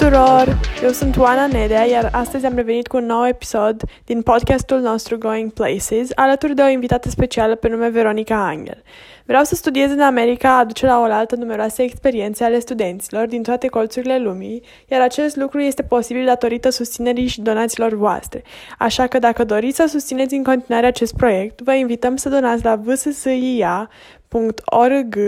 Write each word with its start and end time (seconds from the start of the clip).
tuturor! 0.00 0.58
Eu 0.82 0.90
sunt 0.90 1.16
Oana 1.16 1.46
Nedea, 1.46 1.86
iar 1.86 2.08
astăzi 2.12 2.46
am 2.46 2.54
revenit 2.54 2.86
cu 2.86 2.96
un 2.96 3.06
nou 3.06 3.26
episod 3.26 3.82
din 4.04 4.22
podcastul 4.22 4.80
nostru 4.80 5.18
Going 5.18 5.52
Places, 5.52 6.10
alături 6.14 6.54
de 6.54 6.62
o 6.62 6.68
invitată 6.68 7.08
specială 7.08 7.54
pe 7.54 7.68
nume 7.68 7.88
Veronica 7.88 8.46
Angel. 8.46 8.82
Vreau 9.24 9.44
să 9.44 9.54
studiez 9.54 9.90
în 9.90 10.00
America 10.00 10.58
aduce 10.58 10.86
la 10.86 11.00
oaltă 11.00 11.36
numeroase 11.36 11.82
experiențe 11.82 12.44
ale 12.44 12.58
studenților 12.58 13.26
din 13.26 13.42
toate 13.42 13.66
colțurile 13.66 14.18
lumii, 14.18 14.62
iar 14.88 15.00
acest 15.00 15.36
lucru 15.36 15.60
este 15.60 15.82
posibil 15.82 16.24
datorită 16.24 16.70
susținerii 16.70 17.26
și 17.26 17.40
donațiilor 17.40 17.94
voastre. 17.94 18.42
Așa 18.78 19.06
că 19.06 19.18
dacă 19.18 19.44
doriți 19.44 19.76
să 19.76 19.86
susțineți 19.88 20.34
în 20.34 20.42
continuare 20.42 20.86
acest 20.86 21.14
proiect, 21.16 21.60
vă 21.60 21.72
invităm 21.72 22.16
să 22.16 22.28
donați 22.28 22.64
la 22.64 22.76
vssia 22.76 23.88
www.org 24.30 25.18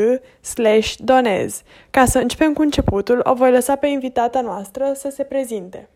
slash 0.41 0.95
donez. 0.97 1.62
Ca 1.91 2.05
să 2.05 2.19
începem 2.19 2.52
cu 2.52 2.62
începutul, 2.62 3.20
o 3.25 3.34
voi 3.34 3.51
lăsa 3.51 3.77
pe 3.77 3.87
invitata 3.87 4.41
noastră 4.41 4.92
să 4.95 5.11
se 5.11 5.25
prezinte. 5.25 5.88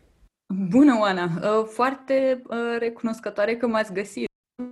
Bună, 0.68 0.96
Oana! 1.00 1.24
Uh, 1.24 1.66
foarte 1.66 2.42
uh, 2.48 2.56
recunoscătoare 2.78 3.56
că 3.56 3.66
m-ați 3.66 3.92
găsit. 3.92 4.24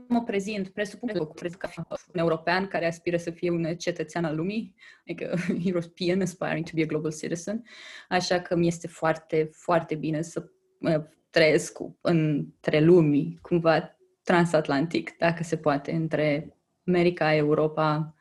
Mă 0.08 0.22
prezint, 0.22 0.68
presupun 0.68 1.08
că 1.08 1.28
ca 1.58 1.70
un 1.76 2.20
european 2.20 2.66
care 2.66 2.86
aspiră 2.86 3.16
să 3.16 3.30
fie 3.30 3.50
un 3.50 3.76
cetățean 3.76 4.24
al 4.24 4.36
lumii, 4.36 4.74
adică 5.00 5.34
European 5.66 6.20
aspiring 6.20 6.64
to 6.64 6.70
be 6.74 6.82
a 6.82 6.86
global 6.86 7.12
citizen, 7.12 7.62
așa 8.08 8.40
că 8.40 8.56
mi 8.56 8.66
este 8.66 8.88
foarte, 8.88 9.50
foarte 9.52 9.94
bine 9.94 10.22
să 10.22 10.50
uh, 10.80 11.02
trăiesc 11.30 11.78
între 12.00 12.80
lumii, 12.80 13.38
cumva 13.42 13.98
transatlantic, 14.22 15.16
dacă 15.18 15.42
se 15.42 15.56
poate, 15.56 15.92
între 15.92 16.54
America, 16.86 17.34
Europa, 17.34 18.14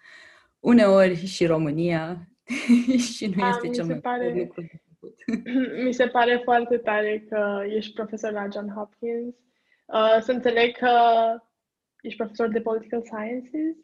uneori 0.63 1.25
și 1.25 1.45
România 1.45 2.27
și 3.15 3.25
nu 3.35 3.43
A, 3.43 3.49
este 3.49 3.67
cel 3.67 3.85
mai 3.85 3.97
pare, 3.97 4.33
lucru 4.37 4.61
de 4.61 4.81
făcut. 4.87 5.15
Mi 5.85 5.93
se 5.93 6.07
pare 6.07 6.41
foarte 6.43 6.77
tare 6.77 7.25
că 7.29 7.63
ești 7.75 7.93
profesor 7.93 8.31
la 8.31 8.47
John 8.53 8.73
Hopkins. 8.75 9.35
Uh, 9.85 10.17
să 10.21 10.31
înțeleg 10.31 10.77
că 10.77 10.89
ești 12.01 12.17
profesor 12.17 12.47
de 12.47 12.61
Political 12.61 13.01
Sciences? 13.01 13.75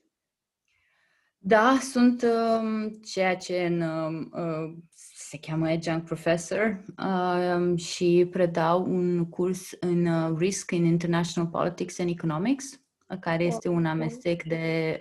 Da, 1.37 1.77
sunt 1.81 2.21
um, 2.21 2.89
ceea 2.89 3.35
ce 3.35 3.65
în, 3.65 3.81
um, 3.81 4.31
uh, 4.33 4.73
se 4.93 5.37
cheamă 5.39 5.67
adjunct 5.67 6.05
professor 6.05 6.83
uh, 6.97 7.79
și 7.79 8.27
predau 8.31 8.85
un 8.85 9.29
curs 9.29 9.71
în 9.79 10.05
uh, 10.05 10.37
Risk 10.37 10.71
in 10.71 10.85
International 10.85 11.49
Politics 11.49 11.99
and 11.99 12.09
Economics 12.09 12.79
care 13.17 13.43
este 13.43 13.67
un 13.67 13.85
amestec 13.85 14.43
de, 14.43 14.97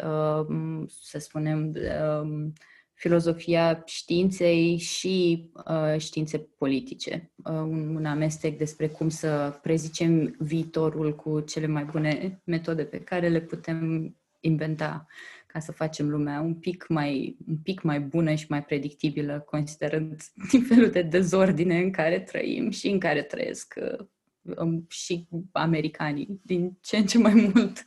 um, 0.48 0.86
să 0.86 1.18
spunem, 1.18 1.74
um, 2.22 2.52
filozofia 2.94 3.82
științei 3.86 4.76
și 4.76 5.50
uh, 5.70 6.00
științe 6.00 6.38
politice. 6.38 7.32
Uh, 7.36 7.52
un, 7.52 7.96
un 7.96 8.04
amestec 8.04 8.58
despre 8.58 8.88
cum 8.88 9.08
să 9.08 9.58
prezicem 9.62 10.36
viitorul 10.38 11.14
cu 11.14 11.40
cele 11.40 11.66
mai 11.66 11.84
bune 11.84 12.40
metode 12.44 12.84
pe 12.84 13.00
care 13.00 13.28
le 13.28 13.40
putem 13.40 14.12
inventa 14.40 15.06
ca 15.46 15.58
să 15.58 15.72
facem 15.72 16.10
lumea 16.10 16.40
un 16.40 16.54
pic 16.54 16.88
mai, 16.88 17.36
un 17.48 17.56
pic 17.56 17.82
mai 17.82 18.00
bună 18.00 18.34
și 18.34 18.46
mai 18.48 18.64
predictibilă, 18.64 19.44
considerând 19.46 20.22
nivelul 20.52 20.90
de 20.90 21.02
dezordine 21.02 21.78
în 21.78 21.90
care 21.90 22.20
trăim 22.20 22.70
și 22.70 22.88
în 22.88 22.98
care 22.98 23.22
trăiesc 23.22 23.74
uh, 23.82 24.06
Um, 24.06 24.17
și 24.88 25.28
americanii, 25.52 26.40
din 26.42 26.78
ce 26.80 26.96
în 26.96 27.06
ce 27.06 27.18
mai 27.18 27.52
mult. 27.54 27.84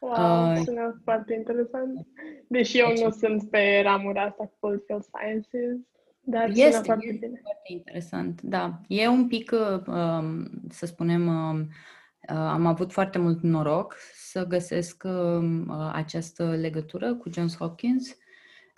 Wow, 0.00 0.52
uh, 0.52 0.60
sună 0.64 1.00
foarte 1.04 1.34
interesant. 1.34 2.06
Deși 2.48 2.78
eu 2.78 2.92
nu 3.04 3.10
sunt 3.10 3.50
pe 3.50 3.80
ramura 3.82 4.22
asta 4.22 4.44
cu 4.44 4.56
political 4.60 5.00
sciences, 5.00 5.76
dar 6.20 6.48
este, 6.48 6.70
sună 6.70 6.84
foarte 6.84 7.06
este 7.06 7.26
bine. 7.26 7.40
foarte 7.42 7.72
interesant, 7.72 8.42
da. 8.42 8.80
E 8.88 9.08
un 9.08 9.28
pic, 9.28 9.50
uh, 9.52 9.86
um, 9.86 10.48
să 10.68 10.86
spunem, 10.86 11.26
um, 11.26 11.60
uh, 11.60 12.36
am 12.36 12.66
avut 12.66 12.92
foarte 12.92 13.18
mult 13.18 13.42
noroc 13.42 13.96
să 14.14 14.46
găsesc 14.46 15.02
um, 15.04 15.68
uh, 15.68 15.90
această 15.92 16.56
legătură 16.56 17.14
cu 17.14 17.30
Johns 17.32 17.56
Hopkins. 17.56 18.16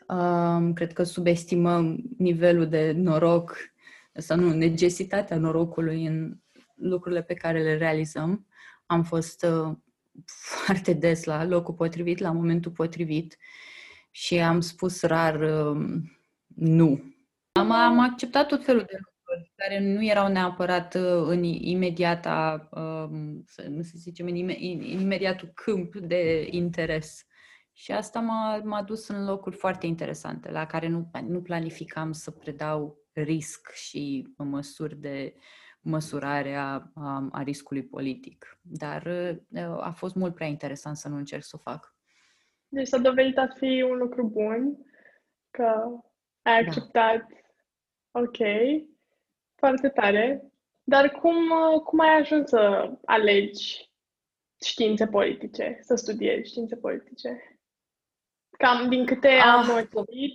Um, 0.08 0.72
cred 0.72 0.92
că 0.92 1.02
subestimăm 1.02 2.02
nivelul 2.18 2.66
de 2.68 2.92
noroc 2.96 3.56
sau 4.12 4.36
nu, 4.36 4.52
necesitatea 4.52 5.36
norocului 5.36 6.06
în 6.06 6.36
lucrurile 6.78 7.22
pe 7.22 7.34
care 7.34 7.62
le 7.62 7.76
realizăm. 7.76 8.46
Am 8.86 9.02
fost 9.02 9.42
uh, 9.44 9.76
foarte 10.64 10.92
des 10.92 11.24
la 11.24 11.44
locul 11.44 11.74
potrivit, 11.74 12.18
la 12.18 12.32
momentul 12.32 12.70
potrivit 12.70 13.36
și 14.10 14.38
am 14.38 14.60
spus 14.60 15.02
rar 15.02 15.40
uh, 15.40 16.00
nu. 16.54 17.02
Am, 17.52 17.70
am 17.72 17.98
acceptat 17.98 18.46
tot 18.46 18.64
felul 18.64 18.84
de 18.86 18.98
lucruri 18.98 19.52
care 19.56 19.80
nu 19.80 20.04
erau 20.04 20.28
neapărat 20.28 20.94
uh, 20.94 21.26
în 21.26 21.42
imediata, 21.42 22.68
uh, 22.70 23.40
să, 23.46 23.62
să 23.80 23.92
zicem, 23.94 24.26
în, 24.26 24.34
ime, 24.34 24.52
în 24.52 24.82
imediatul 25.00 25.50
câmp 25.54 25.96
de 25.96 26.48
interes. 26.50 27.26
Și 27.72 27.92
asta 27.92 28.20
m-a, 28.20 28.60
m-a 28.64 28.82
dus 28.82 29.08
în 29.08 29.24
locuri 29.24 29.56
foarte 29.56 29.86
interesante, 29.86 30.50
la 30.50 30.66
care 30.66 30.88
nu, 30.88 31.10
nu 31.26 31.40
planificam 31.40 32.12
să 32.12 32.30
predau 32.30 32.96
risc 33.12 33.70
și 33.72 34.28
măsuri 34.36 34.96
de 34.96 35.34
uh, 35.36 35.42
măsurarea 35.88 36.90
a, 36.94 37.28
a 37.32 37.42
riscului 37.42 37.84
politic. 37.84 38.58
Dar 38.62 39.06
a 39.80 39.90
fost 39.90 40.14
mult 40.14 40.34
prea 40.34 40.46
interesant 40.46 40.96
să 40.96 41.08
nu 41.08 41.16
încerc 41.16 41.42
să 41.42 41.56
o 41.58 41.70
fac. 41.70 41.96
Deci 42.68 42.86
s-a 42.86 42.98
dovedit 42.98 43.38
a 43.38 43.48
fi 43.54 43.82
un 43.90 43.96
lucru 43.96 44.26
bun, 44.26 44.86
că 45.50 45.84
ai 46.42 46.64
da. 46.64 46.68
acceptat, 46.68 47.26
da. 48.10 48.20
ok, 48.20 48.36
foarte 49.54 49.88
tare. 49.88 50.52
Dar 50.82 51.10
cum, 51.10 51.36
cum 51.84 52.00
ai 52.00 52.18
ajuns 52.20 52.48
să 52.48 52.92
alegi 53.04 53.90
științe 54.64 55.06
politice, 55.06 55.78
să 55.80 55.94
studiezi 55.94 56.50
științe 56.50 56.76
politice? 56.76 57.60
Cam 58.58 58.88
din 58.88 59.06
câte 59.06 59.28
ah, 59.28 59.42
am 59.42 59.70
auzit, 59.70 60.34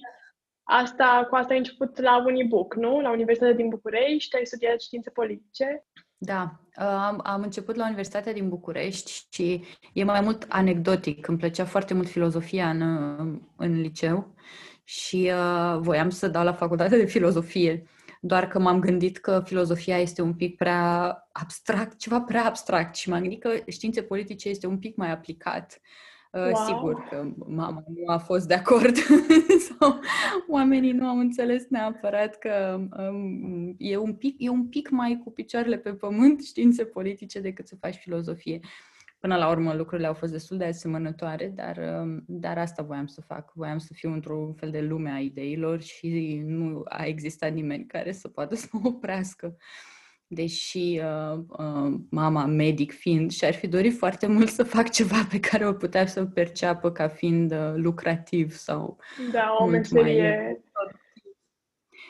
Asta, 0.64 1.28
cu 1.30 1.36
asta 1.36 1.52
ai 1.52 1.58
început 1.58 2.00
la 2.00 2.24
Unibuc, 2.26 2.76
nu? 2.76 3.02
La 3.02 3.12
Universitatea 3.12 3.56
din 3.56 3.70
București, 3.70 4.36
ai 4.36 4.46
studiat 4.46 4.82
științe 4.82 5.10
politice. 5.10 5.86
Da, 6.18 6.60
am, 6.76 7.20
am 7.24 7.42
început 7.42 7.76
la 7.76 7.86
Universitatea 7.86 8.34
din 8.34 8.50
București 8.50 9.28
și 9.32 9.64
e 9.94 10.04
mai 10.04 10.22
mult 10.22 10.46
anecdotic. 10.50 11.28
Îmi 11.28 11.38
plăcea 11.38 11.66
foarte 11.66 11.94
mult 11.94 12.08
filozofia 12.08 12.70
în, 12.70 12.82
în 13.58 13.82
liceu 13.82 14.36
și 14.84 15.32
uh, 15.34 15.78
voiam 15.80 16.10
să 16.10 16.28
dau 16.28 16.44
la 16.44 16.54
facultate 16.54 16.98
de 16.98 17.06
filozofie. 17.06 17.84
Doar 18.22 18.48
că 18.48 18.60
m-am 18.60 18.80
gândit 18.80 19.18
că 19.18 19.42
filozofia 19.46 19.98
este 19.98 20.22
un 20.22 20.34
pic 20.34 20.58
prea 20.58 21.18
abstract, 21.32 21.98
ceva 21.98 22.22
prea 22.22 22.46
abstract 22.46 22.96
și 22.96 23.10
m-am 23.10 23.22
gândit 23.22 23.42
că 23.42 23.50
științe 23.68 24.02
politice 24.02 24.50
este 24.50 24.68
un 24.68 24.80
pic 24.80 24.96
mai 24.96 25.12
aplicat. 25.12 25.80
Uh, 25.82 25.82
Uh, 25.82 26.13
wow. 26.40 26.66
Sigur 26.66 27.08
că 27.10 27.28
mama 27.48 27.84
nu 27.88 28.14
a 28.14 28.18
fost 28.18 28.48
de 28.48 28.54
acord 28.54 28.96
sau 29.70 30.00
oamenii 30.48 30.92
nu 30.92 31.08
au 31.08 31.18
înțeles 31.18 31.66
neapărat 31.70 32.38
că 32.38 32.80
um, 32.98 33.76
e, 33.78 33.98
un 33.98 34.14
pic, 34.14 34.36
e 34.38 34.50
un 34.50 34.68
pic 34.68 34.90
mai 34.90 35.22
cu 35.24 35.32
picioarele 35.32 35.78
pe 35.78 35.94
pământ 35.94 36.44
științe 36.44 36.86
politice 36.86 37.40
decât 37.40 37.68
să 37.68 37.76
faci 37.76 37.96
filozofie. 37.96 38.60
Până 39.20 39.36
la 39.36 39.50
urmă 39.50 39.74
lucrurile 39.74 40.08
au 40.08 40.14
fost 40.14 40.32
destul 40.32 40.58
de 40.58 40.66
asemănătoare, 40.66 41.54
dar, 41.56 42.02
um, 42.02 42.24
dar 42.28 42.58
asta 42.58 42.84
voiam 42.84 43.08
să 43.08 43.22
fac. 43.22 43.52
Voiam 43.54 43.78
să 43.78 43.94
fiu 43.94 44.14
într-un 44.14 44.54
fel 44.54 44.72
de 44.72 44.82
lume 44.82 45.12
a 45.12 45.20
ideilor 45.20 45.82
și 45.82 46.42
nu 46.46 46.82
a 46.86 47.06
existat 47.06 47.54
nimeni 47.54 47.86
care 47.86 48.12
să 48.12 48.28
poată 48.28 48.56
să 48.56 48.68
mă 48.72 48.80
oprească. 48.84 49.56
Uh, 49.58 49.93
deși 50.34 51.02
uh, 51.04 51.40
uh, 51.48 51.94
mama 52.10 52.46
medic 52.46 52.94
fiind 52.94 53.32
și-ar 53.32 53.54
fi 53.54 53.68
dorit 53.68 53.98
foarte 53.98 54.28
mult 54.28 54.50
să 54.50 54.64
fac 54.64 54.90
ceva 54.90 55.28
pe 55.32 55.40
care 55.40 55.68
o 55.68 55.74
putea 55.74 56.06
să 56.06 56.26
perceapă 56.26 56.92
ca 56.92 57.08
fiind 57.08 57.52
uh, 57.52 57.74
lucrativ 57.76 58.56
sau 58.56 58.98
da, 59.32 59.56
o 59.60 59.66
meserie. 59.66 60.62
Mai... 60.74 60.92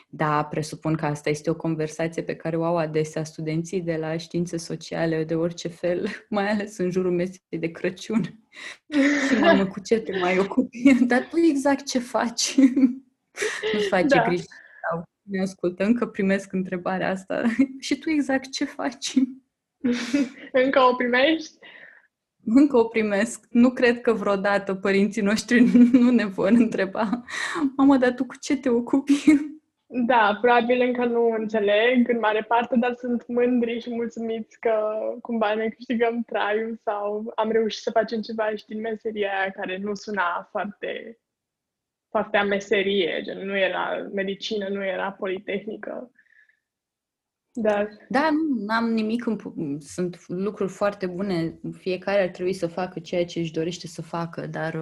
Da, 0.08 0.44
presupun 0.44 0.94
că 0.94 1.06
asta 1.06 1.30
este 1.30 1.50
o 1.50 1.54
conversație 1.54 2.22
pe 2.22 2.36
care 2.36 2.56
o 2.56 2.64
au 2.64 2.76
adesea 2.76 3.24
studenții 3.24 3.80
de 3.80 3.96
la 3.96 4.16
științe 4.16 4.56
sociale 4.56 5.24
de 5.24 5.34
orice 5.34 5.68
fel, 5.68 6.08
mai 6.30 6.48
ales 6.48 6.78
în 6.78 6.90
jurul 6.90 7.12
mesei 7.12 7.58
de 7.58 7.70
Crăciun. 7.70 8.22
și 9.28 9.38
mamă, 9.40 9.66
cu 9.66 9.80
ce 9.80 10.00
te 10.00 10.18
mai 10.18 10.38
ocupi? 10.38 10.94
Dar 11.06 11.28
tu 11.30 11.36
exact 11.50 11.86
ce 11.86 11.98
faci? 11.98 12.54
Nu-ți 13.72 13.88
face 13.88 14.06
da. 14.06 14.22
griji 14.22 14.46
ne 15.24 15.40
ascultă, 15.40 15.84
încă 15.84 16.06
primesc 16.06 16.52
întrebarea 16.52 17.10
asta. 17.10 17.42
și 17.86 17.98
tu 17.98 18.10
exact 18.10 18.50
ce 18.50 18.64
faci? 18.64 19.14
încă 20.64 20.80
o 20.80 20.94
primești? 20.94 21.58
Încă 22.44 22.76
o 22.76 22.84
primesc. 22.84 23.46
Nu 23.50 23.70
cred 23.70 24.00
că 24.00 24.12
vreodată 24.12 24.74
părinții 24.74 25.22
noștri 25.22 25.60
nu 25.92 26.10
ne 26.10 26.26
vor 26.26 26.48
întreba 26.48 27.24
Mamă, 27.76 27.96
dar 27.96 28.12
tu 28.12 28.24
cu 28.24 28.34
ce 28.40 28.56
te 28.56 28.68
ocupi? 28.68 29.24
Da, 29.86 30.38
probabil 30.40 30.80
încă 30.80 31.04
nu 31.04 31.30
înțeleg 31.38 32.08
în 32.08 32.18
mare 32.18 32.42
parte, 32.42 32.76
dar 32.76 32.94
sunt 32.94 33.26
mândri 33.26 33.80
și 33.80 33.94
mulțumiți 33.94 34.60
că 34.60 34.74
cumva 35.20 35.54
ne 35.54 35.68
câștigăm 35.68 36.22
traiul 36.22 36.80
sau 36.84 37.32
am 37.34 37.50
reușit 37.50 37.82
să 37.82 37.90
facem 37.90 38.20
ceva 38.20 38.54
și 38.54 38.66
din 38.66 38.80
meseria 38.80 39.30
aia 39.40 39.50
care 39.50 39.78
nu 39.78 39.94
suna 39.94 40.48
foarte 40.50 41.18
partea 42.14 42.44
meserie, 42.44 43.22
gen 43.22 43.46
nu 43.46 43.56
era 43.56 44.08
medicină, 44.12 44.68
nu 44.68 44.84
era 44.84 45.12
politehnică. 45.12 46.10
Da. 47.52 47.88
Da, 48.08 48.28
nu 48.56 48.74
am 48.74 48.92
nimic, 48.92 49.26
în, 49.26 49.80
sunt 49.80 50.28
lucruri 50.28 50.70
foarte 50.70 51.06
bune. 51.06 51.58
Fiecare 51.78 52.22
ar 52.22 52.28
trebui 52.28 52.52
să 52.52 52.66
facă 52.66 53.00
ceea 53.00 53.24
ce 53.24 53.38
își 53.38 53.52
dorește 53.52 53.86
să 53.86 54.02
facă, 54.02 54.46
dar 54.46 54.74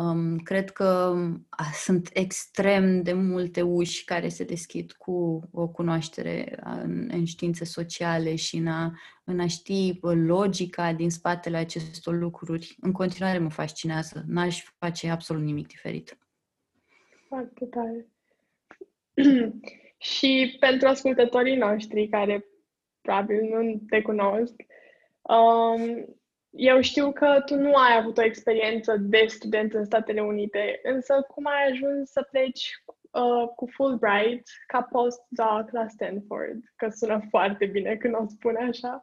um, 0.00 0.08
um, 0.08 0.38
cred 0.38 0.70
că 0.70 1.14
sunt 1.72 2.10
extrem 2.12 3.02
de 3.02 3.12
multe 3.12 3.62
uși 3.62 4.04
care 4.04 4.28
se 4.28 4.44
deschid 4.44 4.92
cu 4.92 5.42
o 5.52 5.68
cunoaștere 5.68 6.58
în, 6.62 7.08
în 7.12 7.24
științe 7.24 7.64
sociale 7.64 8.34
și 8.34 8.56
în 8.56 8.66
a, 8.66 8.92
în 9.24 9.40
a 9.40 9.46
ști 9.46 9.98
logica 10.00 10.92
din 10.92 11.10
spatele 11.10 11.56
acestor 11.56 12.14
lucruri. 12.14 12.76
În 12.80 12.92
continuare 12.92 13.38
mă 13.38 13.50
fascinează. 13.50 14.24
N-aș 14.26 14.64
face 14.78 15.08
absolut 15.08 15.42
nimic 15.42 15.66
diferit. 15.66 16.18
Foarte 17.28 17.64
tare. 17.64 18.06
și 19.98 20.56
pentru 20.60 20.88
ascultătorii 20.88 21.56
noștri 21.56 22.08
care 22.08 22.44
probabil 23.00 23.40
nu 23.42 23.82
te 23.88 24.02
cunosc, 24.02 24.54
um, 25.22 26.04
eu 26.50 26.80
știu 26.80 27.12
că 27.12 27.42
tu 27.46 27.54
nu 27.54 27.74
ai 27.74 27.96
avut 27.96 28.18
o 28.18 28.24
experiență 28.24 28.96
de 28.96 29.24
student 29.28 29.72
în 29.72 29.84
Statele 29.84 30.20
Unite, 30.20 30.80
însă 30.82 31.26
cum 31.28 31.46
ai 31.46 31.70
ajuns 31.70 32.10
să 32.10 32.26
pleci 32.30 32.70
uh, 33.10 33.48
cu 33.56 33.68
Fulbright 33.72 34.48
ca 34.66 34.82
postdoc 34.82 35.70
la 35.70 35.88
Stanford? 35.88 36.60
Că 36.76 36.88
sună 36.90 37.20
foarte 37.28 37.66
bine 37.66 37.96
când 37.96 38.14
o 38.14 38.24
spune 38.28 38.68
așa. 38.68 39.02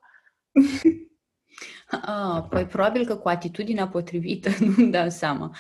Ah, 1.90 2.44
păi 2.50 2.66
probabil 2.66 3.06
că 3.06 3.16
cu 3.16 3.28
atitudinea 3.28 3.88
potrivită, 3.88 4.50
nu-mi 4.66 4.92
dau 4.92 5.10
seama. 5.10 5.56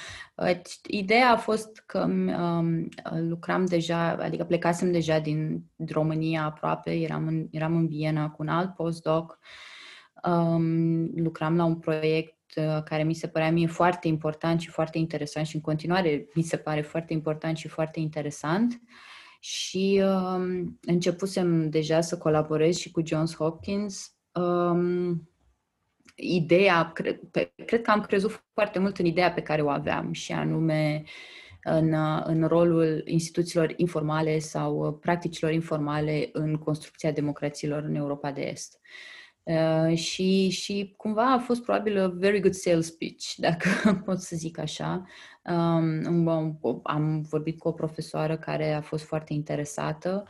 Ideea 0.88 1.32
a 1.32 1.38
fost 1.38 1.84
că 1.86 2.00
um, 2.00 2.90
lucram 3.20 3.66
deja, 3.66 4.10
adică 4.10 4.44
plecasem 4.44 4.92
deja 4.92 5.20
din 5.20 5.64
România 5.90 6.44
aproape, 6.44 6.92
eram 6.92 7.28
în, 7.28 7.48
eram 7.52 7.76
în 7.76 7.88
Viena 7.88 8.30
cu 8.30 8.42
un 8.42 8.48
alt 8.48 8.76
postdoc, 8.76 9.40
um, 10.26 11.12
lucram 11.16 11.56
la 11.56 11.64
un 11.64 11.76
proiect 11.76 12.36
uh, 12.56 12.84
care 12.84 13.04
mi 13.04 13.14
se 13.14 13.28
părea 13.28 13.52
mie 13.52 13.68
foarte 13.68 14.08
important 14.08 14.62
și 14.62 14.70
foarte 14.70 14.98
interesant 14.98 15.46
și 15.46 15.56
în 15.56 15.62
continuare 15.62 16.28
mi 16.34 16.44
se 16.44 16.58
pare 16.58 16.82
foarte 16.82 17.14
important 17.14 17.58
și 17.58 17.68
foarte 17.68 18.00
interesant. 18.00 18.82
Și 19.40 20.04
um, 20.04 20.80
începusem 20.82 21.70
deja 21.70 22.02
să 22.02 22.18
colaborez 22.18 22.78
și 22.78 22.92
cu 22.92 23.02
Johns 23.06 23.36
Hopkins. 23.36 24.16
Um, 24.34 25.30
ideea, 26.16 26.92
cred, 26.92 27.20
pe, 27.32 27.54
cred 27.66 27.82
că 27.82 27.92
am 27.92 28.02
crezut 28.02 28.44
foarte 28.54 28.80
mult 28.80 28.98
în 28.98 29.06
ideea 29.06 29.32
pe 29.32 29.42
care 29.42 29.62
o 29.62 29.70
aveam 29.70 30.12
și 30.12 30.32
anume 30.32 31.04
în, 31.64 31.94
în 32.24 32.48
rolul 32.48 33.02
instituțiilor 33.06 33.74
informale 33.76 34.40
sau 34.40 34.98
practicilor 35.02 35.52
informale 35.52 36.30
în 36.34 36.56
construcția 36.56 37.12
democrațiilor 37.12 37.84
în 37.84 37.96
Europa 37.96 38.32
de 38.32 38.42
Est. 38.42 38.80
Uh, 38.82 39.15
și, 39.94 40.50
și 40.50 40.94
cumva 40.98 41.34
a 41.34 41.38
fost 41.38 41.64
probabil 41.64 42.00
a 42.00 42.08
very 42.08 42.40
good 42.40 42.54
sales 42.54 42.90
pitch, 42.90 43.34
dacă 43.46 44.02
pot 44.06 44.20
să 44.20 44.36
zic 44.36 44.60
așa. 44.60 45.06
Um, 45.44 46.28
am 46.84 47.26
vorbit 47.30 47.60
cu 47.60 47.68
o 47.68 47.72
profesoară 47.72 48.38
care 48.38 48.74
a 48.74 48.82
fost 48.82 49.04
foarte 49.04 49.34
interesată 49.34 50.26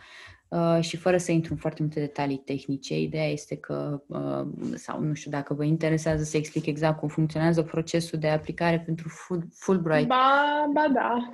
Uh, 0.47 0.77
și 0.81 0.97
fără 0.97 1.17
să 1.17 1.31
intru 1.31 1.53
în 1.53 1.59
foarte 1.59 1.81
multe 1.81 1.99
detalii 1.99 2.37
tehnice, 2.37 2.99
ideea 2.99 3.27
este 3.27 3.57
că, 3.57 4.01
uh, 4.07 4.73
sau 4.73 5.01
nu 5.01 5.13
știu 5.13 5.31
dacă 5.31 5.53
vă 5.53 5.63
interesează 5.63 6.23
să 6.23 6.37
explic 6.37 6.65
exact 6.65 6.99
cum 6.99 7.07
funcționează 7.07 7.61
procesul 7.61 8.19
de 8.19 8.27
aplicare 8.27 8.79
pentru 8.85 9.09
Fulbright. 9.53 10.07
Ba, 10.07 10.65
ba 10.73 10.87
da. 10.93 11.29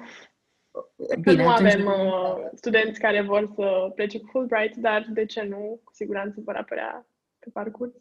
Bine, 1.19 1.35
că 1.35 1.41
nu 1.41 1.49
atunci... 1.49 1.71
avem 1.71 1.85
uh, 1.85 2.49
studenți 2.53 2.99
care 2.99 3.21
vor 3.21 3.51
să 3.55 3.91
plece 3.95 4.19
cu 4.19 4.27
Fulbright, 4.31 4.75
dar 4.75 5.07
de 5.13 5.25
ce 5.25 5.41
nu? 5.41 5.79
Cu 5.83 5.93
siguranță 5.93 6.41
vor 6.45 6.55
apărea 6.55 7.05
pe 7.41 7.49
parcurs. 7.49 7.91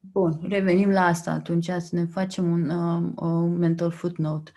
Bun, 0.00 0.40
revenim 0.48 0.90
la 0.90 1.04
asta 1.04 1.30
atunci, 1.30 1.64
să 1.64 1.88
ne 1.90 2.04
facem 2.04 2.50
un, 2.52 2.68
uh, 2.68 3.12
un 3.16 3.56
mental 3.56 3.90
footnote. 3.90 4.52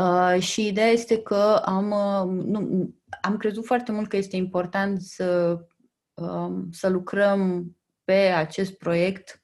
Uh, 0.00 0.40
și 0.40 0.66
ideea 0.66 0.86
este 0.86 1.22
că 1.22 1.62
am, 1.64 1.90
uh, 1.90 2.44
nu, 2.44 2.90
am 3.20 3.36
crezut 3.36 3.64
foarte 3.64 3.92
mult 3.92 4.08
că 4.08 4.16
este 4.16 4.36
important 4.36 5.00
să, 5.00 5.58
uh, 6.14 6.54
să 6.70 6.88
lucrăm 6.88 7.70
pe 8.04 8.12
acest 8.12 8.78
proiect, 8.78 9.42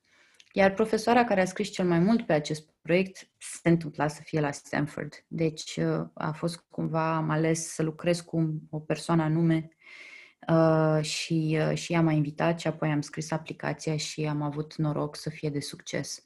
iar 0.52 0.72
profesoara 0.72 1.24
care 1.24 1.40
a 1.40 1.44
scris 1.44 1.68
cel 1.68 1.84
mai 1.84 1.98
mult 1.98 2.26
pe 2.26 2.32
acest 2.32 2.70
proiect 2.82 3.30
se 3.38 3.68
întâmpla 3.68 4.08
să 4.08 4.20
fie 4.24 4.40
la 4.40 4.50
Stanford. 4.50 5.24
Deci 5.28 5.76
uh, 5.76 6.06
a 6.14 6.32
fost 6.32 6.64
cumva, 6.68 7.16
am 7.16 7.30
ales 7.30 7.72
să 7.74 7.82
lucrez 7.82 8.20
cu 8.20 8.60
o 8.70 8.78
persoană 8.78 9.22
anume 9.22 9.68
uh, 9.68 9.82
și, 11.00 11.58
uh, 11.68 11.76
și 11.76 11.92
ea 11.92 12.02
m-a 12.02 12.12
invitat 12.12 12.60
și 12.60 12.66
apoi 12.66 12.90
am 12.90 13.00
scris 13.00 13.30
aplicația 13.30 13.96
și 13.96 14.24
am 14.24 14.42
avut 14.42 14.76
noroc 14.76 15.16
să 15.16 15.30
fie 15.30 15.50
de 15.50 15.60
succes. 15.60 16.24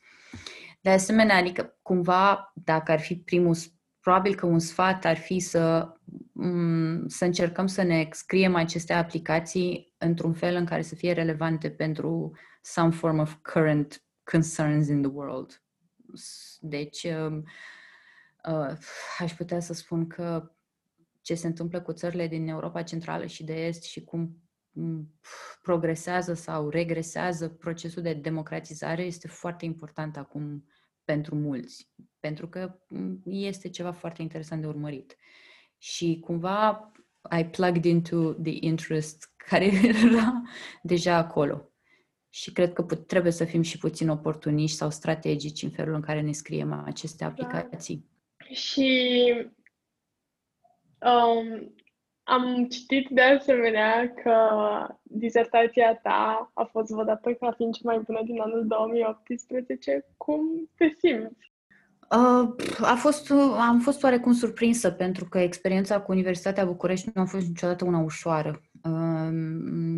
De 0.81 0.91
asemenea, 0.91 1.37
adică 1.37 1.79
cumva, 1.83 2.53
dacă 2.55 2.93
ar 2.93 3.01
fi 3.01 3.17
primul 3.17 3.57
probabil 4.01 4.35
că 4.35 4.47
un 4.47 4.59
sfat 4.59 5.05
ar 5.05 5.17
fi 5.17 5.39
să, 5.39 5.93
mm, 6.33 7.09
să 7.09 7.25
încercăm 7.25 7.67
să 7.67 7.83
ne 7.83 8.09
scriem 8.11 8.55
aceste 8.55 8.93
aplicații 8.93 9.95
într-un 9.99 10.33
fel 10.33 10.55
în 10.55 10.65
care 10.65 10.83
să 10.83 10.95
fie 10.95 11.13
relevante 11.13 11.71
pentru 11.71 12.33
some 12.63 12.91
form 12.91 13.19
of 13.19 13.35
current 13.53 14.05
concerns 14.25 14.89
in 14.89 15.03
the 15.03 15.11
world. 15.11 15.63
Deci, 16.61 17.03
um, 17.03 17.45
uh, 18.49 18.77
aș 19.19 19.35
putea 19.35 19.61
să 19.61 19.73
spun 19.73 20.07
că 20.07 20.56
ce 21.27 21.35
se 21.35 21.47
întâmplă 21.47 21.81
cu 21.81 21.93
țările 21.93 22.27
din 22.27 22.49
Europa 22.49 22.83
Centrală 22.83 23.27
și 23.27 23.45
de 23.45 23.67
Est 23.67 23.83
și 23.83 24.05
cum 24.05 24.43
mm, 24.71 25.15
progresează 25.63 26.35
sau 26.35 26.69
regresează 26.69 27.49
procesul 27.49 28.03
de 28.03 28.13
democratizare 28.13 29.03
este 29.03 29.29
foarte 29.29 29.65
important 29.65 30.17
acum 30.17 30.65
pentru 31.05 31.35
mulți, 31.35 31.91
pentru 32.21 32.49
că 32.49 32.79
mm, 32.89 33.23
este 33.25 33.69
ceva 33.69 33.93
foarte 33.93 34.23
interesant 34.23 34.61
de 34.61 34.67
urmărit. 34.67 35.17
Și 35.79 36.21
cumva 36.25 36.91
I 37.39 37.45
plugged 37.45 37.85
into 37.85 38.33
the 38.33 38.57
interest 38.61 39.33
care 39.37 39.65
era 40.05 40.43
deja 40.83 41.17
acolo. 41.17 41.71
Și 42.29 42.53
cred 42.53 42.73
că 42.73 42.83
put- 42.83 43.07
trebuie 43.07 43.33
să 43.33 43.45
fim 43.45 43.63
și 43.63 43.79
puțin 43.79 44.09
oportuniști 44.09 44.77
sau 44.77 44.91
strategici 44.91 45.63
în 45.63 45.71
felul 45.71 45.95
în 45.95 46.01
care 46.01 46.21
ne 46.21 46.33
scriem 46.33 46.73
aceste 46.73 47.25
da. 47.25 47.31
aplicații. 47.31 48.07
Da. 48.37 48.55
Și 48.55 49.57
um, 50.99 51.75
am 52.23 52.67
citit 52.69 53.09
de 53.09 53.21
asemenea 53.21 54.13
că 54.23 54.37
dizertația 55.03 55.95
ta 55.95 56.51
a 56.55 56.65
fost 56.65 56.91
vădată 56.91 57.33
ca 57.33 57.53
fiind 57.57 57.75
cea 57.75 57.81
mai 57.85 57.99
bună 58.07 58.21
din 58.25 58.41
anul 58.41 58.67
2018. 58.67 60.05
Cum 60.17 60.41
te 60.77 60.89
simți? 60.99 61.55
Uh, 62.11 62.55
a 62.81 62.95
fost, 62.95 63.31
am 63.59 63.81
fost 63.81 64.03
oarecum 64.03 64.33
surprinsă 64.33 64.91
pentru 64.91 65.25
că 65.25 65.39
experiența 65.39 66.01
cu 66.01 66.13
Universitatea 66.13 66.65
București 66.65 67.11
nu 67.15 67.23
a 67.23 67.25
fost 67.25 67.47
niciodată 67.47 67.85
una 67.85 67.99
ușoară. 67.99 68.63
Uh, 68.83 69.29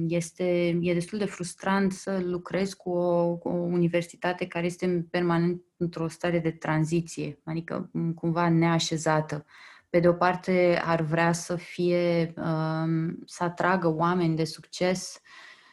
este, 0.08 0.78
e 0.80 0.94
destul 0.94 1.18
de 1.18 1.24
frustrant 1.24 1.92
să 1.92 2.20
lucrezi 2.24 2.76
cu 2.76 2.90
o, 2.90 3.36
cu 3.36 3.48
o 3.48 3.52
universitate 3.52 4.46
care 4.46 4.66
este 4.66 5.06
permanent 5.10 5.62
într-o 5.76 6.08
stare 6.08 6.38
de 6.38 6.50
tranziție, 6.50 7.38
adică 7.44 7.90
cumva 8.14 8.48
neașezată 8.48 9.44
pe 9.90 10.00
de 10.00 10.08
o 10.08 10.12
parte 10.12 10.80
ar 10.84 11.02
vrea 11.02 11.32
să 11.32 11.56
fie, 11.56 12.32
um, 12.36 13.18
să 13.24 13.44
atragă 13.44 13.94
oameni 13.94 14.36
de 14.36 14.44
succes, 14.44 15.20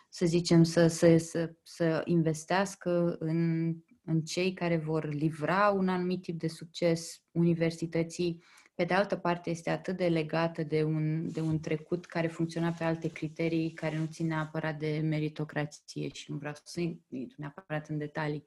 să 0.10 0.26
zicem, 0.26 0.64
să, 0.64 0.88
să, 0.88 1.18
să, 1.18 1.54
să 1.64 2.02
investească 2.06 3.16
în, 3.20 3.74
în 4.06 4.22
cei 4.22 4.54
care 4.54 4.78
vor 4.78 5.14
livra 5.14 5.74
un 5.76 5.88
anumit 5.88 6.22
tip 6.22 6.40
de 6.40 6.48
succes 6.48 7.22
universității 7.32 8.44
pe 8.76 8.84
de 8.84 8.94
altă 8.94 9.16
parte, 9.16 9.50
este 9.50 9.70
atât 9.70 9.98
de 9.98 10.08
legată 10.08 10.64
de 10.64 10.84
un, 10.84 11.32
de 11.32 11.42
un 11.42 11.60
trecut 11.60 12.06
care 12.06 12.28
funcționa 12.28 12.72
pe 12.78 12.84
alte 12.84 13.08
criterii, 13.08 13.72
care 13.72 13.98
nu 13.98 14.06
ține 14.06 14.28
neapărat 14.28 14.78
de 14.78 15.02
meritocrație 15.04 16.10
și 16.14 16.32
nu 16.32 16.38
vreau 16.38 16.54
să 16.64 16.80
intru 17.10 17.36
neapărat 17.38 17.88
în 17.88 17.98
detalii, 17.98 18.44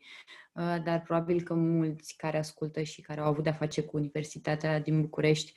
uh, 0.52 0.76
dar 0.85 1.02
probabil 1.02 1.42
că 1.42 1.54
mulți 1.54 2.16
care 2.16 2.38
ascultă 2.38 2.82
și 2.82 3.00
care 3.00 3.20
au 3.20 3.26
avut 3.26 3.42
de-a 3.42 3.52
face 3.52 3.82
cu 3.82 3.97
Universitatea 3.97 4.80
din 4.80 5.00
București 5.00 5.52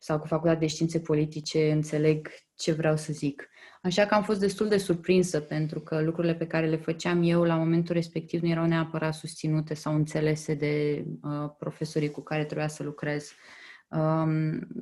sau 0.00 0.18
cu 0.18 0.26
Facultatea 0.26 0.60
de 0.60 0.66
Științe 0.66 1.00
Politice 1.00 1.72
înțeleg 1.72 2.28
ce 2.56 2.72
vreau 2.72 2.96
să 2.96 3.12
zic. 3.12 3.48
Așa 3.82 4.06
că 4.06 4.14
am 4.14 4.22
fost 4.22 4.40
destul 4.40 4.68
de 4.68 4.78
surprinsă 4.78 5.40
pentru 5.40 5.80
că 5.80 6.00
lucrurile 6.00 6.34
pe 6.34 6.46
care 6.46 6.66
le 6.66 6.76
făceam 6.76 7.22
eu 7.22 7.42
la 7.42 7.56
momentul 7.56 7.94
respectiv 7.94 8.42
nu 8.42 8.48
erau 8.48 8.66
neapărat 8.66 9.14
susținute 9.14 9.74
sau 9.74 9.94
înțelese 9.94 10.54
de 10.54 11.04
uh, 11.22 11.50
profesorii 11.58 12.10
cu 12.10 12.20
care 12.20 12.44
trebuia 12.44 12.68
să 12.68 12.82
lucrez. 12.82 13.30
Um, 13.30 13.36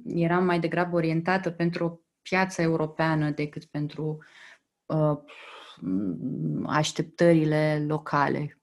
eram 0.05 0.45
mai 0.45 0.61
degrabă 0.61 0.97
orientată 0.97 1.51
pentru 1.51 1.85
o 1.85 1.99
piață 2.23 2.63
europeană 2.63 3.31
decât 3.31 3.65
pentru 3.65 4.19
uh, 4.87 5.19
așteptările 6.67 7.85
locale, 7.89 8.59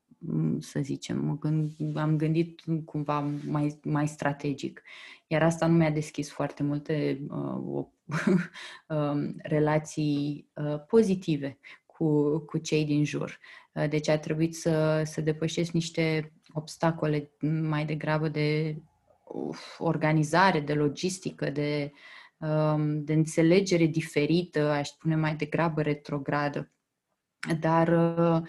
să 0.59 0.79
zicem. 0.79 1.25
Mă 1.25 1.37
gând, 1.37 1.71
am 1.95 2.17
gândit 2.17 2.61
cumva 2.85 3.19
mai, 3.47 3.79
mai 3.83 4.07
strategic. 4.07 4.81
Iar 5.27 5.43
asta 5.43 5.67
nu 5.67 5.77
mi-a 5.77 5.91
deschis 5.91 6.31
foarte 6.31 6.63
multe 6.63 7.21
uh, 7.29 7.85
uh, 8.87 9.29
relații 9.55 10.49
uh, 10.53 10.79
pozitive 10.87 11.59
cu, 11.85 12.37
cu 12.39 12.57
cei 12.57 12.85
din 12.85 13.05
jur. 13.05 13.39
Uh, 13.73 13.89
deci 13.89 14.07
a 14.07 14.19
trebuit 14.19 14.55
să, 14.55 15.01
să 15.05 15.21
depășesc 15.21 15.71
niște 15.71 16.33
obstacole 16.53 17.31
mai 17.61 17.85
degrabă 17.85 18.27
de 18.27 18.77
uf, 19.33 19.79
organizare, 19.79 20.59
de 20.59 20.73
logistică, 20.73 21.49
de, 21.49 21.91
um, 22.37 23.03
de 23.03 23.13
înțelegere 23.13 23.85
diferită, 23.85 24.69
aș 24.69 24.87
spune 24.87 25.15
mai 25.15 25.35
degrabă 25.35 25.81
retrogradă. 25.81 26.71
Dar 27.59 27.87
uh, 27.87 28.41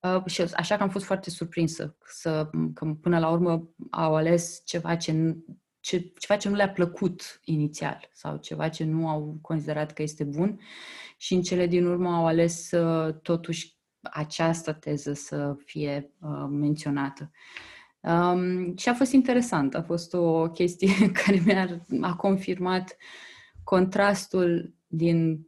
uh, 0.00 0.26
și 0.26 0.42
așa 0.42 0.76
că 0.76 0.82
am 0.82 0.90
fost 0.90 1.04
foarte 1.04 1.30
surprinsă 1.30 1.96
să, 2.04 2.50
că 2.74 2.96
până 3.00 3.18
la 3.18 3.30
urmă 3.30 3.68
au 3.90 4.14
ales 4.14 4.62
ceva 4.64 4.96
ce, 4.96 5.36
ce, 5.80 6.12
ceva 6.18 6.38
ce 6.38 6.48
nu 6.48 6.54
le-a 6.54 6.70
plăcut 6.70 7.40
inițial 7.44 8.08
sau 8.12 8.36
ceva 8.36 8.68
ce 8.68 8.84
nu 8.84 9.08
au 9.08 9.38
considerat 9.40 9.92
că 9.92 10.02
este 10.02 10.24
bun 10.24 10.60
și 11.16 11.34
în 11.34 11.42
cele 11.42 11.66
din 11.66 11.86
urmă 11.86 12.14
au 12.14 12.26
ales 12.26 12.70
uh, 12.70 13.14
totuși 13.22 13.76
această 14.00 14.72
teză 14.72 15.12
să 15.12 15.56
fie 15.64 16.10
uh, 16.20 16.46
menționată. 16.50 17.30
Um, 18.06 18.76
și 18.76 18.88
a 18.88 18.94
fost 18.94 19.12
interesant, 19.12 19.74
a 19.74 19.82
fost 19.82 20.14
o 20.14 20.50
chestie 20.50 20.88
care 21.24 21.40
mi-a 21.44 21.80
a 22.00 22.16
confirmat 22.16 22.96
contrastul 23.64 24.74
din 24.86 25.46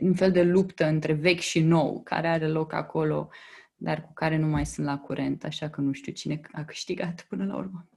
un 0.00 0.14
fel 0.14 0.30
de 0.30 0.42
luptă 0.42 0.84
între 0.84 1.12
vechi 1.12 1.38
și 1.38 1.60
nou, 1.60 2.00
care 2.04 2.28
are 2.28 2.48
loc 2.48 2.72
acolo, 2.72 3.28
dar 3.76 4.02
cu 4.02 4.12
care 4.14 4.36
nu 4.36 4.46
mai 4.46 4.66
sunt 4.66 4.86
la 4.86 4.98
curent, 4.98 5.44
așa 5.44 5.68
că 5.68 5.80
nu 5.80 5.92
știu 5.92 6.12
cine 6.12 6.40
a 6.52 6.64
câștigat 6.64 7.26
până 7.28 7.44
la 7.44 7.56
urmă. 7.56 7.88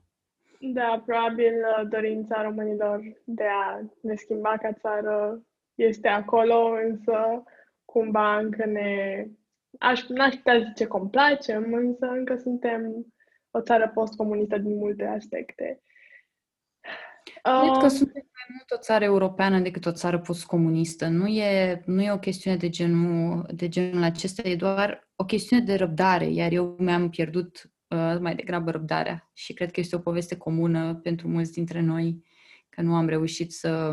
Da, 0.60 1.02
probabil 1.06 1.52
uh, 1.54 1.88
dorința 1.88 2.42
românilor 2.42 3.00
de 3.24 3.44
a 3.64 3.80
ne 4.00 4.14
schimba 4.14 4.56
ca 4.56 4.72
țară 4.72 5.42
este 5.74 6.08
acolo, 6.08 6.70
însă 6.86 7.42
cumva 7.84 8.38
încă 8.38 8.64
ne... 8.66 9.26
Aș, 9.78 10.06
n-aș 10.06 10.34
putea 10.34 10.58
zice 10.58 10.86
complacem, 10.86 11.72
însă 11.72 12.06
încă 12.06 12.36
suntem 12.36 13.06
o 13.50 13.60
țară 13.60 13.90
postcomunistă 13.94 14.58
din 14.58 14.76
multe 14.76 15.04
aspecte. 15.04 15.82
Cred 17.42 17.76
că 17.80 17.88
suntem 17.88 18.22
mai 18.32 18.46
mult 18.48 18.70
o 18.70 18.82
țară 18.82 19.04
europeană 19.04 19.58
decât 19.58 19.86
o 19.86 19.92
țară 19.92 20.18
postcomunistă. 20.18 21.06
Nu 21.06 21.26
e, 21.26 21.82
nu 21.86 22.02
e 22.02 22.12
o 22.12 22.18
chestiune 22.18 22.56
de 22.56 22.68
genul, 22.68 23.46
de 23.54 23.68
genul 23.68 24.02
acesta, 24.02 24.48
e 24.48 24.56
doar 24.56 25.10
o 25.16 25.24
chestiune 25.24 25.62
de 25.62 25.74
răbdare, 25.74 26.26
iar 26.26 26.52
eu 26.52 26.76
mi-am 26.78 27.10
pierdut 27.10 27.70
uh, 27.88 28.16
mai 28.20 28.34
degrabă 28.34 28.70
răbdarea 28.70 29.30
și 29.32 29.52
cred 29.52 29.70
că 29.70 29.80
este 29.80 29.96
o 29.96 29.98
poveste 29.98 30.36
comună 30.36 30.94
pentru 30.94 31.28
mulți 31.28 31.52
dintre 31.52 31.80
noi, 31.80 32.24
că 32.68 32.82
nu 32.82 32.94
am 32.94 33.08
reușit 33.08 33.52
să... 33.52 33.92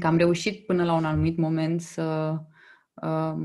că 0.00 0.06
am 0.06 0.16
reușit 0.16 0.66
până 0.66 0.84
la 0.84 0.94
un 0.94 1.04
anumit 1.04 1.36
moment 1.36 1.80
să 1.80 2.02
Um, 2.02 2.49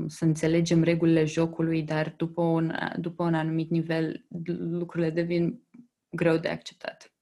să 0.06 0.24
înțelegem 0.24 0.82
regulile 0.82 1.24
jocului, 1.24 1.82
dar 1.82 2.14
după 2.16 2.42
un, 2.42 2.72
după 2.96 3.22
un 3.22 3.34
anumit 3.34 3.70
nivel 3.70 4.26
lucrurile 4.58 5.10
devin 5.10 5.62
greu 6.10 6.36
de 6.36 6.48
acceptat. 6.48 7.12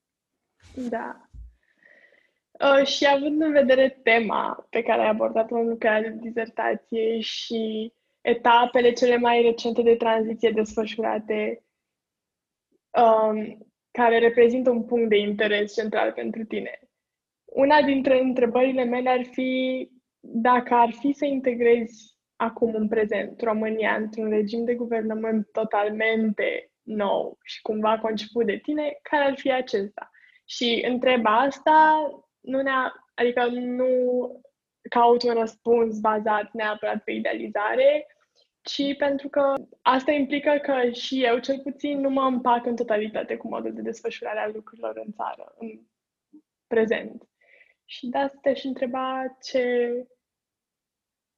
Da. 0.89 1.29
Uh, 2.51 2.85
și 2.85 3.07
având 3.07 3.41
în 3.41 3.51
vedere 3.51 3.99
tema 4.03 4.67
pe 4.69 4.81
care 4.81 5.01
ai 5.01 5.09
abordat-o 5.09 5.55
în 5.55 5.67
lucrarea 5.67 6.09
de 6.09 6.19
dizertație 6.21 7.19
și 7.19 7.93
etapele 8.21 8.91
cele 8.91 9.17
mai 9.17 9.41
recente 9.41 9.81
de 9.81 9.95
tranziție 9.95 10.51
desfășurate, 10.51 11.63
um, 12.89 13.57
care 13.91 14.19
reprezintă 14.19 14.69
un 14.69 14.83
punct 14.83 15.09
de 15.09 15.17
interes 15.17 15.73
central 15.73 16.11
pentru 16.11 16.43
tine. 16.43 16.79
Una 17.45 17.81
dintre 17.81 18.21
întrebările 18.21 18.83
mele 18.83 19.09
ar 19.09 19.23
fi 19.23 19.89
dacă 20.19 20.73
ar 20.73 20.91
fi 20.91 21.13
să 21.13 21.25
integrezi 21.25 22.14
acum 22.35 22.73
în 22.73 22.87
prezent 22.87 23.41
România 23.41 23.95
într-un 23.95 24.29
regim 24.29 24.63
de 24.63 24.75
guvernământ 24.75 25.47
totalmente 25.51 26.69
nou 26.81 27.37
și 27.43 27.61
cumva 27.61 27.99
conceput 27.99 28.45
de 28.45 28.57
tine, 28.57 28.99
care 29.01 29.23
ar 29.23 29.37
fi 29.37 29.51
acesta? 29.51 30.09
Și 30.45 30.85
întreb 30.87 31.21
asta, 31.25 32.09
nu 32.41 32.61
ne 32.61 32.71
adică 33.15 33.45
nu 33.45 33.87
caut 34.89 35.23
un 35.23 35.33
răspuns 35.33 35.99
bazat 35.99 36.51
neapărat 36.51 37.03
pe 37.03 37.11
idealizare, 37.11 38.07
ci 38.61 38.95
pentru 38.97 39.29
că 39.29 39.53
asta 39.81 40.11
implică 40.11 40.59
că 40.61 40.89
și 40.91 41.23
eu, 41.23 41.37
cel 41.37 41.59
puțin, 41.59 41.99
nu 41.99 42.09
mă 42.09 42.21
împac 42.21 42.65
în 42.65 42.75
totalitate 42.75 43.37
cu 43.37 43.47
modul 43.47 43.73
de 43.73 43.81
desfășurare 43.81 44.39
a 44.39 44.47
lucrurilor 44.47 45.01
în 45.05 45.11
țară, 45.11 45.53
în 45.57 45.79
prezent. 46.67 47.23
Și 47.85 48.07
de 48.07 48.17
asta 48.17 48.37
te-aș 48.41 48.63
întreba 48.63 49.37
ce, 49.41 49.93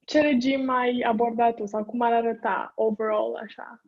ce 0.08 0.20
regim 0.20 0.70
ai 0.70 1.00
abordat 1.00 1.54
tu 1.54 1.66
sau 1.66 1.84
cum 1.84 2.00
ar 2.00 2.12
arăta 2.12 2.72
overall 2.74 3.34
așa? 3.42 3.82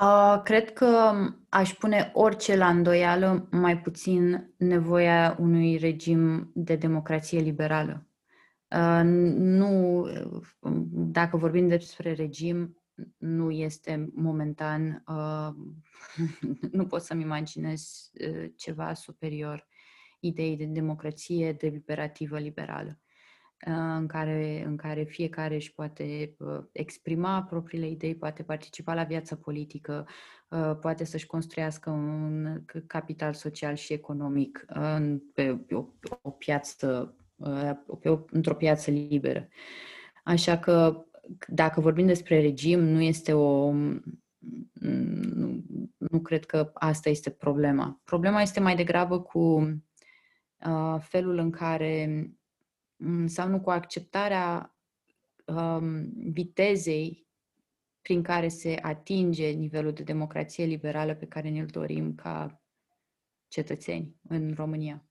Uh, 0.00 0.42
cred 0.42 0.72
că 0.72 1.12
aș 1.48 1.72
pune 1.72 2.10
orice 2.14 2.56
la 2.56 2.68
îndoială, 2.68 3.48
mai 3.50 3.80
puțin 3.80 4.52
nevoia 4.56 5.36
unui 5.40 5.76
regim 5.76 6.50
de 6.54 6.76
democrație 6.76 7.40
liberală. 7.40 8.06
Uh, 8.76 9.00
nu, 9.04 10.06
dacă 10.90 11.36
vorbim 11.36 11.68
despre 11.68 12.12
regim, 12.12 12.82
nu 13.16 13.50
este 13.50 14.10
momentan, 14.14 15.04
uh, 15.08 15.48
nu 16.78 16.86
pot 16.86 17.02
să-mi 17.02 17.22
imaginez 17.22 18.10
uh, 18.28 18.50
ceva 18.56 18.94
superior 18.94 19.66
ideii 20.20 20.56
de 20.56 20.64
democrație 20.64 21.52
deliberativă 21.52 22.38
liberală 22.38 23.00
în 23.64 24.06
care, 24.06 24.62
în 24.66 24.76
care 24.76 25.02
fiecare 25.02 25.54
își 25.54 25.72
poate 25.74 26.34
uh, 26.38 26.58
exprima 26.72 27.42
propriile 27.42 27.88
idei, 27.88 28.14
poate 28.14 28.42
participa 28.42 28.94
la 28.94 29.02
viața 29.02 29.36
politică, 29.36 30.06
uh, 30.48 30.76
poate 30.80 31.04
să-și 31.04 31.26
construiască 31.26 31.90
un 31.90 32.62
capital 32.86 33.32
social 33.32 33.74
și 33.74 33.92
economic 33.92 34.64
pe 35.34 35.64
o, 35.70 35.84
o 36.22 36.30
piață, 36.30 37.16
uh, 37.36 37.70
pe 38.00 38.08
o, 38.08 38.18
într-o 38.30 38.54
piață 38.54 38.90
liberă. 38.90 39.48
Așa 40.24 40.58
că, 40.58 41.04
dacă 41.48 41.80
vorbim 41.80 42.06
despre 42.06 42.40
regim, 42.40 42.80
nu 42.80 43.00
este 43.00 43.32
o. 43.32 43.72
Nu, 44.72 45.62
nu 45.96 46.20
cred 46.20 46.44
că 46.44 46.70
asta 46.74 47.08
este 47.08 47.30
problema. 47.30 48.00
Problema 48.04 48.42
este 48.42 48.60
mai 48.60 48.76
degrabă 48.76 49.20
cu 49.20 49.38
uh, 50.66 50.96
felul 51.00 51.38
în 51.38 51.50
care 51.50 52.06
Mm, 52.10 52.36
sau 53.26 53.48
nu 53.48 53.60
cu 53.60 53.70
acceptarea 53.70 54.76
um, 55.44 56.12
vitezei 56.32 57.26
prin 58.02 58.22
care 58.22 58.48
se 58.48 58.78
atinge 58.82 59.48
nivelul 59.48 59.92
de 59.92 60.02
democrație 60.02 60.64
liberală 60.64 61.14
pe 61.14 61.26
care 61.26 61.48
ne-l 61.48 61.66
dorim 61.66 62.14
ca 62.14 62.60
cetățeni 63.48 64.14
în 64.28 64.52
România. 64.56 65.04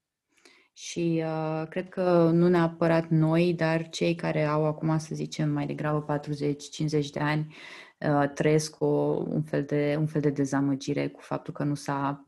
Și 0.73 1.23
uh, 1.25 1.67
cred 1.69 1.89
că 1.89 2.29
nu 2.33 2.47
neapărat 2.47 3.07
noi, 3.09 3.53
dar 3.53 3.89
cei 3.89 4.15
care 4.15 4.43
au 4.43 4.65
acum, 4.65 4.97
să 4.97 5.15
zicem, 5.15 5.49
mai 5.49 5.65
degrabă 5.65 6.19
40-50 6.19 7.09
de 7.11 7.19
ani, 7.19 7.55
uh, 7.99 8.29
trăiesc 8.33 8.81
o, 8.81 8.85
un, 9.27 9.43
fel 9.43 9.63
de, 9.63 9.95
un 9.99 10.07
fel 10.07 10.21
de 10.21 10.29
dezamăgire 10.29 11.07
cu 11.07 11.21
faptul 11.21 11.53
că 11.53 11.63
nu 11.63 11.75
s-a, 11.75 12.25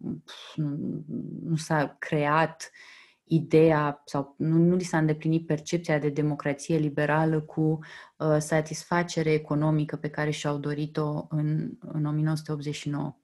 nu, 0.56 1.04
nu 1.44 1.56
s-a 1.56 1.96
creat 2.00 2.72
uh, 2.74 2.97
ideea 3.28 4.02
sau 4.06 4.36
nu, 4.38 4.58
nu 4.58 4.76
li 4.76 4.84
s-a 4.84 4.98
îndeplinit 4.98 5.46
percepția 5.46 6.00
de 6.00 6.10
democrație 6.10 6.78
liberală 6.78 7.42
cu 7.42 7.80
uh, 8.18 8.38
satisfacere 8.38 9.34
economică 9.34 9.96
pe 9.96 10.10
care 10.10 10.30
și-au 10.30 10.58
dorit-o 10.58 11.26
în, 11.30 11.72
în 11.80 12.06
1989. 12.06 13.18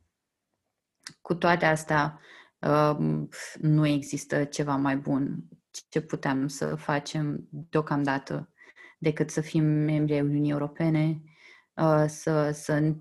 Cu 1.22 1.36
toate 1.36 1.66
astea, 1.66 2.20
uh, 2.60 2.98
nu 3.60 3.88
există 3.88 4.44
ceva 4.44 4.76
mai 4.76 4.98
bun 4.98 5.44
ce 5.90 6.02
putem 6.02 6.48
să 6.48 6.76
facem 6.76 7.48
deocamdată 7.50 8.50
decât 8.98 9.30
să 9.30 9.42
fim 9.42 9.64
membri 9.64 10.14
ai 10.14 10.22
Uniunii 10.22 10.52
Europene, 10.52 11.22
uh, 11.74 12.06
să, 12.08 12.52
să 12.52 12.96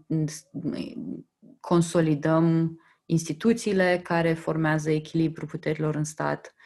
consolidăm 1.61 2.77
instituțiile 3.07 4.01
care 4.03 4.35
formează 4.35 4.91
echilibru 4.91 5.47
puterilor 5.47 5.95
în 5.95 6.05
stat, 6.05 6.55
Uh, 6.55 6.62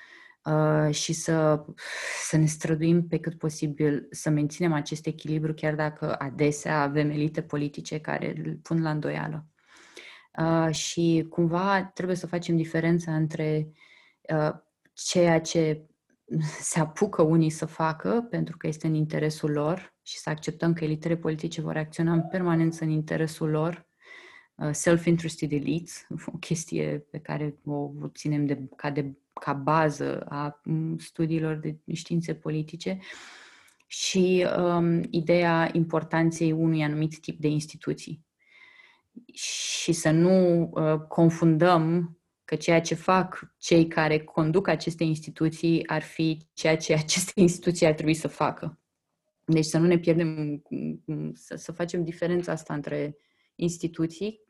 și 0.91 1.12
să, 1.12 1.65
să 2.23 2.37
ne 2.37 2.47
străduim 2.47 3.07
pe 3.07 3.19
cât 3.19 3.38
posibil 3.38 4.07
să 4.11 4.31
menținem 4.31 4.73
acest 4.73 5.07
echilibru, 5.07 5.55
chiar 5.55 5.75
dacă 5.75 6.15
adesea 6.19 6.83
avem 6.83 7.11
elite 7.11 7.43
politice 7.43 8.00
care 8.00 8.43
îl 8.45 8.59
pun 8.62 8.83
la 8.83 8.91
îndoială. 8.91 9.47
Uh, 10.38 10.75
și 10.75 11.26
cumva 11.31 11.85
trebuie 11.85 12.17
să 12.17 12.26
facem 12.26 12.57
diferența 12.57 13.15
între 13.15 13.73
uh, 14.21 14.53
ceea 14.93 15.41
ce 15.41 15.87
se 16.61 16.81
apucă 16.81 17.23
unii 17.23 17.50
să 17.50 17.67
facă 17.67 18.26
pentru 18.31 18.57
că 18.57 18.67
este 18.67 18.87
în 18.87 18.95
interesul 18.95 19.50
lor 19.50 19.95
și 20.03 20.19
să 20.19 20.31
acceptăm 20.31 20.73
că 20.73 20.85
elitele 20.85 21.17
politice 21.17 21.61
vor 21.61 21.76
acționa 21.76 22.12
în 22.12 22.29
permanență 22.29 22.85
în 22.85 22.91
interesul 22.91 23.49
lor, 23.49 23.87
uh, 24.55 24.71
self-interested 24.73 25.53
elites, 25.53 26.07
o 26.26 26.38
chestie 26.38 27.07
pe 27.11 27.19
care 27.19 27.59
o 27.65 27.91
ținem 28.15 28.47
de, 28.47 28.69
ca 28.76 28.91
de 28.91 29.17
ca 29.40 29.52
bază 29.52 30.21
a 30.28 30.61
studiilor 30.99 31.57
de 31.57 31.78
științe 31.93 32.35
politice 32.35 32.99
și 33.87 34.47
um, 34.59 35.02
ideea 35.11 35.71
importanței 35.73 36.52
unui 36.52 36.83
anumit 36.83 37.21
tip 37.21 37.40
de 37.40 37.49
instituții. 37.49 38.25
Și 39.33 39.93
să 39.93 40.11
nu 40.11 40.62
uh, 40.73 41.00
confundăm 41.09 42.19
că 42.45 42.55
ceea 42.55 42.81
ce 42.81 42.95
fac 42.95 43.55
cei 43.59 43.87
care 43.87 44.19
conduc 44.19 44.69
aceste 44.69 45.05
instituții 45.05 45.87
ar 45.87 46.02
fi 46.02 46.49
ceea 46.52 46.76
ce 46.76 46.95
aceste 47.05 47.40
instituții 47.40 47.87
ar 47.87 47.93
trebui 47.93 48.14
să 48.14 48.28
facă. 48.28 48.81
Deci 49.45 49.64
să 49.64 49.78
nu 49.78 49.87
ne 49.87 49.99
pierdem, 49.99 50.62
să, 51.33 51.57
să 51.57 51.73
facem 51.73 52.05
diferența 52.05 52.52
asta 52.52 52.75
între 52.75 53.16
instituții, 53.55 54.40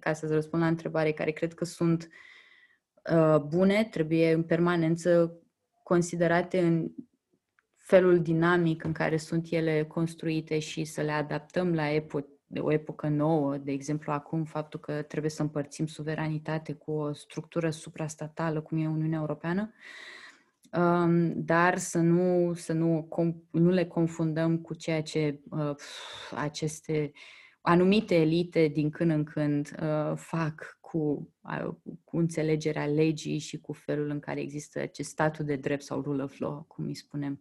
ca 0.00 0.12
să-ți 0.12 0.32
răspund 0.32 0.62
la 0.62 0.68
întrebare, 0.68 1.12
care 1.12 1.30
cred 1.30 1.54
că 1.54 1.64
sunt 1.64 2.02
uh, 2.02 2.10
bune, 3.46 3.84
trebuie 3.90 4.32
în 4.32 4.42
permanență 4.42 5.36
considerate 5.82 6.60
în 6.60 6.90
felul 7.76 8.22
dinamic 8.22 8.84
în 8.84 8.92
care 8.92 9.16
sunt 9.16 9.46
ele 9.50 9.84
construite 9.84 10.58
și 10.58 10.84
să 10.84 11.00
le 11.00 11.12
adaptăm 11.12 11.74
la 11.74 11.88
epo- 11.94 12.32
o 12.60 12.72
epocă 12.72 13.08
nouă, 13.08 13.56
de 13.56 13.72
exemplu 13.72 14.12
acum 14.12 14.44
faptul 14.44 14.80
că 14.80 15.02
trebuie 15.02 15.30
să 15.30 15.42
împărțim 15.42 15.86
suveranitate 15.86 16.72
cu 16.72 16.90
o 16.90 17.12
structură 17.12 17.70
suprastatală 17.70 18.60
cum 18.60 18.78
e 18.78 18.88
Uniunea 18.88 19.18
Europeană, 19.18 19.72
um, 20.72 21.44
dar 21.44 21.78
să 21.78 21.98
nu, 21.98 22.52
să 22.54 22.72
nu, 22.72 23.08
nu 23.50 23.70
le 23.70 23.84
confundăm 23.84 24.58
cu 24.58 24.74
ceea 24.74 25.02
ce 25.02 25.40
uh, 25.50 25.74
aceste 26.34 27.12
anumite 27.60 28.14
elite 28.14 28.66
din 28.66 28.90
când 28.90 29.10
în 29.10 29.24
când 29.24 29.74
uh, 29.82 30.16
fac 30.16 30.78
cu, 30.92 31.32
uh, 31.42 31.74
cu 32.04 32.16
înțelegerea 32.16 32.86
legii 32.86 33.38
și 33.38 33.60
cu 33.60 33.72
felul 33.72 34.10
în 34.10 34.20
care 34.20 34.40
există 34.40 34.78
acest 34.78 35.08
statul 35.10 35.44
de 35.44 35.56
drept 35.56 35.82
sau 35.82 36.00
rule 36.00 36.22
of 36.22 36.38
law, 36.38 36.64
cum 36.68 36.84
îi 36.84 36.94
spunem. 36.94 37.40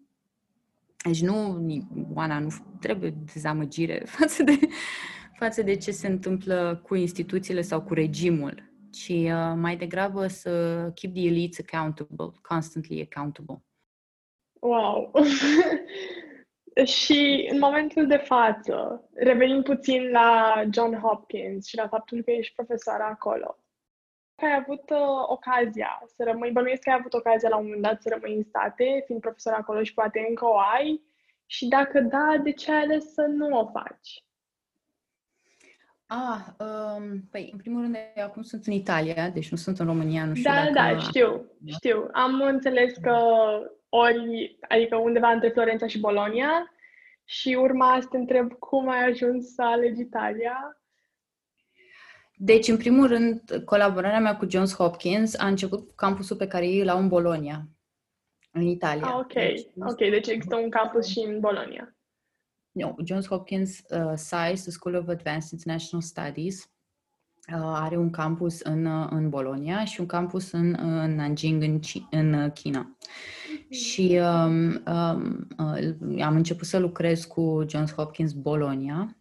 Deci 1.06 1.22
nu, 1.22 1.66
Oana, 2.14 2.40
nu 2.40 2.50
trebuie 2.80 3.10
dezamăgire 3.34 4.04
față 4.18 4.44
de, 4.44 4.60
față 5.40 5.62
de 5.62 5.76
ce 5.76 5.92
se 5.92 6.08
întâmplă 6.08 6.82
cu 6.84 6.96
instituțiile 6.96 7.62
sau 7.62 7.82
cu 7.82 7.94
regimul, 7.94 8.72
ci 8.92 9.10
uh, 9.10 9.54
mai 9.56 9.78
degrabă 9.78 10.28
să 10.28 10.52
keep 10.96 11.14
the 11.14 11.26
elites 11.26 11.60
accountable, 11.60 12.40
constantly 12.42 13.10
accountable. 13.12 13.64
Wow! 14.60 15.12
și 16.86 17.50
în 17.52 17.60
momentul 17.60 18.08
de 18.08 18.18
față, 18.18 19.04
revenim 19.14 19.62
puțin 19.62 20.12
la 20.12 20.62
John 20.74 20.96
Hopkins 20.96 21.68
și 21.68 21.76
la 21.76 21.88
faptul 21.88 22.24
că 22.24 22.32
ești 22.32 22.54
profesoară 22.56 23.04
acolo. 23.04 23.58
Ai 24.36 24.56
avut 24.60 24.90
uh, 24.90 25.28
ocazia 25.28 26.04
să 26.06 26.24
rămâi, 26.24 26.52
bănuiesc 26.52 26.82
că 26.82 26.90
ai 26.90 26.98
avut 27.00 27.14
ocazia 27.14 27.50
la 27.50 27.58
un 27.58 27.64
moment 27.64 27.82
dat 27.82 28.02
să 28.02 28.10
rămâi 28.10 28.36
în 28.36 28.44
state, 28.44 29.04
fiind 29.06 29.22
profesor 29.22 29.54
acolo 29.54 29.84
și 29.84 29.94
poate 29.94 30.26
încă 30.30 30.46
o 30.46 30.58
ai, 30.58 31.02
și 31.46 31.68
dacă 31.68 32.00
da, 32.00 32.38
de 32.44 32.52
ce 32.52 32.72
ai 32.72 32.82
ales 32.82 33.14
să 33.14 33.22
nu 33.22 33.60
o 33.60 33.70
faci? 33.72 34.24
Ah, 36.06 36.66
um, 36.68 37.28
păi, 37.32 37.50
în 37.52 37.58
primul 37.58 37.82
rând, 37.82 37.98
acum 38.24 38.42
sunt 38.42 38.66
în 38.66 38.74
Italia, 38.74 39.30
deci 39.30 39.52
nu 39.52 39.58
sunt 39.58 39.80
în 39.80 39.86
România, 39.86 40.26
nu 40.26 40.34
știu 40.34 40.50
Da, 40.50 40.56
dacă... 40.56 40.72
da, 40.74 40.98
știu, 40.98 41.46
știu. 41.66 42.10
Am 42.12 42.42
înțeles 42.42 42.98
că 42.98 43.18
ori, 43.94 44.58
adică 44.68 44.96
undeva 44.96 45.30
între 45.30 45.50
Florența 45.50 45.88
și 45.88 46.00
Bologna 46.00 46.74
și 47.24 47.58
urma 47.60 47.98
să 48.02 48.08
te 48.08 48.18
întreb 48.18 48.54
cum 48.54 48.90
ai 48.90 49.04
ajuns 49.10 49.54
să 49.54 49.62
alegi 49.62 50.02
Italia 50.02 50.82
deci, 52.44 52.68
în 52.68 52.78
primul 52.78 53.08
rând, 53.08 53.62
colaborarea 53.66 54.20
mea 54.20 54.38
cu 54.38 54.50
Johns 54.50 54.76
Hopkins 54.76 55.38
a 55.38 55.48
început 55.48 55.88
cu 55.88 55.94
campusul 55.96 56.36
pe 56.36 56.48
care 56.48 56.68
ei 56.68 56.84
l-au 56.84 56.98
în 56.98 57.08
Bologna, 57.08 57.68
în 58.52 58.62
Italia. 58.62 59.06
Ah, 59.08 59.16
ok. 59.20 59.34
Deci, 59.34 59.68
ok, 59.80 59.98
deci 59.98 60.28
există 60.28 60.56
un 60.56 60.70
campus 60.70 61.06
și 61.06 61.20
în 61.20 61.40
Bologna. 61.40 61.96
No, 62.72 62.94
Johns 63.06 63.28
Hopkins 63.28 63.80
uh, 63.90 64.14
SAIS, 64.16 64.62
the 64.62 64.72
School 64.72 64.96
of 64.96 65.08
Advanced 65.08 65.52
International 65.52 66.06
Studies, 66.06 66.64
uh, 67.54 67.62
are 67.62 67.98
un 67.98 68.10
campus 68.10 68.60
în, 68.60 68.86
uh, 68.86 69.08
în 69.10 69.30
Bologna 69.30 69.84
și 69.84 70.00
un 70.00 70.06
campus 70.06 70.52
în, 70.52 70.76
în 70.80 71.16
Nanjing, 71.16 71.64
în, 71.64 71.80
în 72.10 72.34
uh, 72.34 72.52
China. 72.52 72.98
Mm-hmm. 72.98 73.41
Și 73.72 74.20
um, 74.22 74.84
um, 74.94 75.48
uh, 75.58 76.22
am 76.24 76.36
început 76.36 76.68
să 76.68 76.78
lucrez 76.78 77.26
cu 77.26 77.66
Johns 77.68 77.94
Hopkins 77.94 78.34
Bologna, 78.34 79.18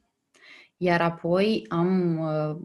iar 0.76 1.00
apoi 1.00 1.66
am 1.68 2.18
uh, 2.18 2.56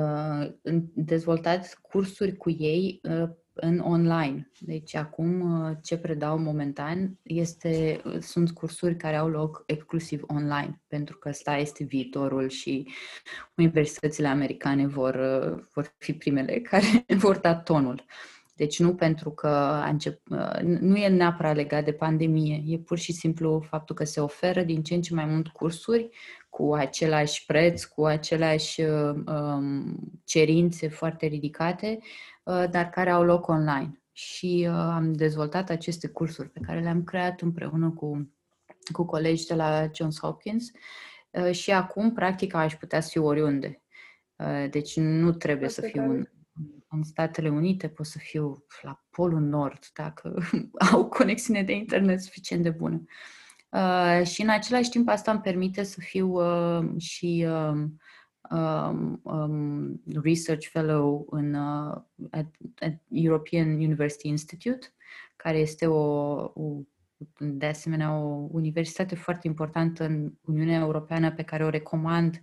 uh, 0.00 0.50
dezvoltat 0.94 1.78
cursuri 1.82 2.36
cu 2.36 2.50
ei 2.50 3.00
uh, 3.02 3.28
în 3.52 3.78
online. 3.78 4.50
Deci 4.58 4.94
acum 4.94 5.40
uh, 5.40 5.76
ce 5.82 5.98
predau 5.98 6.38
momentan 6.38 7.18
este, 7.22 8.00
sunt 8.20 8.50
cursuri 8.50 8.96
care 8.96 9.16
au 9.16 9.28
loc 9.28 9.62
exclusiv 9.66 10.22
online, 10.26 10.80
pentru 10.86 11.16
că 11.16 11.28
ăsta 11.28 11.56
este 11.56 11.84
viitorul 11.84 12.48
și 12.48 12.88
universitățile 13.56 14.28
americane 14.28 14.86
vor, 14.86 15.14
uh, 15.14 15.64
vor 15.74 15.94
fi 15.98 16.12
primele 16.12 16.60
care 16.70 17.04
vor 17.16 17.38
da 17.38 17.54
tonul. 17.54 18.04
Deci 18.60 18.78
nu 18.78 18.94
pentru 18.94 19.30
că 19.30 19.46
a 19.48 19.88
încep, 19.88 20.20
uh, 20.30 20.60
nu 20.62 20.96
e 20.96 21.08
neapărat 21.08 21.54
legat 21.54 21.84
de 21.84 21.92
pandemie, 21.92 22.62
e 22.66 22.78
pur 22.78 22.98
și 22.98 23.12
simplu 23.12 23.60
faptul 23.68 23.94
că 23.94 24.04
se 24.04 24.20
oferă 24.20 24.62
din 24.62 24.82
ce 24.82 24.94
în 24.94 25.02
ce 25.02 25.14
mai 25.14 25.24
mult 25.24 25.48
cursuri 25.48 26.08
cu 26.50 26.74
același 26.74 27.46
preț, 27.46 27.84
cu 27.84 28.04
aceleași 28.04 28.80
um, 28.80 29.96
cerințe 30.24 30.88
foarte 30.88 31.26
ridicate, 31.26 31.98
uh, 32.44 32.64
dar 32.70 32.90
care 32.90 33.10
au 33.10 33.22
loc 33.22 33.48
online. 33.48 34.02
Și 34.12 34.66
uh, 34.68 34.74
am 34.74 35.12
dezvoltat 35.12 35.70
aceste 35.70 36.08
cursuri 36.08 36.48
pe 36.48 36.60
care 36.66 36.80
le-am 36.80 37.04
creat 37.04 37.40
împreună 37.40 37.90
cu, 37.90 38.34
cu 38.92 39.04
colegi 39.04 39.46
de 39.46 39.54
la 39.54 39.90
Johns 39.94 40.18
Hopkins 40.20 40.70
uh, 41.30 41.50
și 41.52 41.70
acum, 41.70 42.12
practic, 42.12 42.54
aș 42.54 42.74
putea 42.74 43.00
să 43.00 43.08
fiu 43.10 43.24
oriunde. 43.24 43.82
Uh, 44.36 44.70
deci 44.70 44.96
nu 44.96 45.32
trebuie 45.32 45.68
Foarte 45.68 45.88
să 45.88 45.92
fiu 45.92 46.10
în, 46.10 46.26
în 46.90 47.02
Statele 47.02 47.48
Unite, 47.48 47.88
pot 47.88 48.06
să 48.06 48.18
fiu 48.18 48.64
la 48.82 49.04
Polul 49.10 49.40
Nord, 49.40 49.78
dacă 49.94 50.42
au 50.92 51.08
conexiune 51.08 51.62
de 51.62 51.72
internet 51.72 52.20
suficient 52.20 52.62
de 52.62 52.70
bună. 52.70 53.02
Uh, 53.68 54.26
și 54.26 54.42
în 54.42 54.48
același 54.48 54.90
timp 54.90 55.08
asta 55.08 55.30
îmi 55.30 55.40
permite 55.40 55.82
să 55.82 56.00
fiu 56.00 56.28
uh, 56.28 57.00
și 57.00 57.46
uh, 57.48 57.84
um, 58.50 59.20
um, 59.22 60.02
research 60.22 60.66
fellow 60.66 61.26
în 61.30 61.54
uh, 61.54 62.02
at, 62.30 62.46
at 62.78 63.02
European 63.08 63.68
University 63.68 64.28
Institute, 64.28 64.94
care 65.36 65.58
este 65.58 65.86
o, 65.86 66.34
o 66.54 66.82
de 67.38 67.66
asemenea 67.66 68.16
o 68.16 68.48
universitate 68.50 69.14
foarte 69.14 69.46
importantă 69.46 70.04
în 70.04 70.32
Uniunea 70.40 70.78
Europeană 70.78 71.32
pe 71.32 71.42
care 71.42 71.64
o 71.64 71.68
recomand 71.68 72.42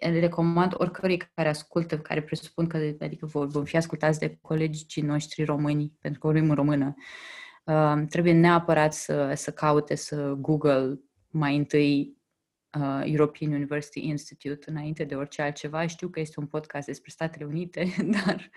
recomand 0.00 0.72
oricărui 0.76 1.16
care 1.34 1.48
ascultă, 1.48 1.98
care 1.98 2.22
presupun 2.22 2.66
că 2.66 2.76
adică 3.00 3.26
vom 3.26 3.64
fi 3.64 3.76
ascultați 3.76 4.18
de 4.18 4.38
colegii 4.40 5.02
noștri 5.02 5.44
români, 5.44 5.92
pentru 6.00 6.20
că 6.20 6.26
vorbim 6.26 6.48
în 6.48 6.54
română, 6.54 6.94
uh, 7.64 8.02
trebuie 8.08 8.32
neapărat 8.32 8.94
să, 8.94 9.32
să 9.34 9.50
caute, 9.50 9.94
să 9.94 10.34
Google 10.38 11.00
mai 11.30 11.56
întâi 11.56 12.16
uh, 12.78 13.02
European 13.04 13.52
University 13.52 14.06
Institute 14.08 14.70
înainte 14.70 15.04
de 15.04 15.14
orice 15.14 15.42
altceva. 15.42 15.86
Știu 15.86 16.08
că 16.08 16.20
este 16.20 16.40
un 16.40 16.46
podcast 16.46 16.86
despre 16.86 17.10
Statele 17.10 17.44
Unite, 17.44 17.86
dar 18.24 18.50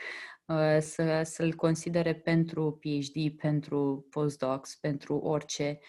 uh, 0.45 0.81
să, 0.81 1.21
să-l 1.23 1.53
considere 1.53 2.13
pentru 2.13 2.79
PhD, 2.81 3.37
pentru 3.37 4.07
postdocs, 4.09 4.75
pentru 4.75 5.15
orice, 5.15 5.79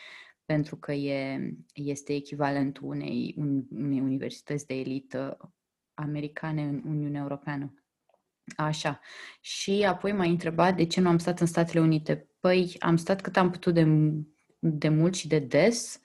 pentru 0.49 0.77
că 0.77 0.93
e, 0.93 1.41
este 1.75 2.15
echivalentul 2.15 2.89
unei, 2.89 3.35
unei 3.71 4.01
universități 4.01 4.67
de 4.67 4.75
elită 4.75 5.53
americane 5.95 6.63
în 6.63 6.83
Uniunea 6.87 7.21
Europeană. 7.21 7.75
Așa. 8.57 9.01
Și 9.41 9.85
apoi 9.89 10.13
m-a 10.13 10.25
întrebat 10.25 10.77
de 10.77 10.87
ce 10.87 11.01
nu 11.01 11.09
am 11.09 11.19
stat 11.19 11.41
în 11.41 11.47
Statele 11.47 11.81
Unite. 11.81 12.29
Păi 12.41 12.77
am 12.79 12.97
stat 12.97 13.21
cât 13.21 13.37
am 13.37 13.51
putut 13.51 13.75
de, 13.75 13.87
de 14.59 14.89
mult 14.89 15.15
și 15.15 15.29
de 15.29 15.39
des. 15.39 16.01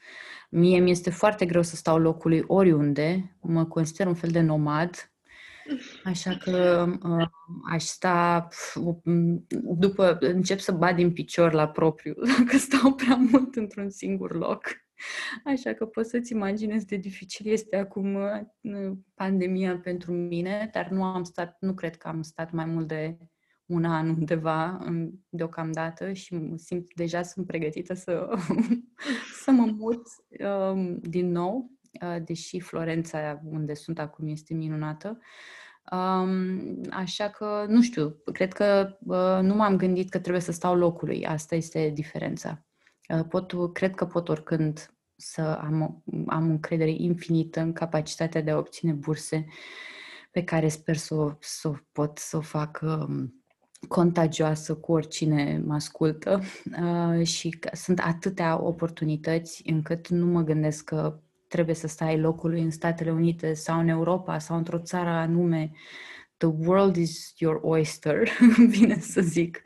Mie 0.49 0.79
mi 0.79 0.91
este 0.91 1.09
foarte 1.09 1.45
greu 1.45 1.61
să 1.61 1.75
stau 1.75 1.97
locului 1.97 2.43
oriunde. 2.47 3.37
Mă 3.41 3.65
consider 3.65 4.07
un 4.07 4.15
fel 4.15 4.31
de 4.31 4.41
nomad. 4.41 5.12
Așa 6.03 6.35
că 6.37 6.85
uh, 7.03 7.27
aș 7.71 7.83
sta, 7.83 8.47
după, 9.77 10.17
încep 10.19 10.59
să 10.59 10.71
bat 10.71 10.95
din 10.95 11.13
picior 11.13 11.53
la 11.53 11.67
propriu, 11.67 12.13
dacă 12.37 12.57
stau 12.57 12.93
prea 12.93 13.15
mult 13.15 13.55
într-un 13.55 13.89
singur 13.89 14.35
loc. 14.35 14.61
Așa 15.43 15.73
că 15.73 15.85
poți 15.85 16.09
să-ți 16.09 16.31
imaginezi 16.31 16.85
de 16.85 16.95
dificil 16.95 17.51
este 17.51 17.75
acum 17.75 18.15
uh, 18.15 18.91
pandemia 19.13 19.79
pentru 19.79 20.11
mine, 20.11 20.69
dar 20.73 20.87
nu 20.87 21.03
am 21.03 21.23
stat, 21.23 21.57
nu 21.59 21.73
cred 21.73 21.95
că 21.95 22.07
am 22.07 22.21
stat 22.21 22.51
mai 22.51 22.65
mult 22.65 22.87
de 22.87 23.17
un 23.65 23.85
an 23.85 24.09
undeva 24.09 24.85
deocamdată 25.29 26.13
și 26.13 26.51
simt 26.55 26.93
deja 26.95 27.23
sunt 27.23 27.45
pregătită 27.45 27.93
să, 27.93 28.29
să 29.43 29.51
mă 29.51 29.65
mut 29.77 30.01
um, 30.39 30.99
din 30.99 31.31
nou, 31.31 31.55
uh, 31.57 31.82
deși 32.23 32.59
Florența, 32.59 33.41
unde 33.45 33.73
sunt 33.73 33.99
acum, 33.99 34.27
este 34.27 34.53
minunată. 34.53 35.19
Um, 35.91 36.81
așa 36.89 37.29
că, 37.29 37.65
nu 37.67 37.81
știu, 37.81 38.21
cred 38.33 38.53
că 38.53 38.97
uh, 38.99 39.39
nu 39.41 39.55
m-am 39.55 39.77
gândit 39.77 40.09
că 40.09 40.19
trebuie 40.19 40.41
să 40.41 40.51
stau 40.51 40.75
locului. 40.75 41.25
Asta 41.25 41.55
este 41.55 41.91
diferența. 41.93 42.65
Uh, 43.09 43.25
pot, 43.29 43.73
cred 43.73 43.95
că 43.95 44.05
pot 44.05 44.29
oricând 44.29 44.93
să 45.15 45.41
am, 45.41 46.03
am 46.27 46.49
încredere 46.49 46.91
infinită 46.91 47.59
în 47.59 47.73
capacitatea 47.73 48.41
de 48.41 48.51
a 48.51 48.57
obține 48.57 48.91
burse 48.91 49.45
pe 50.31 50.43
care 50.43 50.67
sper 50.67 50.95
să 50.95 51.15
o, 51.15 51.31
să 51.39 51.67
o 51.67 51.73
pot 51.91 52.17
să 52.17 52.37
o 52.37 52.41
fac 52.41 52.79
um, 52.83 53.43
contagioasă 53.87 54.75
cu 54.75 54.91
oricine 54.91 55.61
mă 55.65 55.73
ascultă 55.73 56.41
uh, 56.81 57.25
și 57.25 57.59
sunt 57.71 57.99
atâtea 57.99 58.61
oportunități 58.61 59.61
încât 59.65 60.07
nu 60.07 60.25
mă 60.25 60.41
gândesc 60.41 60.83
că 60.83 61.19
trebuie 61.53 61.75
să 61.75 61.87
stai 61.87 62.19
locului 62.19 62.61
în 62.61 62.71
Statele 62.71 63.11
Unite 63.11 63.53
sau 63.53 63.79
în 63.79 63.87
Europa 63.87 64.39
sau 64.39 64.57
într-o 64.57 64.79
țară 64.79 65.09
anume. 65.09 65.71
The 66.37 66.47
world 66.47 66.95
is 66.95 67.33
your 67.37 67.59
oyster, 67.63 68.29
bine 68.79 68.99
să 68.99 69.21
zic. 69.21 69.61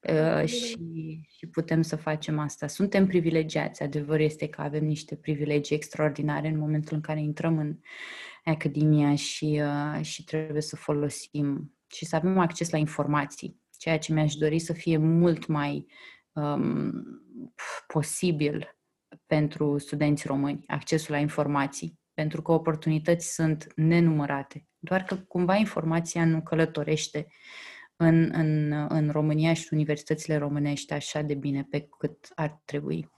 Uh, 0.00 0.44
și, 0.44 1.20
și 1.28 1.46
putem 1.50 1.82
să 1.82 1.96
facem 1.96 2.38
asta. 2.38 2.66
Suntem 2.66 3.06
privilegiați. 3.06 3.82
Adevărul 3.82 4.24
este 4.24 4.48
că 4.48 4.60
avem 4.60 4.84
niște 4.84 5.16
privilegii 5.16 5.76
extraordinare 5.76 6.48
în 6.48 6.58
momentul 6.58 6.94
în 6.94 7.00
care 7.00 7.20
intrăm 7.20 7.58
în 7.58 7.76
academia 8.44 9.14
și, 9.14 9.62
uh, 9.62 10.04
și 10.04 10.24
trebuie 10.24 10.62
să 10.62 10.76
folosim 10.76 11.74
și 11.86 12.04
să 12.04 12.16
avem 12.16 12.38
acces 12.38 12.70
la 12.70 12.78
informații, 12.78 13.60
ceea 13.76 13.98
ce 13.98 14.12
mi-aș 14.12 14.34
dori 14.34 14.58
să 14.58 14.72
fie 14.72 14.96
mult 14.96 15.46
mai 15.46 15.86
um, 16.32 16.92
posibil 17.86 18.77
pentru 19.28 19.78
studenți 19.78 20.26
români, 20.26 20.64
accesul 20.66 21.14
la 21.14 21.20
informații, 21.20 21.98
pentru 22.14 22.42
că 22.42 22.52
oportunități 22.52 23.34
sunt 23.34 23.66
nenumărate. 23.74 24.66
Doar 24.78 25.02
că 25.02 25.16
cumva 25.16 25.54
informația 25.54 26.24
nu 26.24 26.42
călătorește 26.42 27.26
în, 27.96 28.30
în, 28.32 28.72
în 28.88 29.10
România 29.10 29.54
și 29.54 29.68
universitățile 29.70 30.36
românești 30.36 30.92
așa 30.92 31.20
de 31.20 31.34
bine 31.34 31.66
pe 31.70 31.88
cât 31.98 32.28
ar 32.34 32.60
trebui. 32.64 33.10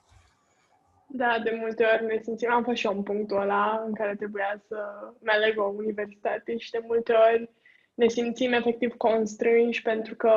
Da, 1.07 1.41
de 1.45 1.57
multe 1.61 1.85
ori 1.85 2.05
ne 2.05 2.21
simțim, 2.23 2.51
am 2.53 2.65
fost 2.65 2.77
și 2.77 2.87
eu 2.87 2.97
în 2.97 3.03
punctul 3.03 3.41
ăla 3.41 3.83
în 3.87 3.95
care 3.95 4.15
trebuia 4.15 4.63
să 4.69 4.77
mă 5.21 5.33
aleg 5.35 5.59
o 5.59 5.63
universitate 5.63 6.57
și 6.57 6.71
de 6.71 6.81
multe 6.87 7.13
ori 7.13 7.51
ne 7.95 8.09
simțim 8.09 8.53
efectiv 8.53 8.95
constrânși 8.97 9.83
pentru 9.83 10.15
că 10.15 10.33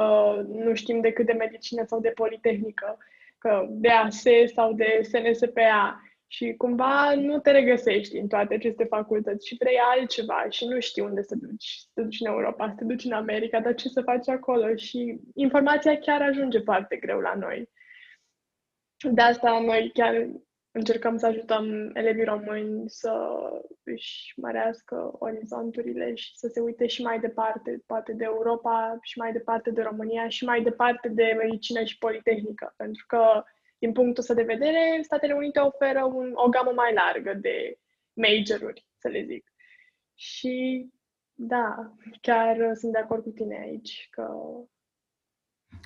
nu 0.47 0.73
știm 0.73 1.01
decât 1.01 1.25
de 1.25 1.33
medicină 1.33 1.83
sau 1.86 1.99
de 1.99 2.09
politehnică, 2.09 2.97
că 3.43 3.65
de 3.69 3.89
AS 3.89 4.23
sau 4.53 4.73
de 4.73 4.99
SNSPA 5.01 6.01
și 6.27 6.53
cumva 6.58 7.13
nu 7.15 7.39
te 7.39 7.51
regăsești 7.51 8.17
în 8.17 8.27
toate 8.27 8.53
aceste 8.53 8.84
facultăți 8.84 9.47
și 9.47 9.56
vrei 9.60 9.77
altceva 9.77 10.45
și 10.49 10.65
nu 10.65 10.79
știi 10.79 11.01
unde 11.01 11.21
să 11.21 11.36
duci. 11.36 11.65
Să 11.65 11.89
te 11.93 12.01
duci 12.01 12.19
în 12.19 12.27
Europa, 12.27 12.67
să 12.69 12.75
te 12.77 12.84
duci 12.84 13.03
în 13.03 13.12
America, 13.12 13.60
dar 13.60 13.73
ce 13.73 13.88
să 13.88 14.01
faci 14.01 14.27
acolo? 14.27 14.75
Și 14.75 15.19
informația 15.36 15.97
chiar 15.97 16.21
ajunge 16.21 16.60
foarte 16.60 16.95
greu 16.95 17.19
la 17.19 17.34
noi. 17.34 17.69
De 19.12 19.21
asta 19.21 19.60
noi 19.60 19.91
chiar 19.93 20.27
încercăm 20.73 21.17
să 21.17 21.25
ajutăm 21.25 21.91
elevii 21.93 22.23
români 22.23 22.89
să 22.89 23.13
își 23.83 24.33
mărească 24.36 25.12
orizonturile 25.19 26.15
și 26.15 26.38
să 26.38 26.47
se 26.47 26.59
uite 26.59 26.88
și 26.88 27.01
mai 27.01 27.19
departe, 27.19 27.83
poate 27.86 28.13
de 28.13 28.23
Europa 28.23 28.97
și 29.01 29.17
mai 29.17 29.31
departe 29.31 29.71
de 29.71 29.81
România 29.81 30.27
și 30.27 30.45
mai 30.45 30.62
departe 30.62 31.09
de 31.09 31.36
medicină 31.38 31.83
și 31.83 31.97
politehnică, 31.97 32.73
pentru 32.77 33.03
că 33.07 33.43
din 33.77 33.91
punctul 33.91 34.21
ăsta 34.21 34.33
de 34.33 34.53
vedere, 34.53 34.99
Statele 35.01 35.33
Unite 35.33 35.59
oferă 35.59 36.03
un, 36.03 36.31
o 36.33 36.49
gamă 36.49 36.71
mai 36.75 36.93
largă 36.93 37.33
de 37.33 37.77
majoruri, 38.13 38.88
să 38.97 39.07
le 39.07 39.23
zic. 39.23 39.53
Și 40.15 40.88
da, 41.33 41.93
chiar 42.21 42.73
sunt 42.73 42.91
de 42.91 42.97
acord 42.97 43.23
cu 43.23 43.29
tine 43.29 43.59
aici 43.59 44.07
că 44.12 44.36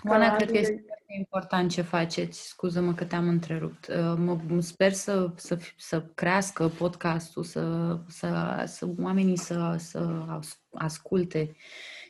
Oana, 0.04 0.36
cred 0.36 0.52
că 0.52 0.58
este 0.58 0.84
foarte 0.88 1.14
important 1.18 1.72
ce 1.72 1.82
faceți. 1.82 2.48
Scuză-mă 2.48 2.94
că 2.94 3.06
te-am 3.06 3.28
întrerupt. 3.28 3.88
Uh, 3.88 4.14
mă, 4.48 4.62
sper 4.62 4.92
să, 4.92 5.32
să, 5.36 5.58
să 5.78 6.04
crească 6.14 6.68
podcastul, 6.68 7.44
să, 7.44 7.98
să, 8.08 8.64
să 8.66 8.88
oamenii 9.00 9.38
să, 9.38 9.76
să 9.78 10.26
asculte 10.72 11.56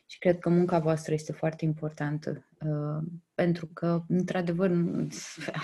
și 0.10 0.20
cred 0.20 0.39
că 0.39 0.50
munca 0.50 0.80
voastră 0.80 1.13
este 1.13 1.32
foarte 1.32 1.65
importantă, 1.65 2.46
uh, 2.60 3.04
pentru 3.34 3.67
că, 3.74 4.04
într-adevăr, 4.08 4.72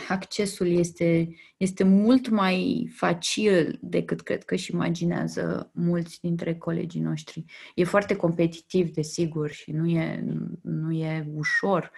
accesul 0.09 0.67
este, 0.67 1.35
este 1.57 1.83
mult 1.83 2.29
mai 2.29 2.89
facil 2.95 3.77
decât 3.81 4.21
cred 4.21 4.43
că 4.43 4.55
și 4.55 4.71
imaginează 4.71 5.69
mulți 5.73 6.21
dintre 6.21 6.55
colegii 6.55 7.01
noștri. 7.01 7.45
E 7.75 7.83
foarte 7.83 8.15
competitiv, 8.15 8.91
desigur, 8.91 9.49
și 9.49 9.71
nu 9.71 9.87
e, 9.87 10.23
nu 10.61 10.91
e 10.91 11.27
ușor 11.33 11.91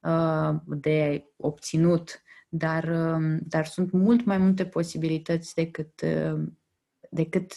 uh, 0.00 0.54
de 0.64 1.24
obținut, 1.36 2.22
dar, 2.48 2.84
uh, 2.84 3.38
dar 3.42 3.66
sunt 3.66 3.92
mult 3.92 4.24
mai 4.24 4.38
multe 4.38 4.66
posibilități 4.66 5.54
decât, 5.54 6.02
decât 7.10 7.54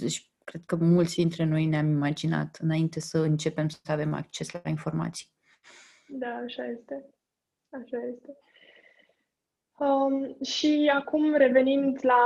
cred 0.47 0.61
că 0.65 0.75
mulți 0.75 1.15
dintre 1.15 1.43
noi 1.43 1.65
ne-am 1.65 1.89
imaginat 1.89 2.57
înainte 2.61 2.99
să 2.99 3.17
începem 3.17 3.67
să 3.69 3.91
avem 3.91 4.13
acces 4.13 4.51
la 4.51 4.69
informații. 4.69 5.27
Da, 6.07 6.41
așa 6.45 6.65
este. 6.65 7.05
Așa 7.69 7.97
este. 8.13 8.37
Um, 9.77 10.43
și 10.43 10.91
acum 10.93 11.35
revenind 11.35 11.99
la 12.01 12.23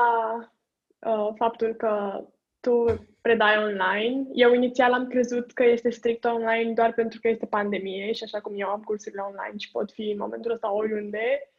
uh, 1.00 1.34
faptul 1.36 1.74
că 1.74 2.24
tu 2.60 2.86
predai 3.22 3.58
online. 3.58 4.28
Eu 4.34 4.54
inițial 4.54 4.94
am 4.94 5.08
crezut 5.08 5.52
că 5.52 5.64
este 5.64 5.90
strict 5.90 6.24
online 6.24 6.74
doar 6.74 6.94
pentru 6.94 7.20
că 7.20 7.28
este 7.28 7.46
pandemie 7.46 8.12
și 8.12 8.24
așa 8.24 8.42
cum 8.42 8.54
eu 8.56 8.68
am 8.68 8.82
cursurile 8.82 9.22
online 9.22 9.58
și 9.58 9.72
pot 9.72 9.92
fi 9.92 10.10
în 10.10 10.18
momentul 10.18 10.52
ăsta 10.52 10.74
oriunde. 10.74 11.52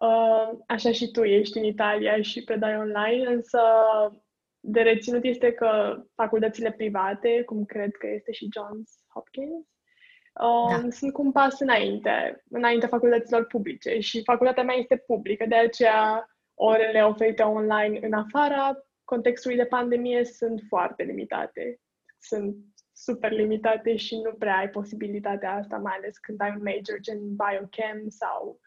Uh, 0.00 0.50
așa 0.66 0.92
și 0.92 1.10
tu 1.10 1.22
ești 1.22 1.58
în 1.58 1.64
Italia 1.64 2.22
și 2.22 2.44
predai 2.44 2.76
online, 2.76 3.26
însă 3.28 3.60
de 4.66 4.80
reținut 4.80 5.24
este 5.24 5.52
că 5.52 6.02
facultățile 6.14 6.72
private, 6.72 7.42
cum 7.42 7.64
cred 7.64 7.90
că 7.96 8.06
este 8.06 8.32
și 8.32 8.48
Johns 8.54 8.90
Hopkins, 9.14 9.66
um, 10.42 10.82
da. 10.82 10.90
sunt 10.90 11.12
cu 11.12 11.22
un 11.22 11.32
pas 11.32 11.60
înainte, 11.60 12.42
înainte 12.50 12.86
facultăților 12.86 13.46
publice 13.46 13.98
și 13.98 14.22
facultatea 14.22 14.62
mea 14.62 14.74
este 14.74 14.96
publică, 14.96 15.44
de 15.48 15.54
aceea 15.54 16.30
orele 16.54 17.04
oferite 17.04 17.42
online 17.42 17.98
în 18.02 18.12
afara 18.12 18.76
contextului 19.04 19.56
de 19.56 19.64
pandemie 19.64 20.24
sunt 20.24 20.62
foarte 20.68 21.02
limitate. 21.02 21.80
Sunt 22.18 22.56
super 22.92 23.30
limitate 23.30 23.96
și 23.96 24.16
nu 24.16 24.32
prea 24.32 24.56
ai 24.56 24.68
posibilitatea 24.68 25.54
asta, 25.54 25.76
mai 25.76 25.94
ales 25.96 26.18
când 26.18 26.40
ai 26.40 26.50
un 26.56 26.62
major 26.62 26.98
gen 27.00 27.18
biochem 27.36 28.08
sau 28.08 28.60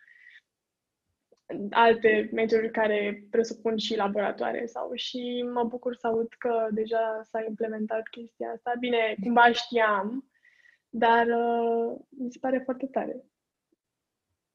alte 1.69 2.29
majoruri 2.33 2.71
care 2.71 3.27
presupun 3.29 3.77
și 3.77 3.95
laboratoare 3.95 4.65
sau 4.65 4.91
și 4.93 5.45
mă 5.53 5.63
bucur 5.63 5.95
să 5.95 6.07
aud 6.07 6.27
că 6.38 6.67
deja 6.71 7.21
s-a 7.23 7.43
implementat 7.47 8.07
chestia 8.07 8.49
asta. 8.49 8.73
Bine, 8.79 9.15
cumva 9.23 9.51
știam, 9.51 10.29
dar 10.89 11.25
uh, 11.27 11.97
mi 12.09 12.31
se 12.31 12.38
pare 12.39 12.62
foarte 12.63 12.85
tare. 12.85 13.23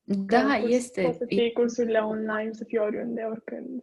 Da, 0.07 0.59
curs, 0.61 0.73
este. 0.73 1.03
Poți 1.03 1.17
să 1.17 1.25
iei 1.29 1.53
cursurile 1.53 1.99
online, 1.99 2.53
să 2.53 2.65
fii 2.65 2.79
oriunde, 2.79 3.23
oricând. 3.23 3.83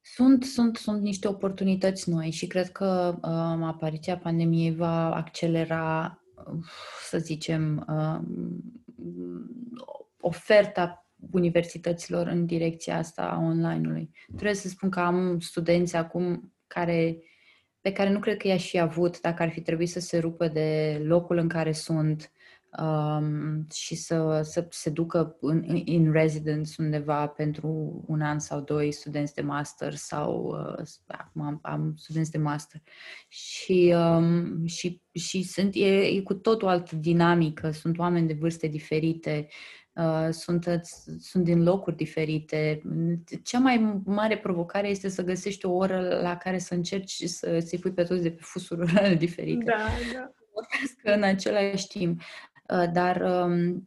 Sunt, 0.00 0.44
sunt, 0.44 0.76
sunt 0.76 1.02
niște 1.02 1.28
oportunități 1.28 2.10
noi 2.10 2.30
și 2.30 2.46
cred 2.46 2.68
că 2.68 3.18
um, 3.22 3.62
apariția 3.62 4.18
pandemiei 4.18 4.74
va 4.74 5.14
accelera, 5.14 6.18
să 7.08 7.18
zicem, 7.18 7.86
um, 7.88 8.62
oferta 10.20 11.09
universităților 11.30 12.26
în 12.26 12.46
direcția 12.46 12.96
asta 12.96 13.22
a 13.22 13.40
online-ului. 13.40 14.10
Trebuie 14.26 14.54
să 14.54 14.68
spun 14.68 14.90
că 14.90 15.00
am 15.00 15.40
studenți 15.40 15.96
acum 15.96 16.52
care, 16.66 17.16
pe 17.80 17.92
care 17.92 18.10
nu 18.10 18.18
cred 18.18 18.36
că 18.36 18.48
i-aș 18.48 18.68
fi 18.68 18.78
avut 18.78 19.20
dacă 19.20 19.42
ar 19.42 19.50
fi 19.50 19.60
trebuit 19.60 19.88
să 19.88 20.00
se 20.00 20.18
rupă 20.18 20.48
de 20.48 21.00
locul 21.04 21.36
în 21.36 21.48
care 21.48 21.72
sunt 21.72 22.32
um, 22.78 23.66
și 23.72 23.94
să, 23.94 24.40
să 24.42 24.66
se 24.70 24.90
ducă 24.90 25.36
în, 25.40 25.80
in 25.84 26.12
residence 26.12 26.82
undeva 26.82 27.26
pentru 27.26 28.02
un 28.06 28.20
an 28.20 28.38
sau 28.38 28.60
doi 28.60 28.92
studenți 28.92 29.34
de 29.34 29.42
master 29.42 29.94
sau 29.94 30.56
uh, 30.78 30.86
acum 31.06 31.42
am, 31.42 31.58
am 31.62 31.94
studenți 31.96 32.30
de 32.30 32.38
master 32.38 32.80
și, 33.28 33.94
um, 33.96 34.66
și, 34.66 35.02
și 35.12 35.42
sunt, 35.42 35.74
e, 35.74 36.00
e 36.00 36.20
cu 36.20 36.34
tot 36.34 36.62
o 36.62 36.68
altă 36.68 36.96
dinamică, 36.96 37.70
sunt 37.70 37.98
oameni 37.98 38.26
de 38.26 38.36
vârste 38.40 38.66
diferite, 38.66 39.46
Uh, 39.48 39.79
sunt, 40.30 40.80
sunt 41.18 41.44
din 41.44 41.62
locuri 41.62 41.96
diferite. 41.96 42.82
Cea 43.42 43.58
mai 43.58 44.02
mare 44.04 44.38
provocare 44.38 44.88
este 44.88 45.08
să 45.08 45.24
găsești 45.24 45.66
o 45.66 45.72
oră 45.72 46.20
la 46.22 46.36
care 46.36 46.58
să 46.58 46.74
încerci 46.74 47.24
să, 47.24 47.58
să-i 47.58 47.78
pui 47.78 47.92
pe 47.92 48.02
toți 48.02 48.22
de 48.22 48.30
pe 48.30 48.42
fusuri 48.42 49.16
diferite. 49.18 49.64
Da, 49.64 49.88
da. 50.12 51.12
în 51.14 51.22
același 51.22 51.86
timp. 51.86 52.20
Uh, 52.68 52.90
dar 52.92 53.20
um, 53.20 53.86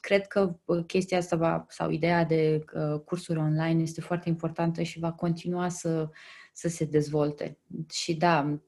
cred 0.00 0.26
că 0.26 0.56
uh, 0.64 0.84
chestia 0.86 1.18
asta 1.18 1.36
va, 1.36 1.66
sau 1.68 1.90
ideea 1.90 2.24
de 2.24 2.64
cursuri 3.04 3.38
online 3.38 3.82
este 3.82 4.00
foarte 4.00 4.28
importantă 4.28 4.82
și 4.82 4.98
va 4.98 5.12
continua 5.12 5.68
să, 5.68 6.08
să 6.52 6.68
se 6.68 6.84
dezvolte. 6.84 7.58
Și 7.90 8.14
da, 8.14 8.58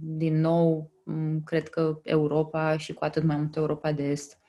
din 0.00 0.40
nou, 0.40 0.90
cred 1.44 1.68
că 1.68 2.00
Europa 2.02 2.76
și 2.76 2.92
cu 2.92 3.04
atât 3.04 3.22
mai 3.22 3.36
mult 3.36 3.56
Europa 3.56 3.92
de 3.92 4.02
Est 4.02 4.32
uh, 4.32 4.43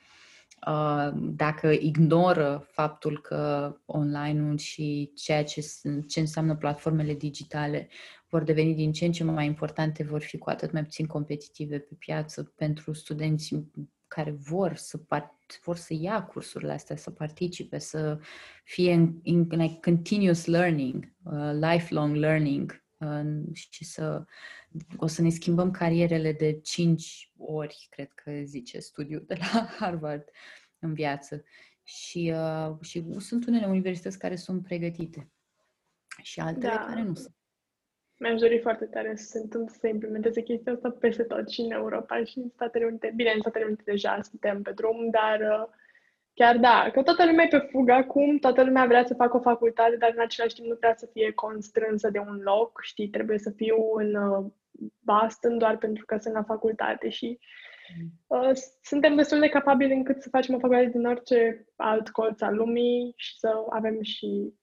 dacă 1.14 1.70
ignoră 1.70 2.66
faptul 2.70 3.20
că 3.20 3.72
online-ul 3.84 4.58
și 4.58 5.12
ceea 5.14 5.44
ce, 5.44 5.64
ce 6.08 6.20
înseamnă 6.20 6.56
platformele 6.56 7.14
digitale 7.14 7.88
vor 8.28 8.42
deveni 8.42 8.74
din 8.74 8.92
ce 8.92 9.04
în 9.04 9.12
ce 9.12 9.24
mai 9.24 9.46
importante, 9.46 10.02
vor 10.04 10.22
fi 10.22 10.38
cu 10.38 10.50
atât 10.50 10.72
mai 10.72 10.82
puțin 10.82 11.06
competitive 11.06 11.78
pe 11.78 11.94
piață 11.98 12.52
pentru 12.56 12.92
studenții 12.92 13.70
care 14.08 14.30
vor 14.30 14.74
să, 14.76 14.98
part, 14.98 15.32
vor 15.64 15.76
să 15.76 15.94
ia 16.00 16.22
cursurile 16.22 16.72
astea, 16.72 16.96
să 16.96 17.10
participe, 17.10 17.78
să 17.78 18.18
fie 18.64 18.92
în, 18.92 19.18
in 19.22 19.46
like, 19.50 19.78
continuous 19.80 20.44
learning, 20.44 21.12
uh, 21.22 21.50
lifelong 21.60 22.16
learning. 22.16 22.70
uh, 22.70 22.85
și 23.52 23.84
să 23.84 24.24
o 24.96 25.06
să 25.06 25.22
ne 25.22 25.28
schimbăm 25.28 25.70
carierele 25.70 26.32
de 26.32 26.60
5 26.60 27.32
ori, 27.36 27.86
cred 27.90 28.12
că 28.12 28.32
zice 28.44 28.78
studiul 28.78 29.24
de 29.26 29.34
la 29.38 29.66
Harvard 29.78 30.28
în 30.78 30.94
viață. 30.94 31.44
Și, 31.82 32.32
uh, 32.34 32.76
și 32.80 33.06
sunt 33.18 33.46
unele 33.46 33.66
universități 33.66 34.18
care 34.18 34.36
sunt 34.36 34.62
pregătite 34.62 35.30
și 36.22 36.40
altele 36.40 36.72
da. 36.72 36.84
care 36.88 37.02
nu 37.02 37.14
sunt. 37.14 37.34
Mi-aș 38.18 38.40
dori 38.40 38.60
foarte 38.60 38.84
tare 38.84 39.16
să 39.16 39.24
se 39.24 39.38
întâmple 39.38 39.72
să 39.72 39.78
se 39.80 39.88
implementeze 39.88 40.42
chestia 40.42 40.72
asta 40.72 40.90
peste 40.90 41.22
tot 41.22 41.48
și 41.48 41.60
în 41.60 41.70
Europa 41.70 42.24
și 42.24 42.38
în 42.38 42.48
Statele 42.48 42.84
Unite. 42.84 43.12
Bine, 43.16 43.30
în 43.34 43.40
Statele 43.40 43.64
Unite 43.64 43.82
deja 43.84 44.22
suntem 44.22 44.62
pe 44.62 44.72
drum, 44.72 45.10
dar 45.10 45.40
uh, 45.40 45.68
chiar 46.40 46.56
da, 46.56 46.90
că 46.92 47.02
toată 47.02 47.26
lumea 47.26 47.44
e 47.44 47.48
pe 47.48 47.68
fugă 47.70 47.92
acum, 47.92 48.38
toată 48.38 48.62
lumea 48.62 48.86
vrea 48.86 49.04
să 49.04 49.14
facă 49.14 49.36
o 49.36 49.40
facultate, 49.40 49.96
dar 49.96 50.12
în 50.14 50.22
același 50.22 50.54
timp 50.54 50.68
nu 50.68 50.76
vrea 50.78 50.94
să 50.96 51.08
fie 51.12 51.32
constrânsă 51.32 52.10
de 52.10 52.18
un 52.18 52.40
loc, 52.42 52.80
știi, 52.82 53.08
trebuie 53.08 53.38
să 53.38 53.50
fiu 53.50 53.76
în 53.94 54.14
uh, 54.14 54.46
Boston 55.00 55.58
doar 55.58 55.78
pentru 55.78 56.04
că 56.04 56.16
sunt 56.16 56.34
la 56.34 56.42
facultate 56.42 57.08
și 57.08 57.38
uh, 58.26 58.50
suntem 58.82 59.16
destul 59.16 59.40
de 59.40 59.48
capabili 59.48 59.92
încât 59.92 60.22
să 60.22 60.28
facem 60.28 60.54
o 60.54 60.58
facultate 60.58 60.88
din 60.88 61.06
orice 61.06 61.66
alt 61.76 62.08
colț 62.08 62.40
al 62.40 62.54
lumii 62.54 63.12
și 63.16 63.38
să 63.38 63.64
avem 63.70 64.02
și 64.02 64.54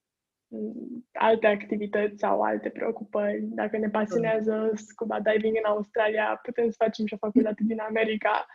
alte 1.14 1.48
activități 1.48 2.20
sau 2.20 2.42
alte 2.42 2.70
preocupări. 2.70 3.42
Dacă 3.42 3.78
ne 3.78 3.90
pasionează 3.90 4.72
scuba 4.76 5.20
diving 5.20 5.56
în 5.56 5.70
Australia, 5.70 6.40
putem 6.44 6.70
să 6.70 6.76
facem 6.84 7.06
și 7.06 7.14
o 7.14 7.18
facultate 7.18 7.62
din 7.66 7.80
America. 7.80 8.46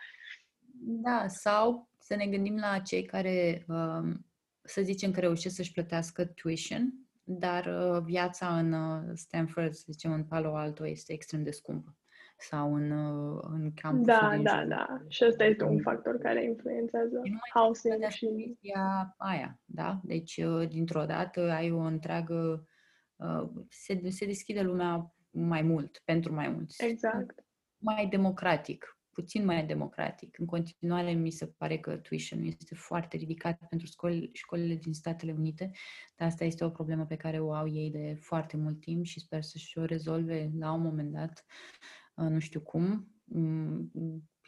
Da, 0.81 1.27
sau 1.27 1.89
să 2.09 2.15
ne 2.15 2.27
gândim 2.27 2.57
la 2.57 2.79
cei 2.79 3.03
care, 3.03 3.65
um, 3.67 4.25
să 4.61 4.81
zicem 4.81 5.11
că 5.11 5.19
reușesc 5.19 5.55
să-și 5.55 5.71
plătească 5.71 6.25
tuition, 6.25 6.93
dar 7.23 7.65
uh, 7.65 8.01
viața 8.03 8.57
în 8.57 8.71
uh, 8.71 9.11
Stanford, 9.13 9.73
să 9.73 9.85
zicem 9.87 10.11
în 10.11 10.23
Palo 10.23 10.55
Alto, 10.55 10.87
este 10.87 11.13
extrem 11.13 11.43
de 11.43 11.51
scumpă 11.51 11.97
sau 12.37 12.75
în, 12.75 12.91
uh, 12.91 13.39
în 13.51 13.73
campus. 13.73 14.05
Da, 14.05 14.39
da, 14.43 14.65
da. 14.65 15.01
Și 15.07 15.25
ăsta 15.27 15.43
este 15.43 15.63
un 15.63 15.81
factor 15.81 16.17
care 16.17 16.43
influențează 16.43 17.21
housing 17.53 18.07
și... 18.07 18.57
aia, 19.17 19.59
da? 19.65 19.99
Deci, 20.03 20.37
uh, 20.37 20.67
dintr-o 20.67 21.05
dată, 21.05 21.51
ai 21.51 21.71
o 21.71 21.79
întreagă... 21.79 22.67
Uh, 23.15 23.49
se, 23.69 24.09
se 24.09 24.25
deschide 24.25 24.61
lumea 24.61 25.13
mai 25.29 25.61
mult, 25.61 26.01
pentru 26.05 26.33
mai 26.33 26.49
mulți. 26.49 26.85
Exact. 26.85 27.45
Mai 27.77 28.07
democratic, 28.07 28.98
puțin 29.19 29.45
mai 29.45 29.65
democratic. 29.65 30.39
În 30.39 30.45
continuare, 30.45 31.11
mi 31.11 31.29
se 31.29 31.47
pare 31.47 31.77
că 31.77 31.97
tuition 31.97 32.43
este 32.43 32.75
foarte 32.75 33.17
ridicat 33.17 33.67
pentru 33.69 33.87
școlile, 33.87 34.29
școlile 34.33 34.75
din 34.75 34.93
Statele 34.93 35.31
Unite, 35.31 35.71
dar 36.15 36.27
asta 36.27 36.43
este 36.43 36.63
o 36.63 36.69
problemă 36.69 37.05
pe 37.05 37.15
care 37.15 37.39
o 37.39 37.53
au 37.53 37.67
ei 37.67 37.91
de 37.91 38.17
foarte 38.21 38.57
mult 38.57 38.79
timp 38.79 39.05
și 39.05 39.19
sper 39.19 39.43
să-și 39.43 39.77
o 39.77 39.85
rezolve 39.85 40.51
la 40.59 40.71
un 40.71 40.81
moment 40.81 41.11
dat. 41.11 41.45
Uh, 42.15 42.29
nu 42.29 42.39
știu 42.39 42.61
cum, 42.61 43.11
mm, 43.23 43.91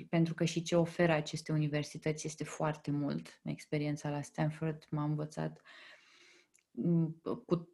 pentru 0.09 0.33
că 0.33 0.45
și 0.45 0.61
ce 0.61 0.75
oferă 0.75 1.11
aceste 1.11 1.51
universități 1.51 2.27
este 2.27 2.43
foarte 2.43 2.91
mult. 2.91 3.39
Experiența 3.43 4.09
la 4.09 4.21
Stanford 4.21 4.87
m-a 4.89 5.03
învățat 5.03 5.61
mm, 6.71 7.21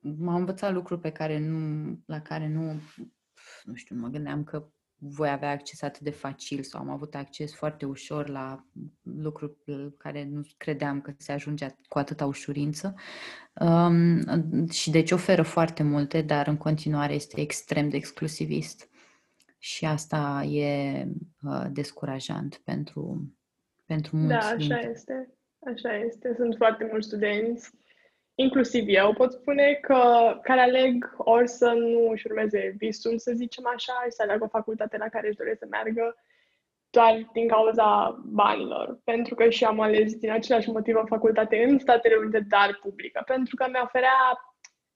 m-a 0.01 0.35
învățat 0.35 0.73
lucruri 0.73 1.01
pe 1.01 1.11
care 1.11 1.39
nu, 1.39 1.99
la 2.05 2.21
care 2.21 2.47
nu, 2.47 2.79
nu 3.63 3.75
știu, 3.75 3.95
mă 3.95 4.07
gândeam 4.07 4.43
că 4.43 4.71
voi 4.99 5.29
avea 5.29 5.49
acces 5.49 5.81
atât 5.81 6.01
de 6.01 6.09
facil 6.09 6.63
sau 6.63 6.81
am 6.81 6.89
avut 6.89 7.15
acces 7.15 7.55
foarte 7.55 7.85
ușor 7.85 8.29
la 8.29 8.65
lucruri 9.01 9.53
care 9.97 10.27
nu 10.31 10.41
credeam 10.57 11.01
că 11.01 11.13
se 11.17 11.31
ajunge 11.31 11.67
cu 11.87 11.97
atâta 11.97 12.25
ușurință. 12.25 12.93
Um, 13.53 14.67
și 14.69 14.89
deci 14.89 15.11
oferă 15.11 15.41
foarte 15.41 15.83
multe, 15.83 16.21
dar 16.21 16.47
în 16.47 16.57
continuare 16.57 17.13
este 17.13 17.41
extrem 17.41 17.89
de 17.89 17.97
exclusivist 17.97 18.89
și 19.57 19.85
asta 19.85 20.43
e 20.43 21.03
uh, 21.41 21.65
descurajant 21.71 22.61
pentru, 22.63 23.33
pentru 23.85 24.17
mulți. 24.17 24.33
Da, 24.33 24.37
așa 24.37 24.55
dintre... 24.55 24.89
este. 24.91 25.33
Așa 25.65 25.95
este. 25.95 26.33
Sunt 26.35 26.55
foarte 26.57 26.87
mulți 26.91 27.07
studenți, 27.07 27.71
inclusiv 28.39 28.83
eu, 28.87 29.13
pot 29.13 29.31
spune 29.31 29.73
că 29.73 29.99
care 30.41 30.59
aleg 30.59 31.13
ori 31.17 31.47
să 31.47 31.71
nu 31.71 32.09
își 32.09 32.27
urmeze 32.27 32.75
visul, 32.77 33.17
să 33.17 33.31
zicem 33.35 33.67
așa, 33.75 34.01
și 34.03 34.11
să 34.11 34.21
aleagă 34.21 34.43
o 34.43 34.47
facultate 34.47 34.97
la 34.97 35.07
care 35.07 35.27
își 35.27 35.37
doresc 35.37 35.59
să 35.59 35.67
meargă, 35.69 36.15
doar 36.89 37.29
din 37.33 37.47
cauza 37.47 38.21
banilor. 38.25 38.99
Pentru 39.03 39.35
că 39.35 39.49
și 39.49 39.63
am 39.63 39.79
ales 39.79 40.15
din 40.15 40.31
același 40.31 40.69
motiv 40.69 40.95
o 40.95 41.05
facultate 41.05 41.63
în 41.63 41.79
Statele 41.79 42.15
Unite, 42.15 42.39
dar 42.39 42.79
publică. 42.81 43.21
Pentru 43.25 43.55
că 43.55 43.65
mi 43.67 43.81
oferea 43.83 44.39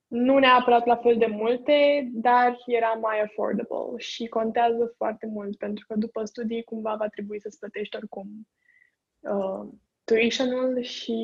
nu 0.06 0.38
neapărat 0.38 0.86
la 0.86 0.96
fel 0.96 1.16
de 1.16 1.26
multe, 1.26 2.08
dar 2.12 2.56
era 2.66 2.92
mai 2.92 3.20
affordable 3.20 3.98
și 3.98 4.26
contează 4.26 4.94
foarte 4.96 5.26
mult 5.26 5.56
pentru 5.56 5.84
că 5.88 5.94
după 5.96 6.24
studii 6.24 6.64
cumva 6.64 6.94
va 6.94 7.08
trebui 7.08 7.40
să-ți 7.40 7.58
plătești 7.58 7.96
oricum 7.96 8.28
uh, 9.20 9.68
tuition-ul 10.04 10.82
și 10.82 11.14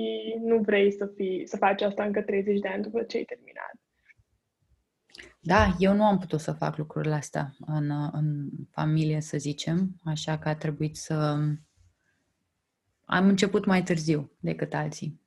nu 0.45 0.59
vrei 0.59 0.93
să, 0.93 1.07
fii, 1.17 1.47
să 1.47 1.57
faci 1.57 1.83
asta 1.83 2.05
încă 2.05 2.23
30 2.23 2.61
de 2.61 2.69
ani 2.69 2.83
după 2.83 3.03
ce 3.03 3.17
ai 3.17 3.25
terminat. 3.25 3.73
Da, 5.41 5.77
eu 5.79 5.95
nu 5.95 6.05
am 6.05 6.19
putut 6.19 6.41
să 6.41 6.53
fac 6.53 6.77
lucrurile 6.77 7.15
astea 7.15 7.55
în, 7.67 7.91
în 8.13 8.49
familie, 8.71 9.21
să 9.21 9.39
zicem, 9.39 10.01
așa 10.05 10.39
că 10.39 10.49
a 10.49 10.55
trebuit 10.55 10.97
să... 10.97 11.15
Am 13.05 13.29
început 13.29 13.65
mai 13.65 13.83
târziu 13.83 14.33
decât 14.41 14.75
alții. 14.75 15.21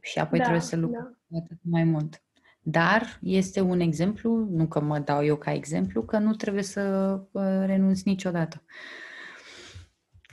Și 0.00 0.18
apoi 0.18 0.38
da, 0.38 0.44
trebuie 0.44 0.64
să 0.64 0.76
lucrez 0.76 1.02
da. 1.26 1.38
atât 1.38 1.58
mai 1.62 1.84
mult. 1.84 2.22
Dar 2.60 3.18
este 3.22 3.60
un 3.60 3.80
exemplu, 3.80 4.48
nu 4.50 4.66
că 4.66 4.80
mă 4.80 4.98
dau 4.98 5.24
eu 5.24 5.36
ca 5.36 5.52
exemplu, 5.52 6.02
că 6.02 6.18
nu 6.18 6.34
trebuie 6.34 6.62
să 6.62 6.82
uh, 7.30 7.42
renunți 7.42 8.08
niciodată. 8.08 8.62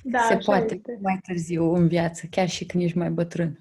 Da, 0.03 0.19
Se 0.19 0.37
poate 0.45 0.73
este. 0.73 0.99
mai 1.01 1.19
târziu 1.27 1.73
în 1.73 1.87
viață, 1.87 2.27
chiar 2.31 2.49
și 2.49 2.65
când 2.65 2.83
ești 2.83 2.97
mai 2.97 3.09
bătrân. 3.09 3.59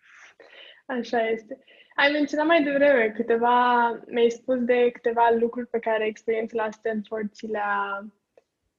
Așa 0.98 1.28
este. 1.28 1.58
Ai 1.94 2.10
menționat 2.12 2.46
mai 2.46 2.62
devreme 2.62 3.12
câteva, 3.16 3.88
mi-ai 4.06 4.30
spus 4.30 4.58
de 4.58 4.90
câteva 4.92 5.30
lucruri 5.38 5.66
pe 5.68 5.78
care 5.78 6.06
experiența 6.06 6.64
la 6.64 6.70
Stanford 6.70 7.32
ți 7.32 7.46
le-a 7.46 8.06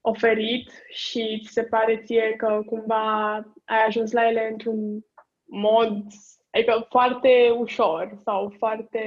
oferit 0.02 0.72
și 0.90 1.42
ți 1.46 1.54
se 1.54 1.64
pare 1.64 2.02
ție 2.06 2.34
că 2.38 2.62
cumva 2.66 3.34
ai 3.66 3.86
ajuns 3.88 4.12
la 4.12 4.28
ele 4.28 4.50
într-un 4.52 5.06
mod 5.46 6.06
Adică 6.54 6.86
foarte 6.90 7.50
ușor 7.58 8.18
sau 8.24 8.54
foarte... 8.58 9.02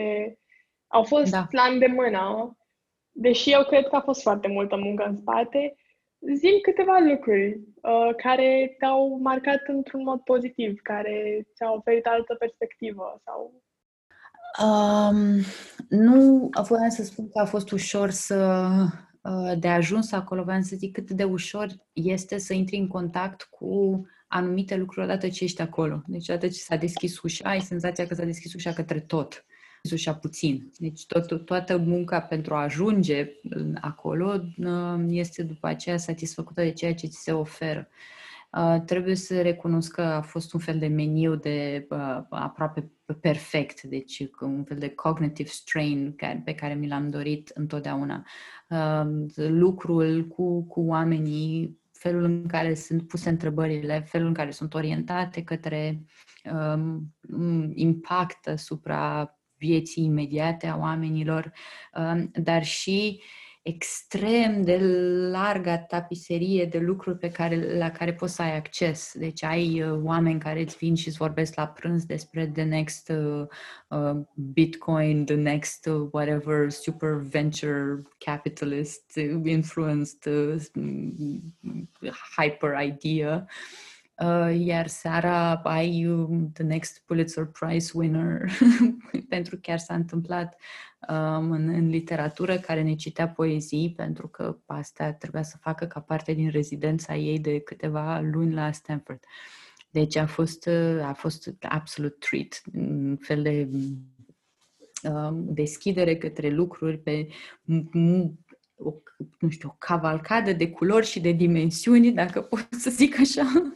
Au 0.87 1.03
fost 1.03 1.31
da. 1.31 1.47
la 1.51 1.63
îndemână, 1.63 2.57
deși 3.11 3.53
eu 3.53 3.65
cred 3.65 3.89
că 3.89 3.97
a 3.97 4.01
fost 4.01 4.23
foarte 4.23 4.49
multă 4.49 4.77
muncă 4.77 5.05
în 5.05 5.17
spate. 5.17 5.75
Zim 6.35 6.59
câteva 6.63 6.99
lucruri 7.11 7.61
uh, 7.83 8.15
care 8.17 8.77
te-au 8.79 9.19
marcat 9.23 9.61
într-un 9.67 10.03
mod 10.03 10.21
pozitiv, 10.21 10.81
care 10.83 11.47
ți-au 11.55 11.77
oferit 11.77 12.07
altă 12.07 12.35
perspectivă 12.35 13.21
sau... 13.25 13.63
Um, 14.63 15.43
nu 15.89 16.49
voiam 16.69 16.89
să 16.89 17.03
spun 17.03 17.29
că 17.29 17.39
a 17.39 17.45
fost 17.45 17.71
ușor 17.71 18.11
să 18.11 18.69
uh, 19.23 19.59
de 19.59 19.69
ajuns 19.69 20.13
acolo, 20.13 20.43
voiam 20.43 20.63
să 20.63 20.77
zic 20.77 20.93
cât 20.93 21.11
de 21.11 21.25
ușor 21.25 21.67
este 21.93 22.39
să 22.39 22.53
intri 22.53 22.77
în 22.77 22.89
contact 22.89 23.43
cu 23.43 24.07
anumite 24.29 24.77
lucruri 24.77 25.07
odată 25.07 25.29
ce 25.29 25.45
ești 25.45 25.63
acolo. 25.63 26.03
Deci 26.07 26.29
odată 26.29 26.47
ce 26.47 26.61
s-a 26.61 26.77
deschis 26.77 27.23
ușa, 27.23 27.49
ai 27.49 27.61
senzația 27.61 28.07
că 28.07 28.15
s-a 28.15 28.25
deschis 28.25 28.55
ușa 28.55 28.73
către 28.73 29.01
tot. 29.01 29.45
Ușa 29.93 30.15
puțin. 30.15 30.71
Deci 30.79 31.07
tot, 31.07 31.45
toată 31.45 31.77
munca 31.79 32.21
pentru 32.21 32.55
a 32.55 32.63
ajunge 32.63 33.31
acolo 33.81 34.41
uh, 34.59 35.05
este 35.09 35.43
după 35.43 35.67
aceea 35.67 35.97
satisfăcută 35.97 36.63
de 36.63 36.73
ceea 36.73 36.95
ce 36.95 37.07
ți 37.07 37.23
se 37.23 37.33
oferă. 37.33 37.89
Uh, 38.53 38.81
trebuie 38.87 39.15
să 39.15 39.43
recunosc 39.43 39.93
că 39.93 40.03
a 40.03 40.21
fost 40.21 40.53
un 40.53 40.61
fel 40.61 40.79
de 40.79 40.87
meniu 40.87 41.35
de 41.35 41.87
uh, 41.91 42.21
aproape 42.29 42.91
perfect, 43.21 43.83
deci 43.83 44.29
un 44.41 44.65
fel 44.65 44.79
de 44.79 44.89
cognitive 44.89 45.49
strain 45.49 46.15
care, 46.17 46.43
pe 46.45 46.55
care 46.55 46.75
mi 46.75 46.89
l-am 46.89 47.09
dorit 47.09 47.51
întotdeauna. 47.55 48.25
Uh, 48.69 49.07
lucrul 49.37 50.27
cu, 50.27 50.63
cu 50.63 50.81
oamenii 50.81 51.79
felul 51.93 52.23
în 52.23 52.47
care 52.47 52.75
sunt 52.75 53.09
puse 53.09 53.29
întrebările, 53.29 54.05
felul 54.09 54.27
în 54.27 54.35
care 54.35 54.51
sunt 54.51 54.75
orientate 54.75 55.43
către 55.43 56.05
um, 56.53 57.73
impact 57.75 58.49
asupra 58.49 59.36
vieții 59.59 60.05
imediate 60.05 60.67
a 60.67 60.77
oamenilor, 60.77 61.53
um, 61.95 62.31
dar 62.35 62.65
și 62.65 63.21
extrem 63.67 64.63
de 64.63 64.79
larga 65.31 65.79
tapiserie 65.79 66.65
de 66.65 66.79
lucruri 66.79 67.19
pe 67.19 67.31
care, 67.31 67.77
la 67.77 67.91
care 67.91 68.13
poți 68.13 68.35
să 68.35 68.43
ai 68.43 68.57
acces. 68.57 69.13
Deci 69.15 69.43
ai 69.43 69.83
uh, 69.83 70.01
oameni 70.03 70.41
care 70.41 70.61
îți 70.61 70.77
vin 70.77 70.95
și 70.95 71.09
îți 71.09 71.17
vorbesc 71.17 71.55
la 71.55 71.67
prânz 71.67 72.05
despre 72.05 72.47
the 72.47 72.63
next 72.63 73.09
uh, 73.09 73.47
uh, 73.89 74.21
Bitcoin, 74.35 75.25
the 75.25 75.35
next 75.35 75.87
uh, 75.87 76.09
whatever 76.13 76.71
super 76.71 77.11
venture 77.11 78.03
capitalist 78.19 79.13
uh, 79.17 79.41
influenced 79.45 80.27
uh, 80.27 80.63
hyper 82.37 82.81
idea. 82.83 83.47
Uh, 83.47 83.96
iar 84.59 84.87
seara 84.87 85.55
ai 85.55 86.07
um, 86.07 86.51
the 86.53 86.63
next 86.63 87.03
Pulitzer 87.07 87.45
Prize 87.45 87.91
winner, 87.95 88.51
pentru 89.29 89.57
chiar 89.57 89.79
s-a 89.79 89.95
întâmplat 89.95 90.57
um, 91.09 91.51
în, 91.51 91.69
în 91.69 91.89
literatură, 91.89 92.57
care 92.57 92.83
ne 92.83 92.95
citea 92.95 93.29
poezii, 93.29 93.93
pentru 93.97 94.29
că 94.29 94.59
asta 94.67 95.13
trebuia 95.13 95.43
să 95.43 95.57
facă 95.61 95.87
ca 95.87 96.01
parte 96.01 96.33
din 96.33 96.51
rezidența 96.51 97.17
ei 97.17 97.39
de 97.39 97.59
câteva 97.59 98.21
luni 98.21 98.55
la 98.55 98.73
Stanford. 98.73 99.25
Deci 99.91 100.17
a 100.17 100.27
fost, 100.27 100.67
uh, 100.67 101.05
a 101.05 101.13
fost 101.13 101.55
absolut 101.61 102.19
treat, 102.19 102.63
un 102.75 103.17
fel 103.21 103.43
de 103.43 103.69
um, 105.11 105.55
deschidere 105.55 106.17
către 106.17 106.49
lucruri 106.49 106.99
pe 106.99 107.29
o, 108.77 108.93
nu 109.39 109.49
știu, 109.49 109.69
o 109.69 109.77
cavalcadă 109.79 110.53
de 110.53 110.71
culori 110.71 111.07
și 111.07 111.21
de 111.21 111.33
dimensiuni, 111.33 112.13
dacă 112.13 112.41
pot 112.41 112.69
să 112.71 112.91
zic 112.91 113.21
așa, 113.21 113.53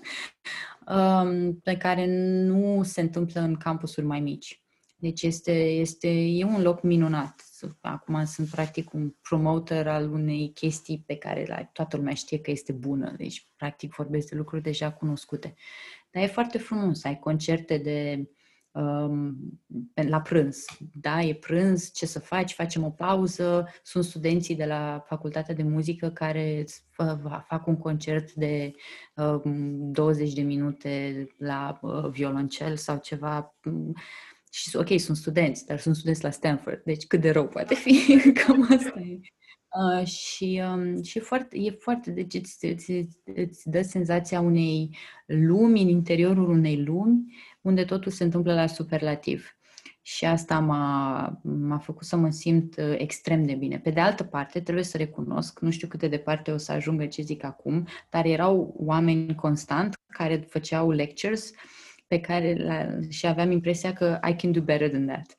um, 0.97 1.55
pe 1.55 1.77
care 1.77 2.07
nu 2.45 2.83
se 2.83 3.01
întâmplă 3.01 3.41
în 3.41 3.57
campusuri 3.57 4.07
mai 4.07 4.21
mici. 4.21 4.63
Deci 4.97 5.23
este, 5.23 5.53
este, 5.53 6.09
e 6.09 6.45
un 6.45 6.63
loc 6.63 6.83
minunat. 6.83 7.43
Acum 7.81 8.25
sunt 8.25 8.49
practic 8.49 8.93
un 8.93 9.15
promoter 9.29 9.89
al 9.89 10.13
unei 10.13 10.53
chestii 10.55 11.03
pe 11.07 11.17
care 11.17 11.45
la, 11.49 11.65
toată 11.65 11.97
lumea 11.97 12.15
știe 12.15 12.41
că 12.41 12.51
este 12.51 12.73
bună. 12.73 13.15
Deci 13.17 13.47
practic 13.57 13.95
vorbesc 13.95 14.29
de 14.29 14.37
lucruri 14.37 14.63
deja 14.63 14.93
cunoscute. 14.93 15.55
Dar 16.11 16.23
e 16.23 16.27
foarte 16.27 16.59
frumos. 16.59 17.05
Ai 17.05 17.19
concerte 17.19 17.79
de 17.79 18.17
um, 18.17 18.31
la 19.95 20.21
prânz. 20.23 20.65
Da, 21.01 21.23
e 21.23 21.35
prânz, 21.35 21.93
ce 21.93 22.07
să 22.07 22.19
faci? 22.19 22.53
Facem 22.53 22.85
o 22.85 22.91
pauză. 22.91 23.69
Sunt 23.83 24.05
studenții 24.05 24.57
de 24.57 24.65
la 24.65 25.05
Facultatea 25.07 25.55
de 25.55 25.63
Muzică 25.63 26.11
care 26.11 26.65
fac 27.47 27.67
un 27.67 27.77
concert 27.77 28.33
de 28.33 28.73
um, 29.15 29.93
20 29.93 30.33
de 30.33 30.43
minute 30.43 31.27
la 31.39 31.79
uh, 31.83 32.09
violoncel 32.11 32.77
sau 32.77 32.99
ceva. 32.99 33.57
Și, 34.53 34.77
ok, 34.77 34.99
sunt 34.99 35.17
studenți, 35.17 35.67
dar 35.67 35.79
sunt 35.79 35.95
studenți 35.95 36.23
la 36.23 36.31
Stanford, 36.31 36.83
deci 36.85 37.07
cât 37.07 37.21
de 37.21 37.31
rău 37.31 37.49
poate 37.49 37.75
fi, 37.75 38.17
cam 38.45 38.69
asta 38.71 38.99
e. 38.99 39.21
Uh, 39.71 40.07
și 40.07 40.63
um, 40.73 41.03
și 41.03 41.19
foarte, 41.19 41.59
e 41.59 41.71
foarte, 41.71 42.11
deci 42.11 42.35
îți, 42.35 42.65
îți, 42.67 42.93
îți 43.25 43.71
dă 43.71 43.83
senzația 43.83 44.41
unei 44.41 44.97
lumi 45.27 45.83
în 45.83 45.89
interiorul 45.89 46.51
unei 46.51 46.83
lumi 46.83 47.35
unde 47.61 47.85
totul 47.85 48.13
se 48.13 48.25
întâmplă 48.25 48.55
la 48.55 48.67
superlativ. 48.67 49.55
Și 50.03 50.25
asta 50.25 50.59
m-a, 50.59 51.41
m-a 51.43 51.79
făcut 51.79 52.07
să 52.07 52.17
mă 52.17 52.31
simt 52.31 52.77
uh, 52.77 52.95
extrem 52.99 53.45
de 53.45 53.55
bine. 53.55 53.79
Pe 53.79 53.91
de 53.91 54.01
altă 54.01 54.25
parte, 54.25 54.61
trebuie 54.61 54.85
să 54.85 54.97
recunosc, 54.97 55.61
nu 55.61 55.71
știu 55.71 55.89
cât 55.89 56.01
de 56.01 56.09
departe 56.09 56.51
o 56.51 56.57
să 56.57 56.73
ajungă 56.73 57.07
ce 57.07 57.23
zic 57.23 57.45
acum, 57.45 57.87
dar 58.11 58.25
erau 58.25 58.75
oameni 58.77 59.35
constant 59.35 59.95
care 60.07 60.37
făceau 60.37 60.91
lectures 60.91 61.51
pe 62.07 62.21
care 62.21 62.55
la, 62.55 63.09
și 63.09 63.27
aveam 63.27 63.51
impresia 63.51 63.93
că 63.93 64.19
I 64.29 64.35
can 64.35 64.53
do 64.53 64.61
better 64.61 64.89
than 64.89 65.07
that. 65.07 65.37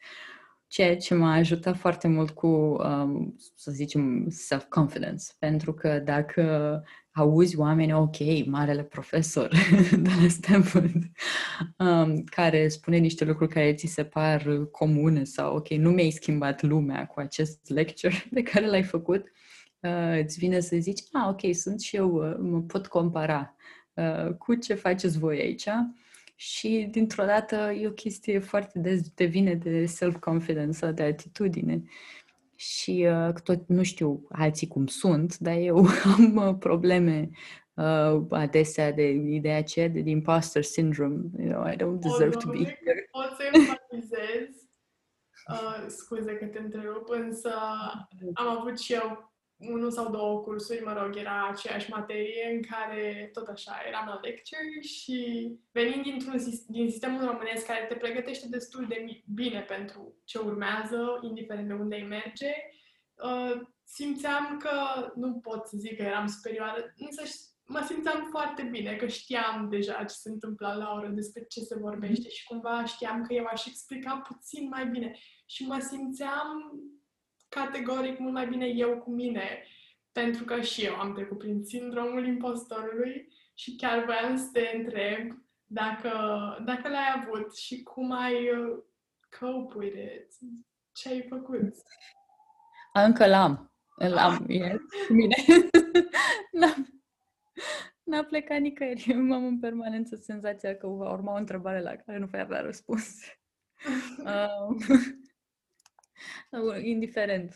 Ceea 0.68 0.98
ce 0.98 1.14
m-a 1.14 1.34
ajutat 1.34 1.78
foarte 1.78 2.08
mult 2.08 2.30
cu, 2.30 2.48
um, 2.48 3.36
să 3.56 3.72
zicem, 3.72 4.30
self-confidence. 4.30 5.26
Pentru 5.40 5.74
că 5.74 6.00
dacă 6.00 6.84
auzi 7.14 7.58
oameni, 7.58 7.94
ok, 7.94 8.46
marele 8.46 8.84
profesor 8.84 9.50
de 10.06 10.10
la 10.22 10.28
Stanford, 10.28 11.04
um, 11.78 12.24
care 12.24 12.68
spune 12.68 12.98
niște 12.98 13.26
lucruri 13.26 13.54
care 13.54 13.74
ți 13.74 13.88
se 13.88 14.04
par 14.04 14.68
comune 14.72 15.24
sau, 15.24 15.56
ok, 15.56 15.70
nu 15.70 15.92
mi-ai 15.92 16.10
schimbat 16.10 16.62
lumea 16.62 17.06
cu 17.08 17.20
acest 17.20 17.70
lecture 17.70 18.24
pe 18.34 18.44
care 18.44 18.66
l-ai 18.66 18.84
făcut, 18.84 19.32
uh, 19.80 20.20
îți 20.24 20.40
vine 20.40 20.60
să 20.60 20.76
zici, 20.80 21.02
ah, 21.12 21.28
ok, 21.30 21.56
sunt 21.56 21.82
și 21.82 21.96
eu, 21.96 22.30
uh, 22.30 22.36
mă 22.40 22.62
pot 22.62 22.88
compara 22.88 23.56
uh, 23.94 24.34
cu 24.38 24.56
ce 24.56 24.74
faceți 24.74 25.20
voi 25.20 25.40
aici. 25.40 25.68
Și 26.36 26.88
dintr-o 26.92 27.26
dată 27.26 27.56
e 27.56 27.88
o 27.88 27.92
chestie 27.92 28.40
foarte 28.40 28.80
des 28.80 29.02
devine 29.10 29.54
de 29.54 29.86
self-confidence, 29.86 30.92
de 30.92 31.04
atitudine 31.04 31.84
și 32.62 33.08
uh, 33.10 33.34
tot 33.44 33.68
nu 33.68 33.84
știu 33.84 34.28
alții 34.30 34.68
cum 34.68 34.88
sunt, 34.88 35.38
dar 35.38 35.56
eu 35.58 35.86
am 36.18 36.36
uh, 36.36 36.56
probleme 36.60 37.30
uh, 37.74 38.22
adesea 38.30 38.92
de 38.92 39.10
ideea 39.10 39.58
aceea 39.58 39.88
de, 39.88 40.02
de 40.02 40.10
imposter 40.10 40.64
syndrome. 40.64 41.24
You 41.38 41.52
know, 41.52 41.72
I 41.72 41.76
don't 41.76 42.00
deserve 42.00 42.36
to 42.36 42.50
be 42.50 42.58
here. 42.58 43.10
Pot 43.12 43.36
să 43.38 43.44
empatizez. 43.54 44.50
Uh, 45.48 45.86
scuze 45.88 46.36
că 46.36 46.46
te 46.46 46.60
întrerup, 46.60 47.10
însă 47.10 47.54
am 48.34 48.48
avut 48.48 48.80
și 48.80 48.94
eu 48.94 49.31
unul 49.70 49.92
sau 49.92 50.12
două 50.12 50.40
cursuri, 50.40 50.84
mă 50.84 50.94
rog, 50.94 51.16
era 51.16 51.48
aceeași 51.48 51.90
materie 51.90 52.52
în 52.54 52.62
care 52.62 53.30
tot 53.34 53.48
așa 53.48 53.72
eram 53.88 54.06
la 54.08 54.20
lecture 54.22 54.82
și 54.82 55.50
venind 55.72 56.04
dintr-un, 56.04 56.64
din 56.68 56.90
sistemul 56.90 57.26
românesc 57.26 57.66
care 57.66 57.86
te 57.90 57.96
pregătește 57.96 58.48
destul 58.48 58.86
de 58.88 59.24
bine 59.34 59.60
pentru 59.60 60.16
ce 60.24 60.38
urmează, 60.38 61.20
indiferent 61.22 61.68
de 61.68 61.74
unde 61.74 61.96
îi 61.96 62.08
merge, 62.08 62.54
uh, 63.14 63.62
simțeam 63.84 64.58
că 64.58 64.72
nu 65.16 65.34
pot 65.34 65.68
să 65.68 65.78
zic 65.78 65.98
că 65.98 66.04
eram 66.04 66.28
superioară, 66.28 66.94
însă 66.98 67.22
mă 67.66 67.86
simțeam 67.88 68.28
foarte 68.30 68.64
bine, 68.64 68.96
că 68.96 69.08
știam 69.08 69.68
deja 69.70 69.94
ce 69.94 70.16
se 70.16 70.30
întâmplă 70.30 70.76
la 70.78 70.94
oră, 70.94 71.08
despre 71.08 71.46
ce 71.50 71.60
se 71.60 71.78
vorbește 71.78 72.30
și 72.30 72.46
cumva 72.46 72.86
știam 72.86 73.24
că 73.24 73.34
eu 73.34 73.46
aș 73.46 73.66
explica 73.66 74.22
puțin 74.28 74.68
mai 74.68 74.88
bine. 74.88 75.18
Și 75.46 75.66
mă 75.66 75.80
simțeam 75.80 76.74
categoric 77.56 78.20
mult 78.20 78.34
mai 78.34 78.48
bine 78.48 78.66
eu 78.66 78.98
cu 78.98 79.12
mine, 79.12 79.64
pentru 80.12 80.44
că 80.44 80.62
și 80.62 80.86
eu 80.86 80.96
am 80.96 81.14
trecut 81.14 81.38
prin 81.38 81.64
sindromul 81.64 82.26
impostorului 82.26 83.34
și 83.54 83.76
chiar 83.76 84.06
voiam 84.06 84.38
să 84.38 84.50
te 84.54 84.72
întreb 84.74 85.32
dacă, 85.66 86.12
dacă 86.66 86.90
l-ai 86.90 87.24
avut 87.24 87.56
și 87.56 87.84
cum 87.84 88.12
ai 88.12 88.50
uh, 88.50 88.78
cope 89.40 89.78
with 89.78 89.98
it. 89.98 90.34
Ce 90.92 91.10
ai 91.10 91.26
făcut? 91.30 91.74
Încă 92.94 93.28
l-am. 93.28 93.72
Îl 93.96 94.18
am, 94.18 94.46
e 94.50 94.78
cu 95.08 95.14
mine. 95.14 95.36
N-am, 96.60 97.04
n-a 98.04 98.24
plecat 98.24 98.60
nicăieri. 98.60 99.14
am 99.14 99.46
în 99.46 99.60
permanență 99.60 100.16
senzația 100.16 100.76
că 100.76 100.88
va 100.88 101.12
urma 101.12 101.34
o 101.34 101.38
întrebare 101.38 101.82
la 101.82 101.96
care 101.96 102.18
nu 102.18 102.26
voi 102.26 102.40
avea 102.40 102.62
răspuns. 102.62 103.16
uh, 104.26 104.76
Indiferent, 106.82 107.56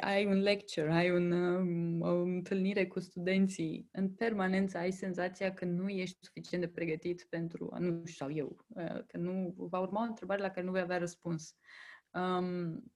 ai 0.00 0.26
un 0.26 0.40
lecture, 0.40 0.92
ai 0.92 1.10
un, 1.10 1.32
um, 1.32 2.00
o 2.00 2.22
întâlnire 2.22 2.86
cu 2.86 3.00
studenții, 3.00 3.88
în 3.92 4.10
permanență 4.10 4.78
ai 4.78 4.90
senzația 4.90 5.52
că 5.52 5.64
nu 5.64 5.88
ești 5.88 6.18
suficient 6.20 6.64
de 6.64 6.70
pregătit 6.70 7.26
pentru, 7.28 7.76
nu 7.78 8.02
știu, 8.04 8.30
eu, 8.30 8.64
uh, 8.68 9.04
că 9.06 9.16
nu 9.16 9.54
va 9.56 9.78
urma 9.78 10.00
o 10.00 10.08
întrebare 10.08 10.40
la 10.40 10.48
care 10.48 10.66
nu 10.66 10.72
vei 10.72 10.80
avea 10.80 10.98
răspuns. 10.98 11.56
Um, 12.10 12.92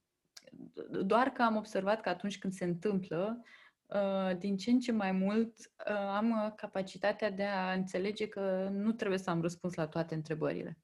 doar 1.05 1.29
că 1.29 1.41
am 1.41 1.55
observat 1.55 2.01
că 2.01 2.09
atunci 2.09 2.37
când 2.37 2.53
se 2.53 2.63
întâmplă, 2.63 3.43
uh, 3.85 4.37
din 4.37 4.57
ce 4.57 4.71
în 4.71 4.79
ce 4.79 4.91
mai 4.91 5.11
mult 5.11 5.57
uh, 5.89 5.95
am 5.95 6.53
capacitatea 6.55 7.31
de 7.31 7.43
a 7.43 7.73
înțelege 7.73 8.27
că 8.27 8.69
nu 8.71 8.91
trebuie 8.91 9.19
să 9.19 9.29
am 9.29 9.41
răspuns 9.41 9.73
la 9.73 9.87
toate 9.87 10.15
întrebările 10.15 10.77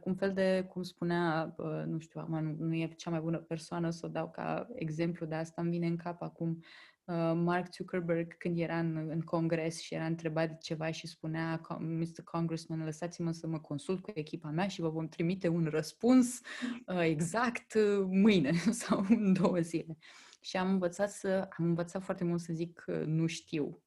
cu 0.00 0.08
un 0.08 0.14
fel 0.14 0.32
de, 0.32 0.66
cum 0.68 0.82
spunea, 0.82 1.54
nu 1.86 1.98
știu, 1.98 2.20
acum 2.20 2.44
nu, 2.44 2.54
nu 2.58 2.74
e 2.74 2.94
cea 2.96 3.10
mai 3.10 3.20
bună 3.20 3.38
persoană 3.38 3.90
să 3.90 4.06
o 4.06 4.08
dau 4.08 4.30
ca 4.30 4.68
exemplu, 4.74 5.26
dar 5.26 5.40
asta 5.40 5.62
îmi 5.62 5.70
vine 5.70 5.86
în 5.86 5.96
cap 5.96 6.22
acum. 6.22 6.62
Mark 7.34 7.72
Zuckerberg, 7.72 8.36
când 8.36 8.58
era 8.58 8.78
în, 8.78 8.96
în 9.10 9.20
congres 9.20 9.80
și 9.80 9.94
era 9.94 10.04
întrebat 10.04 10.48
de 10.48 10.56
ceva 10.60 10.90
și 10.90 11.06
spunea, 11.06 11.60
Mr. 11.78 12.22
Congressman, 12.24 12.84
lăsați-mă 12.84 13.32
să 13.32 13.46
mă 13.46 13.58
consult 13.58 14.02
cu 14.02 14.10
echipa 14.14 14.48
mea 14.48 14.68
și 14.68 14.80
vă 14.80 14.88
vom 14.88 15.08
trimite 15.08 15.48
un 15.48 15.66
răspuns 15.70 16.40
exact 17.00 17.74
mâine 18.06 18.52
sau 18.82 19.04
în 19.08 19.32
două 19.32 19.58
zile. 19.58 19.96
Și 20.40 20.56
am 20.56 20.70
învățat, 20.70 21.10
să, 21.10 21.48
am 21.58 21.64
învățat 21.64 22.02
foarte 22.02 22.24
mult 22.24 22.40
să 22.40 22.52
zic 22.52 22.84
nu 23.04 23.26
știu 23.26 23.82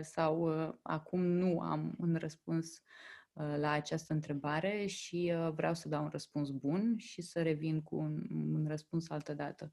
sau 0.00 0.48
acum 0.82 1.22
nu 1.22 1.60
am 1.60 1.94
un 1.98 2.16
răspuns 2.18 2.68
Uh, 2.72 3.19
la 3.56 3.70
această 3.70 4.12
întrebare 4.12 4.86
și 4.86 5.32
uh, 5.34 5.52
vreau 5.54 5.74
să 5.74 5.88
dau 5.88 6.02
un 6.02 6.08
răspuns 6.08 6.50
bun 6.50 6.94
și 6.98 7.22
să 7.22 7.42
revin 7.42 7.82
cu 7.82 7.96
un, 7.96 8.26
un 8.54 8.66
răspuns 8.68 9.10
altă 9.10 9.34
dată. 9.34 9.70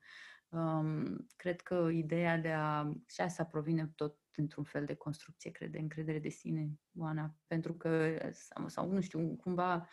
Um, 0.49 1.27
cred 1.35 1.61
că 1.61 1.89
ideea 1.91 2.37
de 2.37 2.51
a... 2.51 2.93
și 3.07 3.21
asta 3.21 3.45
provine 3.45 3.91
tot 3.95 4.17
într-un 4.35 4.63
fel 4.63 4.85
de 4.85 4.93
construcție, 4.93 5.51
cred, 5.51 5.71
de 5.71 5.79
încredere 5.79 6.19
de 6.19 6.29
sine, 6.29 6.79
Oana, 6.97 7.35
pentru 7.47 7.73
că, 7.73 8.17
sau, 8.31 8.67
sau 8.67 8.91
nu 8.91 9.01
știu, 9.01 9.35
cumva 9.35 9.87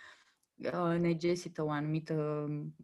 uh, 0.54 0.98
necesită 0.98 1.62
o 1.62 1.70
anumită, 1.70 2.14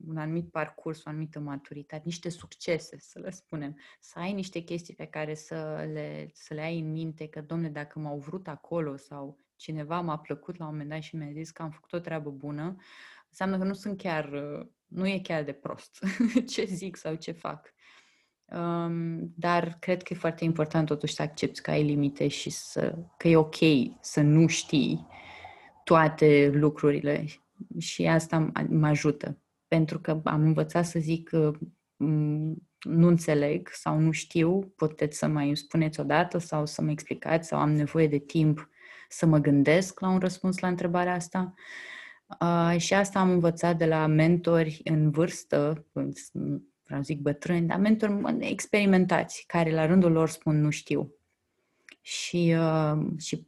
un 0.06 0.16
anumit 0.16 0.50
parcurs, 0.50 1.04
o 1.04 1.08
anumită 1.08 1.40
maturitate, 1.40 2.02
niște 2.04 2.28
succese, 2.28 2.98
să 2.98 3.18
le 3.18 3.30
spunem. 3.30 3.78
Să 4.00 4.18
ai 4.18 4.32
niște 4.32 4.60
chestii 4.60 4.94
pe 4.94 5.06
care 5.06 5.34
să 5.34 5.88
le, 5.92 6.30
să 6.32 6.54
le 6.54 6.60
ai 6.60 6.78
în 6.78 6.90
minte, 6.90 7.28
că, 7.28 7.40
domne, 7.40 7.70
dacă 7.70 7.98
m-au 7.98 8.18
vrut 8.18 8.48
acolo 8.48 8.96
sau 8.96 9.38
cineva 9.60 10.00
m-a 10.00 10.18
plăcut 10.18 10.58
la 10.58 10.64
un 10.64 10.70
moment 10.70 10.90
dat 10.90 11.02
și 11.02 11.16
mi-a 11.16 11.30
zis 11.32 11.50
că 11.50 11.62
am 11.62 11.70
făcut 11.70 11.92
o 11.92 11.98
treabă 11.98 12.30
bună, 12.30 12.76
înseamnă 13.28 13.58
că 13.58 13.64
nu 13.64 13.72
sunt 13.72 13.98
chiar, 13.98 14.32
uh, 14.32 14.66
nu 14.86 15.08
e 15.08 15.20
chiar 15.22 15.42
de 15.42 15.52
prost 15.52 16.04
ce 16.52 16.64
zic 16.64 16.96
sau 16.96 17.14
ce 17.14 17.32
fac. 17.32 17.72
Um, 18.44 19.32
dar 19.36 19.76
cred 19.80 20.02
că 20.02 20.12
e 20.12 20.16
foarte 20.16 20.44
important 20.44 20.86
totuși 20.86 21.14
să 21.14 21.22
accepti 21.22 21.60
că 21.60 21.70
ai 21.70 21.82
limite 21.82 22.28
și 22.28 22.50
să, 22.50 22.98
că 23.16 23.28
e 23.28 23.36
ok 23.36 23.56
să 24.00 24.20
nu 24.20 24.46
știi 24.46 25.06
toate 25.84 26.50
lucrurile 26.54 27.24
și 27.78 28.06
asta 28.06 28.50
mă 28.68 28.86
ajută. 28.86 29.38
Pentru 29.68 30.00
că 30.00 30.20
am 30.24 30.42
învățat 30.42 30.86
să 30.86 30.98
zic 30.98 31.28
că 31.28 31.52
nu 32.80 33.06
înțeleg 33.06 33.68
sau 33.72 33.98
nu 33.98 34.10
știu, 34.10 34.60
puteți 34.76 35.18
să 35.18 35.26
mai 35.26 35.56
spuneți 35.56 36.00
odată 36.00 36.38
sau 36.38 36.66
să 36.66 36.82
mă 36.82 36.90
explicați 36.90 37.48
sau 37.48 37.58
am 37.58 37.70
nevoie 37.72 38.06
de 38.08 38.18
timp 38.18 38.70
să 39.12 39.26
mă 39.26 39.38
gândesc 39.38 40.00
la 40.00 40.08
un 40.08 40.18
răspuns 40.18 40.58
la 40.58 40.68
întrebarea 40.68 41.14
asta. 41.14 41.54
Uh, 42.40 42.74
și 42.78 42.94
asta 42.94 43.18
am 43.18 43.30
învățat 43.30 43.76
de 43.76 43.86
la 43.86 44.06
mentori 44.06 44.80
în 44.84 45.10
vârstă, 45.10 45.86
vreau 46.84 47.02
zic 47.02 47.20
bătrâni, 47.20 47.66
dar 47.66 47.78
mentori 47.78 48.36
experimentați, 48.40 49.44
care 49.46 49.72
la 49.72 49.86
rândul 49.86 50.12
lor 50.12 50.28
spun 50.28 50.60
nu 50.60 50.70
știu. 50.70 51.14
Și, 52.02 52.56
uh, 52.58 53.02
și 53.18 53.46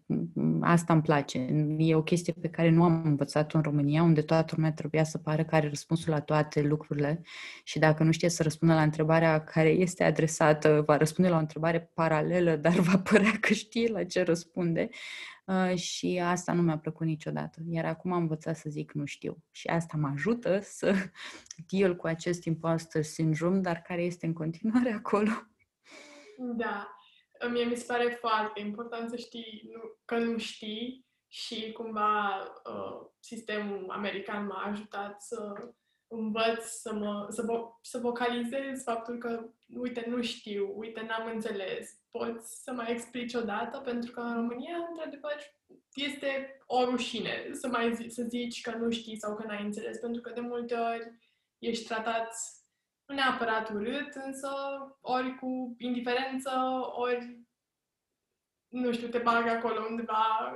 asta 0.61 0.93
îmi 0.93 1.03
place. 1.03 1.39
E 1.79 1.95
o 1.95 2.03
chestie 2.03 2.35
pe 2.41 2.49
care 2.49 2.71
nu 2.71 2.85
am 2.85 3.03
învățat-o 3.05 3.57
în 3.57 3.63
România, 3.63 4.03
unde 4.03 4.23
toată 4.23 4.53
lumea 4.57 4.73
trebuia 4.73 5.05
să 5.05 5.19
pară 5.19 5.45
că 5.45 5.55
are 5.55 5.69
răspunsul 5.69 6.13
la 6.13 6.21
toate 6.21 6.63
lucrurile 6.63 7.21
și 7.65 7.79
dacă 7.79 8.03
nu 8.03 8.13
știe 8.13 8.29
să 8.29 8.43
răspundă 8.43 8.75
la 8.75 8.83
întrebarea 8.83 9.45
care 9.45 9.69
este 9.69 10.05
adresată, 10.05 10.83
va 10.87 10.97
răspunde 10.97 11.31
la 11.31 11.37
o 11.37 11.41
întrebare 11.41 11.91
paralelă, 11.95 12.57
dar 12.57 12.73
va 12.73 12.99
părea 12.99 13.33
că 13.41 13.53
știe 13.53 13.89
la 13.89 14.05
ce 14.05 14.23
răspunde. 14.23 14.89
Uh, 15.53 15.77
și 15.77 16.21
asta 16.25 16.53
nu 16.53 16.63
mi-a 16.63 16.79
plăcut 16.79 17.07
niciodată. 17.07 17.61
Iar 17.69 17.85
acum 17.85 18.13
am 18.13 18.21
învățat 18.21 18.57
să 18.57 18.71
zic 18.71 18.93
nu 18.93 19.05
știu. 19.05 19.45
Și 19.51 19.69
asta 19.69 19.97
mă 19.97 20.09
ajută 20.09 20.61
să 20.79 20.95
deal 21.69 21.97
cu 21.97 22.07
acest 22.07 22.45
imposter 22.45 23.03
syndrome, 23.03 23.59
dar 23.59 23.83
care 23.83 24.03
este 24.03 24.27
în 24.27 24.33
continuare 24.33 24.93
acolo. 25.05 25.31
Da. 26.37 26.97
Mie 27.51 27.65
mi 27.65 27.77
se 27.77 27.85
pare 27.87 28.19
foarte 28.21 28.61
important 28.61 29.11
să 29.11 29.17
știi 29.17 29.71
nu, 29.73 29.81
că 30.05 30.19
nu 30.19 30.39
știi 30.39 31.07
și 31.29 31.73
cumva 31.73 32.43
uh, 32.43 33.07
sistemul 33.21 33.91
american 33.91 34.47
m-a 34.47 34.63
ajutat 34.71 35.23
să 35.23 35.55
învăț 36.13 36.65
să, 36.65 36.95
mă, 36.95 37.27
să, 37.31 37.43
vo- 37.43 37.81
să 37.83 37.99
vocalizez 37.99 38.83
faptul 38.83 39.19
că, 39.19 39.49
uite, 39.75 40.05
nu 40.09 40.23
știu, 40.23 40.73
uite, 40.77 41.01
n-am 41.01 41.31
înțeles, 41.35 42.01
poți 42.11 42.63
să 42.63 42.73
mai 42.73 42.93
explici 42.93 43.35
odată, 43.35 43.79
pentru 43.79 44.13
că 44.13 44.21
în 44.21 44.35
România, 44.35 44.77
într-adevăr, 44.91 45.37
este 45.95 46.59
o 46.67 46.85
rușine 46.85 47.49
să 47.53 47.69
mai 47.69 47.95
zi, 47.95 48.09
să 48.09 48.23
zici 48.23 48.61
că 48.61 48.71
nu 48.77 48.91
știi 48.91 49.19
sau 49.19 49.35
că 49.37 49.47
n-ai 49.47 49.63
înțeles, 49.63 49.99
pentru 49.99 50.21
că 50.21 50.31
de 50.31 50.41
multe 50.41 50.75
ori 50.75 51.13
ești 51.59 51.87
tratat 51.87 52.35
nu 53.07 53.15
neapărat 53.15 53.71
urât, 53.71 54.15
însă 54.15 54.49
ori 55.01 55.35
cu 55.35 55.75
indiferență, 55.79 56.51
ori 56.93 57.41
nu 58.69 58.93
știu, 58.93 59.09
te 59.09 59.19
bag 59.19 59.47
acolo 59.47 59.87
undeva 59.91 60.55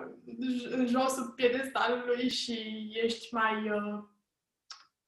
în 0.71 0.87
josul 0.87 1.33
piedestalului 1.37 2.29
și 2.29 2.89
ești 3.03 3.35
mai 3.35 3.71
uh, 3.71 4.03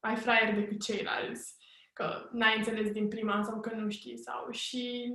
mai 0.02 0.16
fraier 0.16 0.54
decât 0.54 0.82
ceilalți, 0.82 1.56
că 1.92 2.28
n-ai 2.32 2.56
înțeles 2.56 2.90
din 2.90 3.08
prima 3.08 3.42
sau 3.42 3.60
că 3.60 3.74
nu 3.74 3.90
știi 3.90 4.18
sau. 4.18 4.50
Și, 4.50 5.14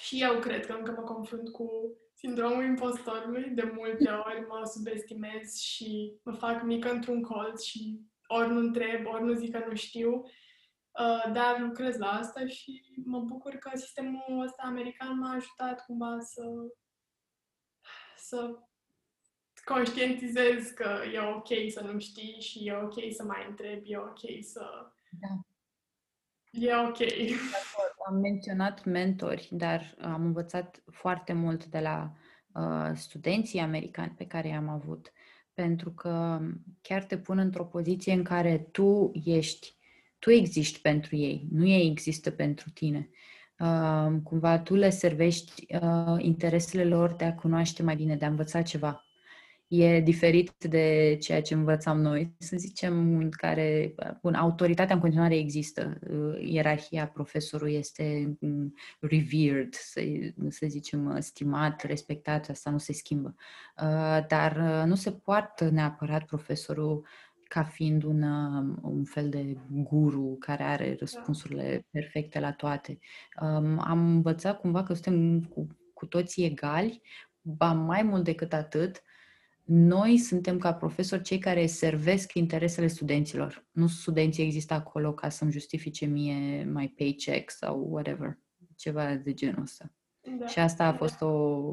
și 0.00 0.22
eu 0.22 0.38
cred 0.38 0.66
că 0.66 0.72
încă 0.72 0.90
mă 0.90 1.02
confrunt 1.02 1.48
cu 1.48 1.68
sindromul 2.14 2.64
impostorului, 2.64 3.50
de 3.50 3.72
multe 3.74 4.10
ori 4.26 4.46
mă 4.48 4.70
subestimez 4.72 5.56
și 5.56 6.20
mă 6.24 6.32
fac 6.32 6.62
mică 6.62 6.90
într-un 6.90 7.22
colț 7.22 7.62
și 7.62 8.00
ori 8.26 8.48
nu 8.48 8.58
întreb, 8.58 9.06
ori 9.06 9.22
nu 9.22 9.32
zic 9.32 9.52
că 9.52 9.64
nu 9.68 9.74
știu, 9.74 10.12
uh, 10.12 11.32
dar 11.32 11.60
lucrez 11.60 11.96
la 11.96 12.10
asta 12.10 12.46
și 12.46 12.82
mă 13.04 13.20
bucur 13.20 13.54
că 13.54 13.70
sistemul 13.74 14.42
ăsta 14.44 14.62
american 14.62 15.18
m-a 15.18 15.34
ajutat 15.34 15.84
cumva 15.84 16.18
să 16.20 16.42
să 18.16 18.58
conștientizez 19.74 20.70
că 20.74 20.88
e 21.14 21.18
ok 21.20 21.70
să 21.72 21.90
nu 21.92 21.98
știi 21.98 22.40
și 22.40 22.66
e 22.66 22.72
ok 22.72 22.94
să 23.12 23.24
mai 23.24 23.46
întrebi, 23.48 23.92
e 23.92 23.96
ok 23.96 24.20
să... 24.42 24.62
Da. 25.10 25.40
E 26.50 26.74
ok. 26.74 26.96
Am 28.08 28.14
menționat 28.14 28.84
mentori, 28.84 29.48
dar 29.50 29.94
am 30.00 30.24
învățat 30.24 30.82
foarte 30.92 31.32
mult 31.32 31.64
de 31.64 31.78
la 31.78 32.12
uh, 32.52 32.90
studenții 32.94 33.58
americani 33.58 34.14
pe 34.16 34.26
care 34.26 34.48
i-am 34.48 34.68
avut, 34.68 35.12
pentru 35.54 35.90
că 35.90 36.40
chiar 36.80 37.04
te 37.04 37.18
pun 37.18 37.38
într-o 37.38 37.64
poziție 37.64 38.12
în 38.12 38.22
care 38.22 38.58
tu 38.58 39.12
ești, 39.24 39.76
tu 40.18 40.30
existi 40.30 40.80
pentru 40.80 41.16
ei, 41.16 41.46
nu 41.50 41.66
ei 41.66 41.90
există 41.90 42.30
pentru 42.30 42.70
tine. 42.70 43.10
Uh, 43.58 44.20
cumva 44.22 44.58
tu 44.58 44.74
le 44.74 44.90
servești 44.90 45.66
uh, 45.74 46.16
interesele 46.18 46.84
lor 46.84 47.12
de 47.12 47.24
a 47.24 47.34
cunoaște 47.34 47.82
mai 47.82 47.96
bine, 47.96 48.16
de 48.16 48.24
a 48.24 48.28
învăța 48.28 48.62
ceva 48.62 49.05
e 49.68 50.00
diferit 50.00 50.52
de 50.58 51.16
ceea 51.20 51.42
ce 51.42 51.54
învățam 51.54 52.00
noi, 52.00 52.34
să 52.38 52.56
zicem, 52.56 53.18
în 53.18 53.30
care, 53.30 53.94
bun, 54.22 54.34
autoritatea 54.34 54.94
în 54.94 55.00
continuare 55.00 55.36
există, 55.36 55.98
uh, 56.10 56.48
ierarhia 56.48 57.06
profesorului 57.08 57.74
este 57.74 58.36
mm, 58.40 58.74
revered, 59.00 59.74
să, 59.74 60.00
să 60.48 60.66
zicem, 60.68 61.20
stimat, 61.20 61.82
respectat, 61.82 62.48
asta 62.48 62.70
nu 62.70 62.78
se 62.78 62.92
schimbă. 62.92 63.34
Uh, 63.82 64.26
dar 64.28 64.56
uh, 64.56 64.86
nu 64.86 64.94
se 64.94 65.12
poate 65.12 65.68
neapărat 65.68 66.24
profesorul 66.24 67.06
ca 67.48 67.62
fiind 67.62 68.02
un, 68.02 68.22
un 68.82 69.04
fel 69.04 69.28
de 69.28 69.56
guru 69.70 70.36
care 70.40 70.62
are 70.62 70.96
răspunsurile 70.98 71.86
perfecte 71.90 72.40
la 72.40 72.52
toate. 72.52 72.98
Um, 73.40 73.78
am 73.84 73.98
învățat 73.98 74.60
cumva 74.60 74.82
că 74.82 74.94
suntem 74.94 75.42
cu, 75.42 75.66
cu 75.94 76.06
toții 76.06 76.44
egali, 76.44 77.02
ba 77.40 77.72
mai 77.72 78.02
mult 78.02 78.24
decât 78.24 78.52
atât, 78.52 79.02
noi 79.66 80.18
suntem 80.18 80.58
ca 80.58 80.74
profesori 80.74 81.22
cei 81.22 81.38
care 81.38 81.66
servesc 81.66 82.34
interesele 82.34 82.86
studenților. 82.86 83.66
Nu 83.70 83.86
studenții 83.86 84.44
există 84.44 84.74
acolo 84.74 85.12
ca 85.12 85.28
să-mi 85.28 85.52
justifice 85.52 86.06
mie 86.06 86.64
mai 86.64 86.94
paycheck 86.96 87.50
sau 87.50 87.88
whatever, 87.90 88.38
ceva 88.76 89.14
de 89.14 89.32
genul 89.32 89.62
ăsta. 89.62 89.92
Da. 90.38 90.46
Și 90.46 90.58
asta 90.58 90.84
a 90.84 90.92
fost 90.92 91.20
o, 91.20 91.26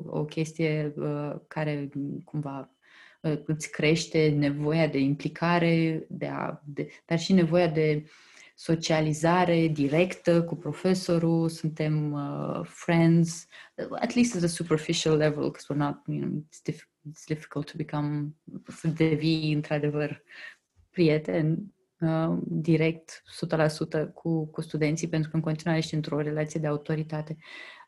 o 0.06 0.26
chestie 0.26 0.94
uh, 0.98 1.36
care 1.48 1.90
cumva 2.24 2.76
uh, 3.22 3.42
îți 3.46 3.72
crește 3.72 4.30
nevoia 4.30 4.88
de 4.88 5.00
implicare, 5.00 6.06
de 6.10 6.28
a, 6.28 6.62
de, 6.66 6.90
dar 7.06 7.20
și 7.20 7.34
nevoia 7.34 7.68
de 7.68 8.06
socializare 8.56 9.68
directă 9.68 10.44
cu 10.44 10.56
profesorul, 10.56 11.50
suntem 11.50 12.12
uh, 12.12 12.62
friends, 12.64 13.48
at 14.00 14.14
least 14.14 14.36
at 14.36 14.44
a 14.44 14.48
superficial 14.48 15.18
level, 15.18 15.44
because 15.44 15.66
we're 15.74 15.78
not, 15.78 15.98
you 16.08 16.20
know, 16.20 16.44
it's 16.48 16.62
difficult 16.64 16.93
it's 17.10 17.26
difficult 17.26 17.72
to 17.72 17.78
become, 17.78 18.36
să 18.68 18.88
devii 18.88 19.54
într-adevăr 19.54 20.24
prieten 20.90 21.74
uh, 22.00 22.38
direct, 22.42 23.24
100% 24.08 24.14
cu, 24.14 24.46
cu 24.46 24.62
studenții, 24.62 25.10
pentru 25.10 25.30
că 25.30 25.36
în 25.36 25.42
continuare 25.42 25.80
ești 25.80 25.94
într-o 25.94 26.22
relație 26.22 26.60
de 26.60 26.68
autoritate. 26.68 27.38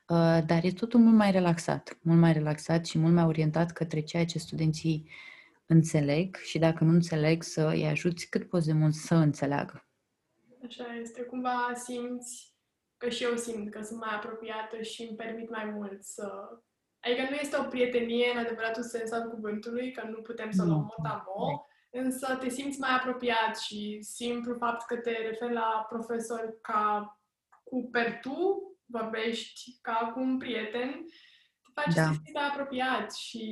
Uh, 0.08 0.40
dar 0.46 0.60
e 0.64 0.72
totul 0.72 1.00
mult 1.00 1.16
mai 1.16 1.32
relaxat, 1.32 1.98
mult 2.02 2.20
mai 2.20 2.34
relaxat 2.34 2.86
și 2.86 2.98
mult 2.98 3.14
mai 3.14 3.24
orientat 3.24 3.72
către 3.72 4.02
ceea 4.02 4.26
ce 4.26 4.40
studenții 4.40 5.10
înțeleg 5.66 6.36
și 6.36 6.60
dacă 6.60 6.84
nu 6.84 6.92
înțeleg 6.92 7.44
să 7.44 7.68
îi 7.68 7.86
ajuți 7.86 8.30
cât 8.30 8.50
poți 8.50 8.66
de 8.66 8.74
mult 8.74 8.94
să 8.94 9.16
înțeleagă. 9.16 9.88
Așa 10.66 10.96
este, 11.02 11.22
cumva 11.22 11.72
simți 11.74 12.56
că 12.98 13.10
și 13.10 13.24
eu 13.24 13.36
simt 13.36 13.72
că 13.72 13.82
sunt 13.82 14.00
mai 14.00 14.16
apropiată 14.16 14.82
și 14.82 15.02
îmi 15.02 15.18
permit 15.18 15.50
mai 15.50 15.66
mult 15.66 16.04
să 16.04 16.32
Adică 17.06 17.22
nu 17.30 17.36
este 17.36 17.58
o 17.60 17.64
prietenie 17.64 18.32
în 18.32 18.38
adevăratul 18.38 18.84
sens 18.84 19.12
al 19.12 19.30
cuvântului, 19.30 19.92
că 19.92 20.08
nu 20.08 20.22
putem 20.22 20.52
să 20.52 20.64
luăm 20.66 20.94
mot 20.98 21.66
însă 21.96 22.38
te 22.40 22.50
simți 22.50 22.80
mai 22.80 22.90
apropiat 22.96 23.60
și 23.60 23.98
simplu 24.02 24.56
fapt 24.58 24.86
că 24.86 24.96
te 24.96 25.12
referi 25.12 25.54
la 25.54 25.86
profesor 25.90 26.58
ca 26.62 27.20
cu 27.64 27.90
per 27.92 28.20
tu, 28.22 28.70
vorbești 28.86 29.78
ca 29.82 30.12
cu 30.14 30.20
un 30.20 30.38
prieten, 30.38 31.06
te 31.62 31.72
faci 31.74 31.94
da. 31.94 32.04
să 32.04 32.12
simți 32.14 32.32
mai 32.34 32.48
apropiat 32.48 33.16
și 33.16 33.44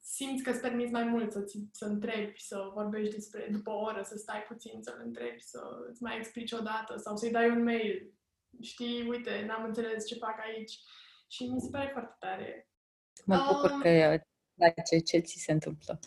simți 0.00 0.42
că 0.42 0.50
îți 0.50 0.60
permiți 0.60 0.92
mai 0.92 1.04
mult 1.04 1.32
să, 1.32 1.40
ți, 1.40 1.58
să 1.72 1.84
întrebi, 1.84 2.40
să 2.40 2.70
vorbești 2.74 3.14
despre, 3.14 3.48
după 3.50 3.70
o 3.70 3.80
oră, 3.80 4.02
să 4.02 4.16
stai 4.16 4.44
puțin, 4.48 4.82
să-l 4.82 5.00
întrebi, 5.04 5.42
să 5.42 5.60
îți 5.90 6.02
mai 6.02 6.16
explici 6.16 6.52
o 6.52 6.60
dată 6.60 6.96
sau 6.96 7.16
să-i 7.16 7.30
dai 7.30 7.50
un 7.50 7.62
mail. 7.62 8.12
Știi, 8.60 9.08
uite, 9.08 9.44
n-am 9.46 9.64
înțeles 9.64 10.06
ce 10.06 10.14
fac 10.14 10.38
aici 10.40 10.78
și 11.34 11.44
mi 11.44 11.60
se 11.60 11.68
pare 11.70 11.88
foarte 11.92 12.16
tare. 12.18 12.68
Mă 13.24 13.46
bucur 13.52 13.70
um, 13.70 13.80
că 13.80 14.20
place 14.54 14.98
ce 14.98 15.18
ți 15.18 15.38
se 15.38 15.52
întâmplă 15.52 15.98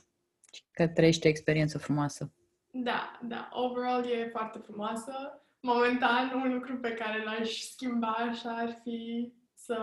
și 0.54 0.64
că 0.72 0.88
trăiești 0.88 1.26
o 1.26 1.30
experiență 1.30 1.78
frumoasă. 1.78 2.34
Da, 2.72 3.20
da. 3.24 3.50
Overall 3.52 4.06
e 4.06 4.30
foarte 4.32 4.60
frumoasă. 4.60 5.14
Momentan, 5.62 6.34
un 6.34 6.54
lucru 6.54 6.78
pe 6.78 6.94
care 6.94 7.24
l-aș 7.24 7.62
schimba 7.62 8.08
așa 8.08 8.50
ar 8.50 8.80
fi 8.84 9.32
să 9.54 9.78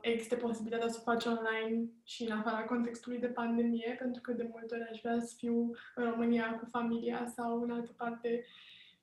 existe 0.00 0.36
posibilitatea 0.36 0.88
să 0.88 0.98
o 1.00 1.10
faci 1.10 1.24
online 1.24 1.90
și 2.04 2.22
în 2.22 2.30
afara 2.30 2.64
contextului 2.64 3.18
de 3.18 3.26
pandemie, 3.26 3.96
pentru 3.98 4.20
că 4.20 4.32
de 4.32 4.48
multe 4.50 4.74
ori 4.74 4.88
aș 4.92 5.00
vrea 5.00 5.20
să 5.20 5.34
fiu 5.36 5.70
în 5.94 6.04
România 6.10 6.58
cu 6.58 6.66
familia 6.70 7.26
sau 7.36 7.62
în 7.62 7.70
altă 7.70 7.92
parte 7.96 8.44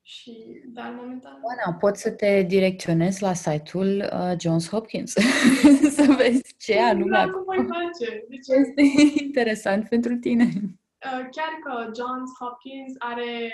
și, 0.08 0.62
dar 0.66 0.94
momentan... 0.96 1.32
Oana, 1.32 1.78
pot 1.78 1.96
să 1.96 2.10
te 2.10 2.42
direcționez 2.42 3.18
la 3.18 3.32
site-ul 3.32 4.10
uh, 4.12 4.32
Johns 4.40 4.68
Hopkins 4.68 5.12
să 5.96 6.14
vezi 6.16 6.54
ce 6.56 6.80
anume 6.80 7.16
Da, 7.16 7.30
cum 7.30 7.44
voi 7.44 7.56
face. 7.56 8.24
Deci, 8.28 8.46
este 8.58 8.82
interesant 9.24 9.88
pentru 9.88 10.14
tine. 10.14 10.44
uh, 10.44 11.28
chiar 11.30 11.52
că 11.64 11.82
Johns 11.82 12.30
Hopkins 12.38 12.94
are 12.98 13.50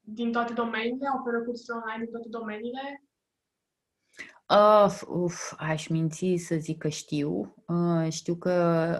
din 0.00 0.32
toate 0.32 0.52
domeniile, 0.52 1.08
oferă 1.18 1.42
cursuri 1.44 1.78
online 1.78 2.02
din 2.02 2.12
toate 2.12 2.28
domeniile. 2.28 3.02
Uh, 4.48 5.00
uf, 5.08 5.52
aș 5.58 5.88
minți 5.88 6.34
să 6.36 6.54
zic 6.56 6.78
că 6.78 6.88
știu. 6.88 7.54
Uh, 7.66 8.12
știu 8.12 8.34
că 8.34 8.54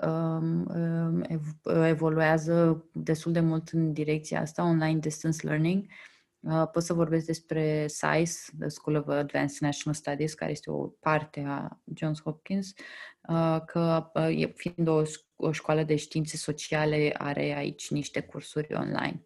um, 0.04 0.66
um, 0.74 1.22
ev- 1.28 1.84
evoluează 1.86 2.84
destul 2.92 3.32
de 3.32 3.40
mult 3.40 3.68
în 3.68 3.92
direcția 3.92 4.40
asta, 4.40 4.64
online 4.64 4.98
distance 4.98 5.46
learning. 5.46 5.84
Uh, 5.84 6.08
pot 6.72 6.82
să 6.82 6.92
vorbesc 6.92 7.26
despre 7.26 7.86
SAIS, 7.86 8.50
The 8.58 8.68
School 8.68 8.96
of 8.96 9.08
Advanced 9.08 9.58
National 9.60 9.94
Studies, 9.94 10.34
care 10.34 10.50
este 10.50 10.70
o 10.70 10.86
parte 10.86 11.44
a 11.46 11.80
Johns 11.94 12.22
Hopkins, 12.22 12.72
uh, 13.28 13.58
că 13.66 14.10
uh, 14.14 14.40
e- 14.42 14.52
fiind 14.56 14.88
o, 14.88 15.02
ș- 15.04 15.26
o 15.36 15.52
școală 15.52 15.82
de 15.82 15.96
științe 15.96 16.36
sociale, 16.36 17.14
are 17.18 17.54
aici 17.56 17.90
niște 17.90 18.20
cursuri 18.20 18.74
online 18.74 19.24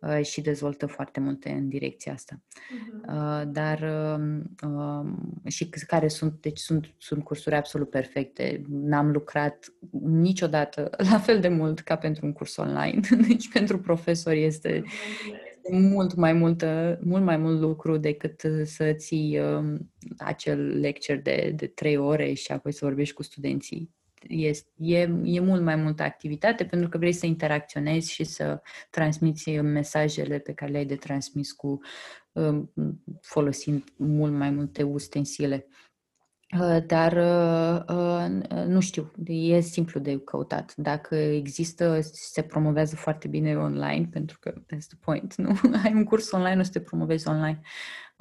uh, 0.00 0.24
și 0.24 0.40
dezvoltă 0.40 0.86
foarte 0.86 1.20
multe 1.20 1.50
în 1.50 1.68
direcția 1.68 2.12
asta. 2.12 2.42
Mhm. 2.70 3.16
Uh, 3.16 3.42
dar 3.46 3.80
um, 4.16 4.42
um, 4.70 5.42
și 5.46 5.64
c- 5.68 5.86
care 5.86 6.08
sunt, 6.08 6.40
deci 6.40 6.58
sunt, 6.58 6.94
sunt 6.98 7.24
cursuri 7.24 7.54
absolut 7.54 7.90
perfecte. 7.90 8.62
N-am 8.68 9.10
lucrat 9.10 9.72
niciodată 10.02 10.90
la 11.10 11.18
fel 11.18 11.40
de 11.40 11.48
mult 11.48 11.80
ca 11.80 11.96
pentru 11.96 12.26
un 12.26 12.32
curs 12.32 12.56
online. 12.56 13.00
Deci 13.28 13.52
pentru 13.52 13.78
profesori 13.78 14.42
este, 14.44 14.68
Am 14.68 14.74
înțeles. 14.76 15.32
este 15.32 15.45
mult 15.70 16.14
mai 16.14 16.32
multă, 16.32 16.98
mult 17.02 17.22
mai 17.22 17.36
mult 17.36 17.60
lucru 17.60 17.96
decât 17.96 18.42
uh, 18.42 18.62
să 18.64 18.92
ții 18.92 19.38
um, 19.38 19.90
acel 20.18 20.78
lecture 20.78 21.18
de, 21.18 21.52
de 21.56 21.66
trei 21.66 21.96
ore 21.96 22.32
și 22.32 22.52
apoi 22.52 22.72
să 22.72 22.84
vorbești 22.84 23.14
cu 23.14 23.22
studenții. 23.22 23.94
Este, 24.28 24.68
e, 24.76 24.98
e 25.24 25.40
mult 25.40 25.62
mai 25.62 25.76
multă 25.76 26.02
activitate 26.02 26.64
pentru 26.64 26.88
că 26.88 26.98
vrei 26.98 27.12
să 27.12 27.26
interacționezi 27.26 28.12
și 28.12 28.24
să 28.24 28.62
transmiți 28.90 29.50
mesajele 29.50 30.38
pe 30.38 30.52
care 30.52 30.70
le-ai 30.70 30.84
de 30.84 30.96
transmis 30.96 31.52
cu 31.52 31.80
um, 32.32 32.72
folosind 33.20 33.84
mult 33.96 34.32
mai 34.32 34.50
multe 34.50 34.82
ustensile. 34.82 35.66
Uh, 36.54 36.78
Dar 36.86 37.12
uh, 37.12 37.82
uh, 37.88 38.64
nu 38.66 38.80
știu, 38.80 39.12
e 39.26 39.60
simplu 39.60 40.00
de 40.00 40.20
căutat. 40.20 40.74
Dacă 40.76 41.14
există, 41.14 41.98
se 42.00 42.42
promovează 42.42 42.96
foarte 42.96 43.28
bine 43.28 43.56
online, 43.56 44.08
pentru 44.12 44.38
că 44.40 44.50
that's 44.50 44.86
the 44.88 44.96
point, 45.00 45.34
nu? 45.34 45.50
Ai 45.84 45.92
un 45.94 46.04
curs 46.04 46.30
online, 46.30 46.60
o 46.60 46.62
să 46.62 46.70
te 46.70 46.80
promovezi 46.80 47.28
online. 47.28 47.60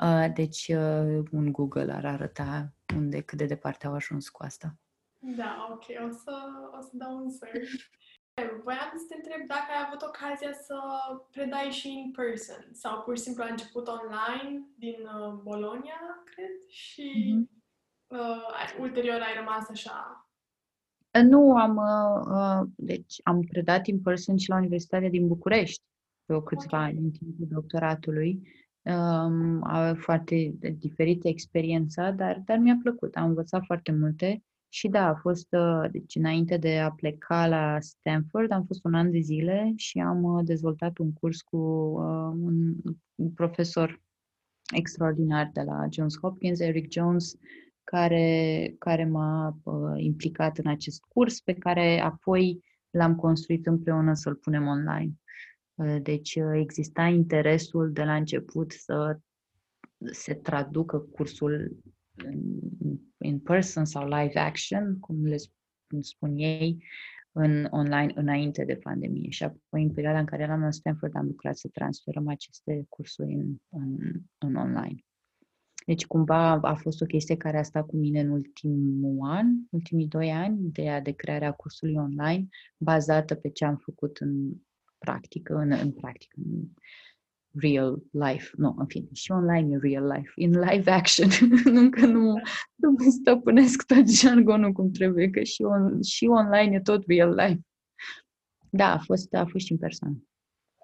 Uh, 0.04 0.34
Deci 0.34 0.68
uh, 0.68 1.24
un 1.32 1.52
Google 1.52 1.94
ar 1.94 2.06
arăta 2.06 2.74
unde, 2.96 3.22
cât 3.22 3.38
de 3.38 3.46
departe 3.46 3.88
au 3.88 3.94
ajuns 3.94 4.30
cu 4.30 4.44
asta. 4.44 4.76
Da, 5.20 5.68
ok, 5.72 5.84
o 6.08 6.12
să, 6.12 6.34
o 6.78 6.82
să 6.82 6.90
dau 6.92 7.16
un 7.18 7.30
search. 7.30 7.70
Voiam 8.64 8.92
să 8.96 9.06
te 9.10 9.16
întreb 9.16 9.48
dacă 9.48 9.68
ai 9.70 9.84
avut 9.88 10.02
ocazia 10.02 10.54
să 10.68 10.76
predai 11.32 11.70
și 11.72 11.90
in 11.90 12.12
person 12.12 12.68
sau 12.72 13.02
pur 13.02 13.18
și 13.18 13.24
simplu 13.24 13.44
ai 13.44 13.50
început 13.50 13.88
online 13.88 14.66
din 14.78 14.98
uh, 15.02 15.34
Bologna, 15.44 16.24
cred, 16.26 16.56
și 16.68 17.34
Mhm. 17.36 17.55
Uh, 18.08 18.20
ai- 18.52 18.80
ulterior 18.80 19.20
ai 19.22 19.34
rămas 19.38 19.70
așa. 19.70 20.28
Uh, 21.18 21.22
Nu 21.22 21.58
am, 21.58 21.76
uh, 21.76 22.26
uh, 22.36 22.70
deci 22.76 23.16
am 23.24 23.42
predat 23.42 23.88
in 23.88 24.02
person 24.02 24.38
și 24.38 24.50
la 24.50 24.58
Universitatea 24.58 25.10
din 25.10 25.28
București 25.28 25.84
pe 26.26 26.34
o 26.34 26.42
câțiva 26.42 26.78
Ok. 26.78 26.84
ani 26.84 26.98
în 26.98 27.12
timpul 27.12 27.48
doctoratului. 27.50 28.48
Um, 28.82 29.64
a 29.64 29.94
foarte 29.98 30.54
diferită 30.78 31.28
experiența, 31.28 32.12
dar, 32.12 32.42
dar 32.46 32.58
mi-a 32.58 32.78
plăcut. 32.82 33.16
Am 33.16 33.26
învățat 33.26 33.64
foarte 33.66 33.92
multe 33.92 34.44
și 34.70 34.88
da, 34.88 35.08
a 35.08 35.16
fost, 35.16 35.48
uh, 35.52 35.90
deci 35.92 36.16
înainte 36.16 36.58
de 36.58 36.80
a 36.80 36.92
pleca 36.92 37.48
la 37.48 37.80
Stanford, 37.80 38.52
am 38.52 38.66
fost 38.66 38.84
un 38.86 38.94
an 38.94 39.12
de 39.12 39.20
zile 39.20 39.74
și 39.76 40.00
am 40.00 40.24
uh, 40.24 40.42
dezvoltat 40.46 40.98
un 40.98 41.14
curs 41.14 41.42
cu 41.42 41.58
uh, 41.58 42.34
un, 42.42 42.74
un 43.16 43.32
profesor 43.32 44.02
extraordinar 44.74 45.50
de 45.54 45.62
la 45.62 45.86
Johns 45.90 46.20
Hopkins, 46.20 46.60
Eric 46.60 46.92
Jones, 46.92 47.38
care, 47.86 48.76
care 48.80 49.06
m-a 49.06 49.58
uh, 49.64 49.94
implicat 50.04 50.58
în 50.58 50.68
acest 50.68 51.02
curs, 51.02 51.40
pe 51.40 51.54
care 51.54 52.00
apoi 52.00 52.64
l-am 52.90 53.16
construit 53.16 53.66
împreună 53.66 54.14
să-l 54.14 54.36
punem 54.36 54.68
online. 54.68 55.12
Uh, 55.74 55.98
deci 56.02 56.36
uh, 56.36 56.52
exista 56.54 57.04
interesul 57.04 57.92
de 57.92 58.04
la 58.04 58.16
început 58.16 58.72
să 58.72 59.20
se 60.12 60.34
traducă 60.34 60.98
cursul 60.98 61.78
în, 62.16 62.60
in 63.18 63.40
person 63.40 63.86
sau 63.86 64.04
live 64.04 64.40
action, 64.40 65.00
cum 65.00 65.26
le 65.26 65.36
sp- 65.36 66.00
spun 66.00 66.36
ei, 66.36 66.84
în 67.32 67.68
online 67.70 68.12
înainte 68.16 68.66
de 68.66 68.76
pandemie. 68.76 69.30
Și 69.30 69.44
apoi, 69.44 69.84
în 69.84 69.92
perioada 69.92 70.20
în 70.20 70.26
care 70.26 70.44
eram 70.44 70.62
la 70.62 70.72
Stanford, 70.72 71.16
am 71.16 71.26
lucrat 71.26 71.58
să 71.58 71.68
transferăm 71.74 72.28
aceste 72.28 72.86
cursuri 72.90 73.34
în, 73.34 73.56
în, 73.70 73.98
în 74.38 74.56
online. 74.56 75.06
Deci, 75.86 76.06
cumva, 76.06 76.52
a 76.52 76.76
fost 76.76 77.02
o 77.02 77.06
chestie 77.06 77.38
care 77.38 77.58
a 77.58 77.64
stat 77.64 77.86
cu 77.86 77.96
mine 77.96 78.20
în 78.20 78.30
ultimul 78.30 79.30
an, 79.30 79.48
ultimii 79.70 80.08
doi 80.08 80.32
ani, 80.32 80.66
ideea 80.66 81.02
de 81.02 81.12
crearea 81.12 81.52
cursului 81.52 81.96
online, 81.96 82.48
bazată 82.78 83.36
pe 83.36 83.50
ce 83.50 83.66
am 83.66 83.76
făcut 83.76 84.18
în 84.18 84.52
practică, 84.98 85.56
în, 85.56 85.72
în 85.72 85.92
practică, 85.92 86.36
în 86.46 86.68
real 87.60 88.04
life, 88.12 88.50
nu, 88.58 88.76
în 88.78 88.86
fine, 88.86 89.08
și 89.14 89.32
online 89.32 89.76
e 89.76 89.88
real 89.88 90.08
life, 90.16 90.32
in 90.36 90.52
live 90.60 90.92
action, 90.92 91.30
încă 91.82 92.06
nu, 92.06 92.34
nu 92.76 92.96
stăpânesc 93.10 93.86
tot 93.86 94.10
jargonul 94.10 94.72
cum 94.72 94.92
trebuie, 94.92 95.30
că 95.30 95.44
și, 95.44 95.62
on, 95.62 96.02
și 96.02 96.26
online 96.26 96.76
e 96.76 96.80
tot 96.80 97.04
real 97.08 97.30
life. 97.30 97.62
Da, 98.70 98.94
a 98.94 98.98
fost, 98.98 99.34
a 99.34 99.46
fost 99.46 99.66
și 99.66 99.72
în 99.72 99.78
persoană. 99.78 100.24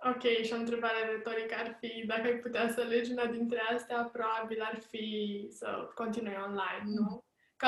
Ok, 0.03 0.21
și 0.43 0.53
o 0.53 0.55
întrebare 0.55 1.11
retorică 1.11 1.55
ar 1.57 1.77
fi, 1.79 2.05
dacă 2.07 2.21
ai 2.21 2.35
putea 2.35 2.69
să 2.69 2.81
alegi 2.81 3.11
una 3.11 3.25
dintre 3.25 3.61
astea, 3.75 4.09
probabil 4.11 4.61
ar 4.61 4.79
fi 4.89 5.47
să 5.51 5.89
continui 5.95 6.37
online, 6.45 6.83
nu? 6.85 7.23
Că 7.55 7.67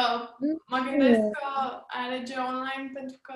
mă 0.65 0.77
gândesc 0.89 1.19
că 1.19 1.47
ai 1.87 2.05
alege 2.05 2.35
online 2.37 2.91
pentru 2.93 3.17
că 3.21 3.33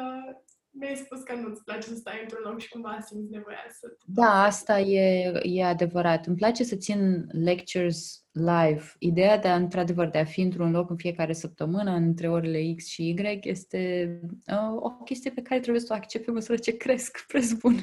mi-ai 0.80 0.96
spus 0.96 1.22
că 1.22 1.34
nu-ți 1.36 1.64
place 1.64 1.88
să 1.88 1.96
stai 1.96 2.20
într-un 2.22 2.42
loc 2.44 2.60
și 2.60 2.70
cumva 2.70 2.98
simți 3.06 3.32
nevoia 3.32 3.66
să... 3.80 3.88
te 3.88 3.96
Da, 4.06 4.44
asta 4.44 4.80
e, 4.80 5.32
e 5.44 5.66
adevărat. 5.66 6.26
Îmi 6.26 6.36
place 6.36 6.64
să 6.64 6.76
țin 6.76 7.28
lectures 7.32 8.28
live. 8.32 8.84
Ideea 9.00 9.38
de 9.38 9.48
a, 9.48 9.56
într-adevăr, 9.56 10.10
de 10.10 10.18
a 10.18 10.26
fi 10.26 10.42
într-un 10.42 10.72
loc 10.72 10.90
în 10.90 10.96
fiecare 10.96 11.34
săptămână, 11.34 11.92
între 11.92 12.30
orele 12.30 12.74
X 12.76 12.88
și 12.88 13.10
Y, 13.10 13.40
este 13.42 14.12
uh, 14.48 14.76
o 14.76 14.90
chestie 14.90 15.32
pe 15.32 15.42
care 15.42 15.60
trebuie 15.60 15.82
să 15.82 15.88
o 15.92 15.96
accept 15.96 16.26
pe 16.26 16.32
măsură 16.32 16.58
ce 16.58 16.78
cresc, 16.78 17.24
presupun. 17.28 17.76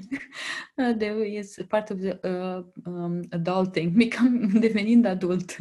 de, 0.99 1.07
este 1.25 1.63
part 1.63 1.91
of 1.91 1.99
the 1.99 2.19
uh, 2.29 2.65
um, 2.85 3.21
adulting, 3.31 3.93
become, 4.05 4.59
devenind 4.59 5.05
adult. 5.05 5.57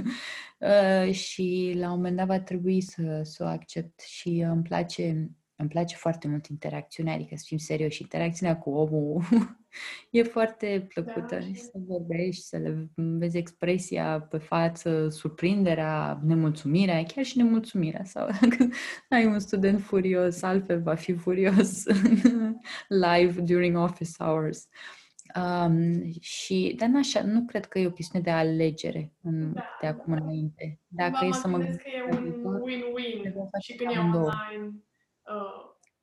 Uh, 0.60 1.14
și 1.14 1.74
la 1.78 1.92
un 1.92 1.96
moment 1.96 2.18
dat 2.18 2.28
va 2.28 2.40
trebui 2.40 2.82
să, 2.82 3.22
să 3.24 3.44
o 3.44 3.48
accept 3.48 4.00
și 4.00 4.44
uh, 4.46 4.52
îmi 4.52 4.64
place 4.64 5.30
îmi 5.64 5.72
place 5.72 5.96
foarte 5.96 6.28
mult 6.28 6.48
interacțiunea, 6.48 7.14
adică 7.14 7.36
să 7.36 7.44
fim 7.48 7.58
serioși, 7.58 8.02
interacțiunea 8.02 8.58
cu 8.58 8.70
omul 8.70 9.22
e 10.12 10.24
foarte 10.24 10.86
plăcută 10.94 11.36
Da, 11.36 11.40
și 11.40 11.54
și- 11.54 11.62
să 11.62 11.72
vorbești, 11.88 12.44
să 12.44 12.58
le 12.58 12.90
vezi 12.96 13.38
expresia 13.38 14.20
pe 14.30 14.38
față, 14.38 15.10
surprinderea, 15.10 16.20
nemulțumirea, 16.24 17.04
chiar 17.04 17.24
și 17.26 17.38
nemulțumirea. 17.38 18.04
Sau 18.04 18.28
dacă 18.42 18.70
ai 19.10 19.26
un 19.26 19.40
student 19.40 19.82
furios, 19.82 20.42
altfel 20.42 20.82
va 20.82 20.96
fi 20.96 21.14
furios 21.14 21.84
live 23.18 23.42
during 23.42 23.78
office 23.78 24.12
hours. 24.18 24.68
Um, 25.40 26.12
și, 26.20 26.76
dar 26.78 26.88
n-așa, 26.90 27.22
nu 27.24 27.46
cred 27.46 27.66
că 27.66 27.80
e 27.80 27.88
o 27.88 27.92
chestiune 27.92 28.24
de 28.24 28.32
alegere 28.32 29.12
în, 29.22 29.54
Da, 29.54 29.64
de 29.82 29.88
acum 29.88 30.14
da. 30.16 30.22
înainte. 30.24 30.80
Dacă 30.88 31.10
Cumva 31.12 31.26
e 31.26 31.28
mă 31.30 31.36
să 31.36 31.48
mă 31.48 31.58
gândesc 31.58 31.80
că 31.82 31.88
e 31.90 32.10
gândesc 32.10 32.36
la 32.44 32.50
un 32.50 32.54
viitor, 32.60 32.62
win-win 32.70 33.22
trebuie 33.22 33.44
să 33.52 33.58
și 33.62 33.76
când 33.76 33.90
e 33.90 33.94
facem 33.94 34.02
amândouă. 34.02 34.32
online 34.52 34.66
uh, 34.68 34.74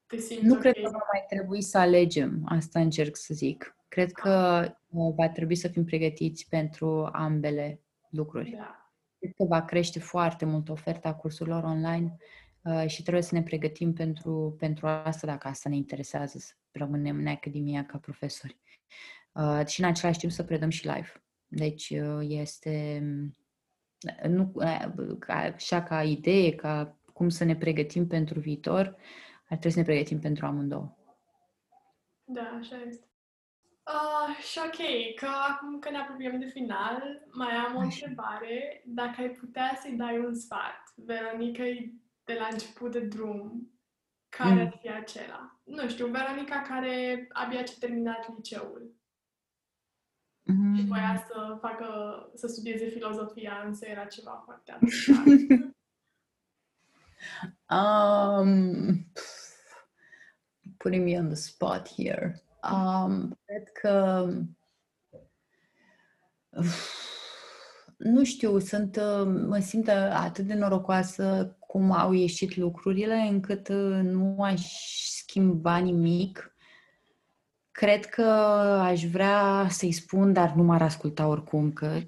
te 0.06 0.16
simți 0.16 0.44
Nu 0.44 0.52
ok. 0.52 0.60
cred 0.60 0.74
că 0.74 0.90
va 0.90 1.06
mai 1.12 1.24
trebui 1.28 1.62
să 1.62 1.78
alegem, 1.78 2.42
asta 2.44 2.80
încerc 2.80 3.16
să 3.16 3.34
zic. 3.34 3.76
Cred 3.88 4.12
că 4.12 4.64
uh, 4.88 5.14
va 5.16 5.28
trebui 5.28 5.54
să 5.54 5.68
fim 5.68 5.84
pregătiți 5.84 6.48
pentru 6.48 7.08
ambele 7.12 7.80
lucruri. 8.10 8.50
Da. 8.50 8.92
Cred 9.18 9.32
că 9.36 9.44
va 9.44 9.64
crește 9.64 9.98
foarte 9.98 10.44
mult 10.44 10.68
oferta 10.68 11.14
cursurilor 11.14 11.64
online 11.64 12.16
uh, 12.62 12.84
și 12.86 13.02
trebuie 13.02 13.22
să 13.22 13.34
ne 13.34 13.42
pregătim 13.42 13.92
pentru, 13.92 14.56
pentru 14.58 14.86
asta, 14.86 15.26
dacă 15.26 15.48
asta 15.48 15.68
ne 15.68 15.76
interesează, 15.76 16.38
să 16.38 16.52
rămânem 16.72 17.16
în 17.16 17.26
academia 17.26 17.86
ca 17.86 17.98
profesori. 17.98 18.56
uh, 19.32 19.66
și 19.66 19.80
în 19.80 19.86
același 19.86 20.18
timp 20.18 20.32
să 20.32 20.44
predăm 20.44 20.68
și 20.68 20.86
live. 20.86 21.12
Deci 21.46 21.90
uh, 21.90 22.26
este 22.28 23.02
nu, 24.28 24.52
ca, 25.18 25.34
așa 25.34 25.82
ca 25.82 26.02
idee, 26.02 26.54
ca 26.54 26.99
cum 27.20 27.28
să 27.28 27.44
ne 27.44 27.56
pregătim 27.56 28.06
pentru 28.06 28.40
viitor, 28.40 28.84
ar 29.48 29.56
trebui 29.58 29.70
să 29.70 29.78
ne 29.78 29.84
pregătim 29.84 30.20
pentru 30.20 30.46
amândouă. 30.46 30.96
Da, 32.24 32.56
așa 32.58 32.76
este. 32.86 33.04
Uh, 33.86 34.36
și 34.50 34.58
ok, 34.66 35.14
că 35.14 35.26
acum 35.48 35.78
că 35.78 35.90
ne 35.90 35.98
apropiem 35.98 36.38
de 36.38 36.46
final, 36.46 37.26
mai 37.32 37.52
am 37.52 37.76
o 37.76 37.78
Așa. 37.78 37.88
întrebare. 37.88 38.82
Dacă 38.84 39.20
ai 39.20 39.30
putea 39.30 39.78
să-i 39.82 39.96
dai 39.96 40.18
un 40.18 40.34
sfat, 40.34 40.92
Veronica 40.94 41.64
de 42.24 42.34
la 42.38 42.48
început 42.50 42.92
de 42.92 43.00
drum, 43.00 43.70
care 44.28 44.54
mm. 44.54 44.60
ar 44.60 44.78
fi 44.80 44.90
acela? 44.90 45.60
Nu 45.64 45.88
știu, 45.88 46.06
Veronica 46.06 46.62
care 46.62 47.26
abia 47.32 47.62
ce 47.62 47.78
terminat 47.78 48.34
liceul 48.34 48.94
mm. 50.42 50.76
și 50.76 50.84
voia 50.84 51.24
să 51.28 51.58
facă, 51.60 51.86
să 52.34 52.46
studieze 52.46 52.86
filozofia, 52.86 53.62
însă 53.66 53.86
era 53.86 54.04
ceva 54.04 54.42
foarte 54.44 54.78
um, 57.70 59.06
putting 60.78 61.04
me 61.04 61.18
on 61.18 61.28
the 61.28 61.36
spot 61.36 61.88
here. 61.96 62.42
Um, 62.62 63.38
cred 63.44 63.68
că 63.72 64.26
nu 67.96 68.24
știu, 68.24 68.58
sunt, 68.58 68.96
mă 69.46 69.58
simt 69.58 69.88
atât 70.12 70.44
de 70.46 70.54
norocoasă 70.54 71.56
cum 71.58 71.92
au 71.92 72.12
ieșit 72.12 72.56
lucrurile, 72.56 73.14
încât 73.14 73.68
nu 74.02 74.42
aș 74.42 74.62
schimba 75.06 75.76
nimic. 75.76 76.49
Cred 77.80 78.04
că 78.04 78.22
aș 78.82 79.04
vrea 79.04 79.66
să-i 79.68 79.92
spun, 79.92 80.32
dar 80.32 80.52
nu 80.56 80.62
m-ar 80.62 80.82
asculta 80.82 81.26
oricum, 81.26 81.72
că 81.72 81.98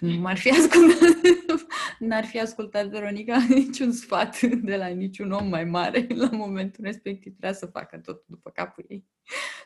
nu 0.00 0.20
m-ar 0.20 0.36
fi 0.36 0.50
ascultat, 0.50 1.20
n-ar 2.08 2.24
fi 2.24 2.40
ascultat 2.40 2.86
Veronica 2.86 3.36
niciun 3.54 3.92
sfat 3.92 4.40
de 4.40 4.76
la 4.76 4.86
niciun 4.86 5.30
om 5.30 5.48
mai 5.48 5.64
mare 5.64 6.06
la 6.22 6.28
momentul 6.32 6.84
respectiv. 6.84 7.32
Trebuia 7.32 7.52
să 7.52 7.66
facă 7.66 7.98
tot 7.98 8.22
după 8.26 8.50
capul 8.50 8.84
ei. 8.88 9.04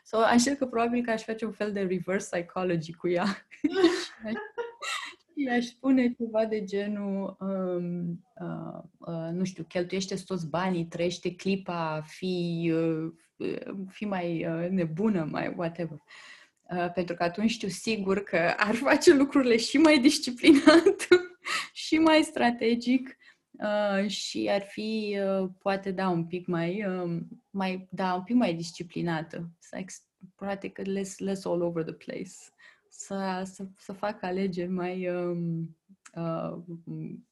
So, 0.04 0.16
așa 0.16 0.54
că 0.54 0.66
probabil 0.66 1.04
că 1.04 1.10
aș 1.10 1.22
face 1.22 1.44
un 1.44 1.52
fel 1.52 1.72
de 1.72 1.80
reverse 1.80 2.36
psychology 2.36 2.92
cu 2.92 3.08
ea. 3.08 3.46
I-aș 5.34 5.64
spune 5.64 6.14
ceva 6.18 6.44
de 6.44 6.64
genul, 6.64 7.36
um, 7.40 8.24
uh, 8.40 8.82
uh, 8.98 9.30
nu 9.32 9.44
știu, 9.44 9.64
cheltuiește 9.68 10.14
toți 10.26 10.48
banii, 10.48 10.84
trăiește 10.84 11.34
clipa, 11.34 12.02
fi, 12.06 12.72
uh, 12.74 13.12
fi 13.88 14.04
mai 14.04 14.46
uh, 14.46 14.68
nebună, 14.68 15.28
mai 15.30 15.54
whatever. 15.56 16.02
Uh, 16.62 16.92
pentru 16.92 17.14
că 17.14 17.22
atunci 17.22 17.50
știu 17.50 17.68
sigur 17.68 18.22
că 18.22 18.54
ar 18.56 18.74
face 18.74 19.14
lucrurile 19.14 19.56
și 19.56 19.76
mai 19.76 19.98
disciplinat 19.98 21.08
și 21.84 21.98
mai 21.98 22.22
strategic 22.22 23.16
uh, 23.50 24.08
și 24.08 24.48
ar 24.50 24.62
fi, 24.62 25.18
uh, 25.20 25.48
poate, 25.58 25.90
da, 25.90 26.08
un 26.08 26.26
pic 26.26 26.46
mai, 26.46 26.84
uh, 26.86 27.20
mai, 27.50 27.88
da, 27.90 28.14
un 28.14 28.22
pic 28.22 28.36
mai 28.36 28.54
disciplinată. 28.54 29.50
Să, 29.58 29.84
practic, 30.36 30.78
less, 30.78 31.18
less 31.18 31.44
all 31.44 31.62
over 31.62 31.84
the 31.84 31.92
place 31.92 32.30
să, 32.92 33.42
să, 33.44 33.64
să 33.78 33.92
fac 33.92 34.22
alegeri 34.22 34.70
mai, 34.70 35.08
um, 35.08 35.76
uh, 36.14 36.56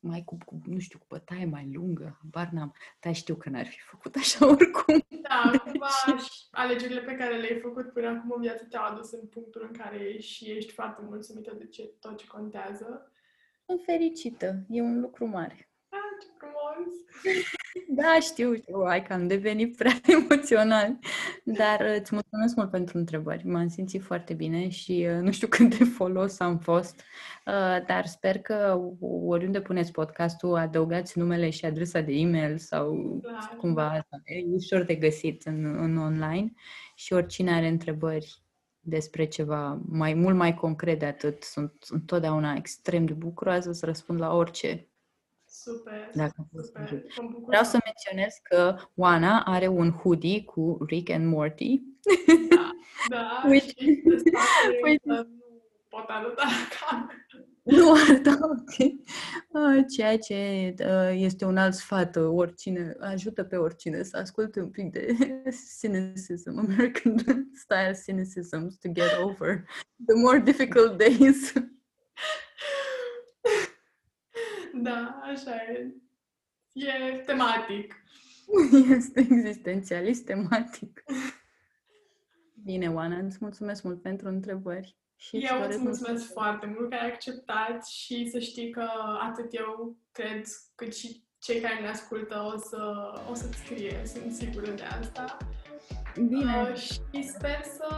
mai 0.00 0.22
cu, 0.24 0.38
cu, 0.44 0.60
nu 0.64 0.78
știu, 0.78 0.98
cu 0.98 1.06
bătaie 1.08 1.44
mai 1.44 1.70
lungă, 1.72 2.20
bar 2.30 2.48
n-am, 2.52 2.74
dar 3.00 3.14
știu 3.14 3.34
că 3.34 3.48
n-ar 3.48 3.66
fi 3.66 3.80
făcut 3.80 4.14
așa 4.16 4.46
oricum. 4.54 5.06
Da, 5.08 5.58
cumva 5.64 5.88
alegerile 6.50 7.00
pe 7.00 7.14
care 7.14 7.36
le-ai 7.36 7.60
făcut 7.60 7.92
până 7.92 8.08
acum 8.08 8.32
în 8.34 8.40
viață 8.40 8.64
te-au 8.64 8.84
adus 8.84 9.12
în 9.12 9.26
punctul 9.26 9.66
în 9.70 9.78
care 9.78 9.96
ești 9.96 10.32
și 10.32 10.50
ești 10.50 10.72
foarte 10.72 11.00
mulțumită 11.04 11.54
de 11.58 11.66
ce, 11.66 11.82
tot 12.00 12.16
ce 12.16 12.26
contează. 12.26 13.12
Sunt 13.66 13.80
fericită, 13.84 14.64
e 14.68 14.80
un 14.80 15.00
lucru 15.00 15.26
mare 15.26 15.69
ce 16.20 16.28
frumos! 16.38 16.94
Da, 17.88 18.18
știu, 18.20 18.54
știu, 18.54 18.78
ai 18.78 19.02
că 19.02 19.12
am 19.12 19.26
devenit 19.26 19.76
prea 19.76 20.00
emoțional, 20.18 20.98
dar 21.44 21.80
uh, 21.80 21.96
îți 22.00 22.14
mulțumesc 22.14 22.56
mult 22.56 22.70
pentru 22.70 22.98
întrebări. 22.98 23.46
M-am 23.46 23.68
simțit 23.68 24.02
foarte 24.02 24.34
bine 24.34 24.68
și 24.68 25.06
uh, 25.10 25.20
nu 25.20 25.30
știu 25.30 25.48
cât 25.56 25.78
de 25.78 25.84
folos 25.84 26.40
am 26.40 26.58
fost, 26.58 27.00
uh, 27.46 27.86
dar 27.86 28.06
sper 28.06 28.38
că 28.38 28.80
oriunde 29.00 29.60
puneți 29.60 29.92
podcastul, 29.92 30.56
adăugați 30.56 31.18
numele 31.18 31.50
și 31.50 31.64
adresa 31.64 32.00
de 32.00 32.12
e-mail 32.12 32.58
sau 32.58 33.18
Clar. 33.22 33.56
cumva 33.58 34.06
e 34.24 34.44
ușor 34.52 34.82
de 34.82 34.94
găsit 34.94 35.44
în, 35.44 35.64
în 35.64 35.96
online 35.96 36.52
și 36.94 37.12
oricine 37.12 37.52
are 37.52 37.68
întrebări 37.68 38.42
despre 38.80 39.24
ceva 39.24 39.80
mai 39.88 40.14
mult 40.14 40.36
mai 40.36 40.54
concret 40.54 40.98
de 40.98 41.04
atât, 41.04 41.42
sunt 41.42 41.72
întotdeauna 41.88 42.54
extrem 42.56 43.04
de 43.04 43.12
bucuroasă 43.12 43.72
să 43.72 43.86
răspund 43.86 44.20
la 44.20 44.34
orice 44.34 44.89
Super, 45.52 46.10
Dacă 46.14 46.46
super. 46.62 47.02
Vreau 47.46 47.64
să 47.64 47.78
menționez 47.84 48.34
că 48.42 48.76
Oana 48.94 49.42
are 49.44 49.66
un 49.66 49.90
hoodie 49.90 50.44
cu 50.44 50.78
Rick 50.86 51.10
and 51.10 51.26
Morty. 51.26 51.82
Da, 52.48 52.70
da 53.08 53.42
Which... 53.48 53.68
și 53.78 54.02
Which... 54.82 55.04
nu 55.04 55.26
pot 55.88 56.04
arăta 56.08 56.42
la 56.90 57.08
Nu 57.62 57.92
arăta, 57.92 58.38
ok. 58.42 58.74
Ah, 59.52 59.84
ceea 59.96 60.18
ce 60.18 60.74
uh, 60.78 61.12
este 61.14 61.44
un 61.44 61.56
alt 61.56 61.74
sfat, 61.74 62.16
uh, 62.16 62.28
oricine, 62.28 62.96
ajută 63.00 63.44
pe 63.44 63.56
oricine 63.56 64.02
să 64.02 64.16
asculte 64.16 64.60
un 64.60 64.70
pic 64.70 64.92
de 64.92 65.16
cynicism, 65.80 66.58
American 66.58 67.16
style 67.54 67.98
cynicism 68.04 68.78
to 68.80 68.88
get 68.92 69.18
over 69.22 69.64
the 70.06 70.14
more 70.14 70.38
difficult 70.38 70.98
days. 70.98 71.52
Da, 74.82 75.20
așa 75.22 75.54
e. 75.54 75.94
E 76.72 77.22
tematic. 77.26 77.94
Este 78.96 79.20
existențialist 79.20 80.24
tematic. 80.24 81.04
Bine, 82.64 82.90
Oana, 82.90 83.18
îți 83.18 83.38
mulțumesc 83.40 83.82
mult 83.82 84.02
pentru 84.02 84.28
întrebări. 84.28 84.96
Și 85.16 85.36
eu 85.36 85.66
îți 85.68 85.78
mulțumesc 85.78 86.32
foarte 86.32 86.74
mult 86.76 86.90
că 86.90 86.96
ai 87.00 87.10
acceptat 87.10 87.86
și 87.86 88.28
să 88.30 88.38
știi 88.38 88.70
că 88.70 88.88
atât 89.20 89.54
eu 89.54 89.96
cred 90.12 90.44
cât 90.74 90.94
și 90.94 91.24
cei 91.38 91.60
care 91.60 91.80
ne 91.80 91.88
ascultă 91.88 92.52
o, 92.54 92.58
să, 92.58 93.12
o 93.30 93.34
să-ți 93.34 93.56
scrie, 93.56 94.02
sunt 94.04 94.32
sigură 94.32 94.70
de 94.70 94.82
asta. 94.82 95.36
Bine. 96.14 96.68
Uh, 96.70 96.76
și 96.76 97.22
sper 97.22 97.62
să 97.76 97.88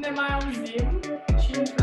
ne 0.00 0.10
mai 0.10 0.28
auzim 0.34 1.00
și 1.40 1.58
într 1.58 1.82